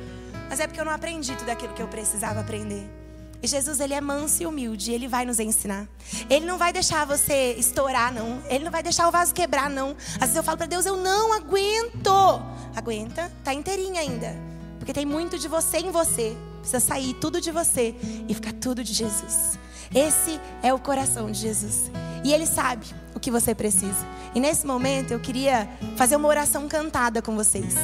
Mas 0.49 0.61
é 0.61 0.67
porque 0.67 0.81
eu 0.81 0.85
não 0.85 0.93
aprendi 0.93 1.37
tudo 1.37 1.51
aquilo 1.51 1.73
que 1.75 1.83
eu 1.83 1.89
precisava 1.89 2.41
aprender. 2.41 2.98
E 3.43 3.47
Jesus, 3.47 3.79
ele 3.81 3.95
é 3.95 4.01
manso 4.01 4.43
e 4.43 4.47
humilde, 4.47 4.93
ele 4.93 5.07
vai 5.07 5.25
nos 5.25 5.39
ensinar. 5.39 5.87
Ele 6.29 6.45
não 6.45 6.59
vai 6.59 6.73
deixar 6.73 7.05
você 7.05 7.55
estourar, 7.57 8.13
não. 8.13 8.43
Ele 8.49 8.65
não 8.65 8.73
vai 8.73 8.83
deixar 8.83 9.07
o 9.07 9.13
vaso 9.13 9.33
quebrar, 9.33 9.71
não. 9.71 9.97
Às 10.15 10.21
vezes 10.21 10.37
eu 10.37 10.43
falo 10.43 10.59
para 10.59 10.67
Deus, 10.67 10.87
eu 10.87 10.97
não 10.97 11.33
aguento. 11.33 12.43
Aguenta, 12.75 13.31
tá 13.45 13.55
inteirinha 13.55 14.01
ainda. 14.01 14.35
Porque 14.79 14.93
tem 14.93 15.07
muito 15.07 15.39
de 15.39 15.47
você 15.47 15.79
em 15.79 15.91
você. 15.91 16.37
Precisa 16.59 16.81
sair 16.81 17.15
tudo 17.15 17.41
de 17.41 17.53
você 17.53 17.95
e 18.29 18.35
ficar 18.35 18.53
tudo 18.55 18.83
de 18.83 18.93
Jesus. 18.93 19.59
Esse 19.95 20.41
é 20.63 20.75
o 20.75 20.79
coração 20.79 21.31
de 21.31 21.39
Jesus. 21.39 21.91
E 22.25 22.33
ele 22.33 22.47
sabe 22.47 22.87
o 23.15 23.21
que 23.21 23.31
você 23.31 23.55
precisa. 23.55 24.07
E 24.35 24.41
nesse 24.41 24.67
momento 24.67 25.13
eu 25.13 25.21
queria 25.21 25.69
fazer 25.97 26.17
uma 26.17 26.29
oração 26.29 26.69
cantada 26.69 27.23
com 27.23 27.37
vocês. 27.37 27.75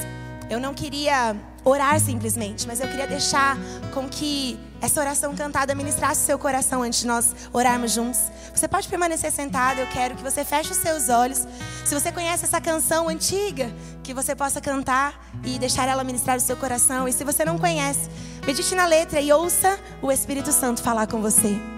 Eu 0.51 0.61
não 0.61 0.75
queria 0.75 1.37
orar 1.65 1.99
simplesmente, 1.99 2.67
mas 2.67 2.81
eu 2.81 2.89
queria 2.89 3.07
deixar 3.07 3.57
com 3.93 4.09
que 4.09 4.59
essa 4.81 5.01
oração 5.01 5.35
cantada 5.35 5.75
ministrasse 5.75 6.23
o 6.23 6.27
seu 6.27 6.39
coração 6.39 6.83
antes 6.83 7.01
de 7.01 7.07
nós 7.07 7.35
orarmos 7.53 7.93
juntos. 7.93 8.21
Você 8.55 8.69
pode 8.69 8.87
permanecer 8.87 9.33
sentado, 9.33 9.81
eu 9.81 9.87
quero 9.87 10.15
que 10.15 10.23
você 10.23 10.45
feche 10.45 10.73
os 10.73 10.77
seus 10.77 11.09
olhos. 11.09 11.47
Se 11.85 11.95
você 11.95 12.13
conhece 12.13 12.45
essa 12.45 12.61
canção 12.61 13.09
antiga, 13.09 13.73
que 14.03 14.13
você 14.13 14.35
possa 14.35 14.61
cantar 14.61 15.15
e 15.43 15.59
deixar 15.59 15.89
ela 15.89 16.05
ministrar 16.05 16.37
o 16.37 16.41
seu 16.41 16.57
coração. 16.57 17.09
E 17.09 17.13
se 17.13 17.25
você 17.25 17.45
não 17.45 17.59
conhece, 17.59 18.11
medite 18.47 18.75
na 18.75 18.87
letra 18.87 19.21
e 19.21 19.33
ouça 19.33 19.79
o 20.03 20.13
Espírito 20.13 20.53
Santo 20.53 20.83
falar 20.83 21.07
com 21.07 21.23
você. 21.23 21.74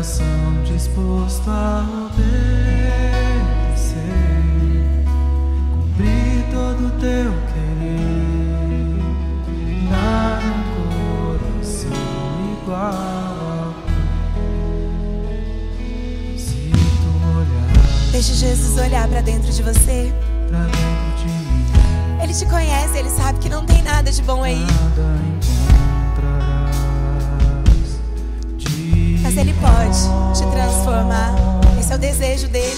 coração 0.00 0.62
disposto 0.64 1.50
a 1.50 1.84
obedecer, 2.06 2.24
cumprir 5.74 6.46
todo 6.50 6.86
o 6.86 6.90
teu 6.92 7.34
querer, 7.52 8.96
dar 9.90 10.40
um 10.42 10.62
coração 11.36 11.90
igual. 12.62 13.74
Se 16.38 16.72
deixe 18.10 18.34
Jesus 18.36 18.78
olhar 18.78 19.06
para 19.06 19.20
dentro 19.20 19.52
de 19.52 19.62
você. 19.62 20.14
Pra 20.48 20.60
dentro 20.60 21.18
de 21.18 21.26
mim. 21.26 21.66
Ele 22.22 22.32
te 22.32 22.46
conhece, 22.46 22.96
ele 22.96 23.10
sabe 23.10 23.38
que 23.38 23.50
não 23.50 23.66
tem 23.66 23.82
nada 23.82 24.10
de 24.10 24.22
bom 24.22 24.42
aí. 24.42 24.60
Nada 24.60 25.39
pode 29.90 30.38
te 30.38 30.46
transformar. 30.50 31.34
Esse 31.78 31.92
é 31.92 31.96
o 31.96 31.98
desejo 31.98 32.48
dele. 32.48 32.76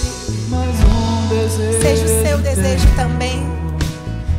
Um 0.50 1.28
desejo 1.28 1.82
Seja 1.82 2.04
o 2.04 2.26
seu 2.26 2.38
desejo 2.38 2.88
também. 2.96 3.42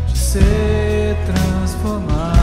De 0.08 0.18
ser 0.18 1.16
transformado. 1.26 2.34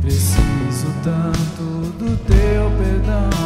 Preciso 0.00 0.92
tanto 1.02 1.62
do 1.98 2.16
teu 2.26 2.70
perdão. 2.78 3.43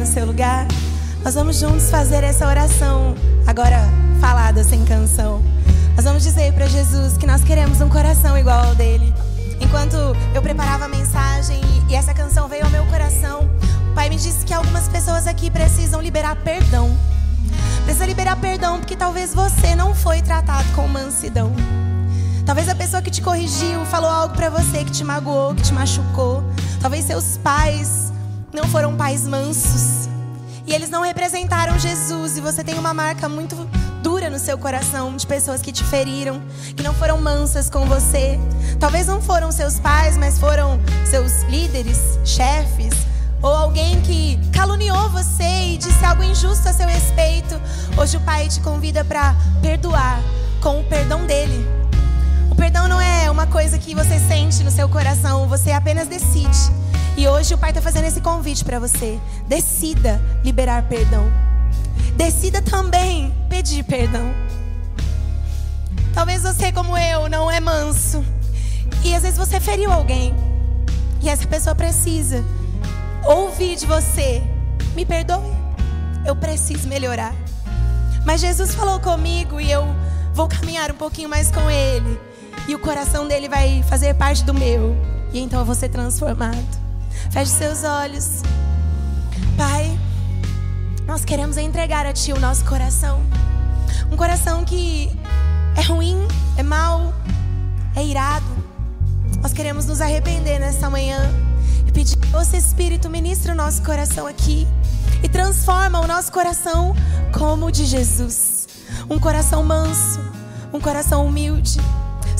no 0.00 0.06
seu 0.06 0.24
lugar, 0.24 0.66
nós 1.22 1.34
vamos 1.34 1.58
juntos 1.58 1.90
fazer 1.90 2.24
essa 2.24 2.48
oração, 2.48 3.14
agora 3.46 3.78
falada 4.18 4.64
sem 4.64 4.82
canção. 4.82 5.42
Nós 5.94 6.06
vamos 6.06 6.22
dizer 6.22 6.54
para 6.54 6.66
Jesus 6.66 7.18
que 7.18 7.26
nós 7.26 7.44
queremos 7.44 7.82
um 7.82 7.88
coração 7.90 8.36
igual 8.38 8.64
ao 8.64 8.74
dele. 8.74 9.12
Enquanto 9.60 9.96
eu 10.34 10.40
preparava 10.40 10.86
a 10.86 10.88
mensagem 10.88 11.60
e 11.86 11.94
essa 11.94 12.14
canção 12.14 12.48
veio 12.48 12.64
ao 12.64 12.70
meu 12.70 12.86
coração, 12.86 13.50
o 13.90 13.94
Pai 13.94 14.08
me 14.08 14.16
disse 14.16 14.42
que 14.46 14.54
algumas 14.54 14.88
pessoas 14.88 15.26
aqui 15.26 15.50
precisam 15.50 16.00
liberar 16.00 16.34
perdão. 16.36 16.96
Precisa 17.84 18.06
liberar 18.06 18.36
perdão 18.36 18.78
porque 18.78 18.96
talvez 18.96 19.34
você 19.34 19.76
não 19.76 19.94
foi 19.94 20.22
tratado 20.22 20.66
com 20.74 20.88
mansidão. 20.88 21.52
Talvez 22.46 22.70
a 22.70 22.74
pessoa 22.74 23.02
que 23.02 23.10
te 23.10 23.20
corrigiu 23.20 23.84
falou 23.84 24.08
algo 24.08 24.34
para 24.34 24.48
você 24.48 24.82
que 24.82 24.92
te 24.92 25.04
magoou, 25.04 25.54
que 25.54 25.62
te 25.62 25.74
machucou. 25.74 26.42
Talvez 26.80 27.04
seus 27.04 27.36
pais 27.36 28.09
não 28.52 28.64
foram 28.68 28.96
pais 28.96 29.26
mansos. 29.26 30.08
E 30.66 30.72
eles 30.72 30.90
não 30.90 31.02
representaram 31.02 31.78
Jesus. 31.78 32.36
E 32.36 32.40
você 32.40 32.62
tem 32.62 32.78
uma 32.78 32.94
marca 32.94 33.28
muito 33.28 33.56
dura 34.02 34.30
no 34.30 34.38
seu 34.38 34.56
coração 34.56 35.16
de 35.16 35.26
pessoas 35.26 35.60
que 35.60 35.72
te 35.72 35.84
feriram, 35.84 36.40
que 36.76 36.82
não 36.82 36.94
foram 36.94 37.20
mansas 37.20 37.68
com 37.68 37.86
você. 37.86 38.38
Talvez 38.78 39.06
não 39.06 39.20
foram 39.20 39.50
seus 39.52 39.78
pais, 39.78 40.16
mas 40.16 40.38
foram 40.38 40.80
seus 41.04 41.42
líderes, 41.44 42.18
chefes, 42.24 42.94
ou 43.42 43.50
alguém 43.50 44.00
que 44.02 44.38
caluniou 44.52 45.08
você 45.10 45.72
e 45.72 45.78
disse 45.78 46.04
algo 46.04 46.22
injusto 46.22 46.68
a 46.68 46.72
seu 46.72 46.86
respeito. 46.86 47.60
Hoje 47.96 48.16
o 48.16 48.20
Pai 48.20 48.48
te 48.48 48.60
convida 48.60 49.04
para 49.04 49.34
perdoar 49.60 50.20
com 50.60 50.80
o 50.80 50.84
perdão 50.84 51.26
dele. 51.26 51.66
O 52.50 52.54
perdão 52.54 52.88
não 52.88 53.00
é 53.00 53.30
uma 53.30 53.46
coisa 53.46 53.78
que 53.78 53.94
você 53.94 54.18
sente 54.18 54.62
no 54.62 54.70
seu 54.70 54.88
coração, 54.88 55.48
você 55.48 55.72
apenas 55.72 56.08
decide. 56.08 56.79
E 57.16 57.28
hoje 57.28 57.54
o 57.54 57.58
Pai 57.58 57.70
está 57.70 57.82
fazendo 57.82 58.04
esse 58.04 58.20
convite 58.20 58.64
para 58.64 58.78
você. 58.78 59.18
Decida 59.46 60.20
liberar 60.44 60.84
perdão. 60.88 61.24
Decida 62.16 62.62
também 62.62 63.34
pedir 63.48 63.82
perdão. 63.84 64.32
Talvez 66.14 66.42
você, 66.42 66.72
como 66.72 66.96
eu, 66.96 67.28
não 67.28 67.50
é 67.50 67.60
manso. 67.60 68.24
E 69.04 69.14
às 69.14 69.22
vezes 69.22 69.38
você 69.38 69.60
feriu 69.60 69.92
alguém. 69.92 70.34
E 71.22 71.28
essa 71.28 71.46
pessoa 71.46 71.74
precisa 71.74 72.44
ouvir 73.24 73.76
de 73.76 73.86
você: 73.86 74.42
me 74.94 75.04
perdoe, 75.04 75.52
eu 76.26 76.34
preciso 76.34 76.88
melhorar. 76.88 77.34
Mas 78.24 78.40
Jesus 78.40 78.74
falou 78.74 79.00
comigo 79.00 79.60
e 79.60 79.70
eu 79.70 79.84
vou 80.34 80.48
caminhar 80.48 80.90
um 80.90 80.96
pouquinho 80.96 81.28
mais 81.28 81.50
com 81.50 81.70
Ele. 81.70 82.20
E 82.68 82.74
o 82.74 82.78
coração 82.78 83.26
dele 83.26 83.48
vai 83.48 83.82
fazer 83.88 84.14
parte 84.14 84.44
do 84.44 84.52
meu. 84.52 84.96
E 85.32 85.40
então 85.40 85.60
eu 85.60 85.64
vou 85.64 85.74
ser 85.74 85.88
transformado. 85.88 86.79
Feche 87.30 87.52
seus 87.52 87.84
olhos. 87.84 88.42
Pai, 89.56 89.98
nós 91.06 91.24
queremos 91.24 91.56
entregar 91.56 92.06
a 92.06 92.12
Ti 92.12 92.32
o 92.32 92.40
nosso 92.40 92.64
coração. 92.64 93.20
Um 94.10 94.16
coração 94.16 94.64
que 94.64 95.10
é 95.76 95.82
ruim, 95.82 96.26
é 96.56 96.62
mau, 96.62 97.12
é 97.94 98.04
irado. 98.04 98.46
Nós 99.42 99.52
queremos 99.52 99.86
nos 99.86 100.00
arrepender 100.00 100.58
nessa 100.58 100.90
manhã 100.90 101.18
e 101.86 101.92
pedir 101.92 102.16
que 102.16 102.26
você, 102.28 102.56
Espírito, 102.56 103.08
ministre 103.08 103.52
o 103.52 103.54
nosso 103.54 103.82
coração 103.82 104.26
aqui 104.26 104.66
e 105.22 105.28
transforma 105.28 106.00
o 106.00 106.06
nosso 106.06 106.32
coração 106.32 106.94
como 107.32 107.66
o 107.66 107.70
de 107.70 107.86
Jesus. 107.86 108.68
Um 109.08 109.18
coração 109.18 109.62
manso, 109.62 110.20
um 110.72 110.80
coração 110.80 111.26
humilde. 111.26 111.78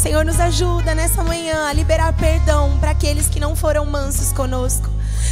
Senhor, 0.01 0.25
nos 0.25 0.41
ajuda 0.41 0.95
nessa 0.95 1.23
manhã 1.23 1.67
a 1.69 1.75
liberar 1.75 2.15
perdão 2.15 2.79
para 2.81 2.93
aqueles 2.93 3.29
que 3.29 3.39
não 3.39 3.55
foram 3.55 3.85
mansos 3.85 4.33
conosco, 4.33 4.89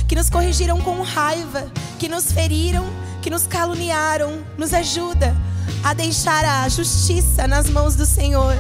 que 0.07 0.15
nos 0.15 0.29
corrigiram 0.29 0.79
com 0.79 1.01
raiva, 1.01 1.73
que 1.99 2.07
nos 2.07 2.31
feriram, 2.31 2.85
que 3.23 3.31
nos 3.31 3.47
caluniaram. 3.47 4.45
Nos 4.59 4.75
ajuda 4.75 5.35
a 5.83 5.95
deixar 5.95 6.45
a 6.45 6.69
justiça 6.69 7.49
nas 7.49 7.71
mãos 7.71 7.97
do 7.97 8.05
Senhor. 8.05 8.55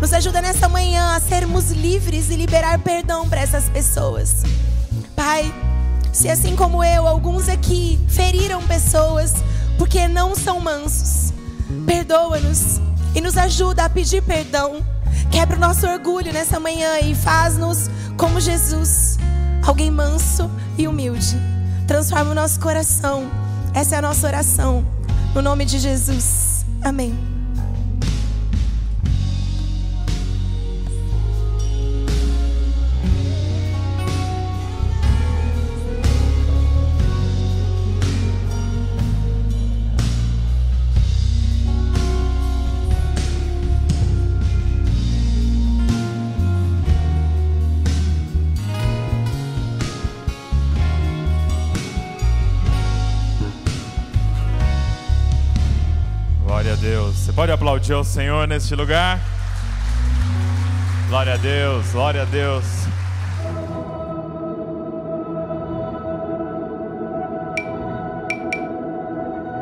Nos 0.00 0.12
ajuda 0.12 0.42
nessa 0.42 0.68
manhã 0.68 1.14
a 1.14 1.20
sermos 1.20 1.70
livres 1.70 2.28
e 2.28 2.34
liberar 2.34 2.80
perdão 2.80 3.28
para 3.28 3.40
essas 3.40 3.68
pessoas. 3.68 4.42
Pai, 5.14 5.44
se 6.12 6.28
assim 6.28 6.56
como 6.56 6.82
eu, 6.82 7.06
alguns 7.06 7.48
aqui 7.48 8.00
feriram 8.08 8.60
pessoas 8.64 9.32
porque 9.78 10.08
não 10.08 10.34
são 10.34 10.58
mansos, 10.58 11.32
perdoa-nos 11.86 12.80
e 13.14 13.20
nos 13.20 13.36
ajuda 13.36 13.84
a 13.84 13.88
pedir 13.88 14.22
perdão. 14.22 14.91
Quebra 15.32 15.56
o 15.56 15.60
nosso 15.60 15.86
orgulho 15.86 16.30
nessa 16.30 16.60
manhã 16.60 17.00
e 17.00 17.14
faz-nos 17.14 17.88
como 18.18 18.38
Jesus, 18.38 19.18
alguém 19.66 19.90
manso 19.90 20.50
e 20.76 20.86
humilde. 20.86 21.36
Transforma 21.86 22.32
o 22.32 22.34
nosso 22.34 22.60
coração. 22.60 23.30
Essa 23.72 23.94
é 23.94 23.98
a 23.98 24.02
nossa 24.02 24.26
oração. 24.26 24.84
No 25.34 25.40
nome 25.40 25.64
de 25.64 25.78
Jesus. 25.78 26.66
Amém. 26.82 27.31
Você 57.32 57.36
pode 57.36 57.52
aplaudir 57.52 57.94
ao 57.94 58.04
Senhor 58.04 58.46
neste 58.46 58.74
lugar? 58.74 59.18
Glória 61.08 61.32
a 61.32 61.36
Deus, 61.38 61.90
glória 61.90 62.20
a 62.20 62.24
Deus. 62.26 62.81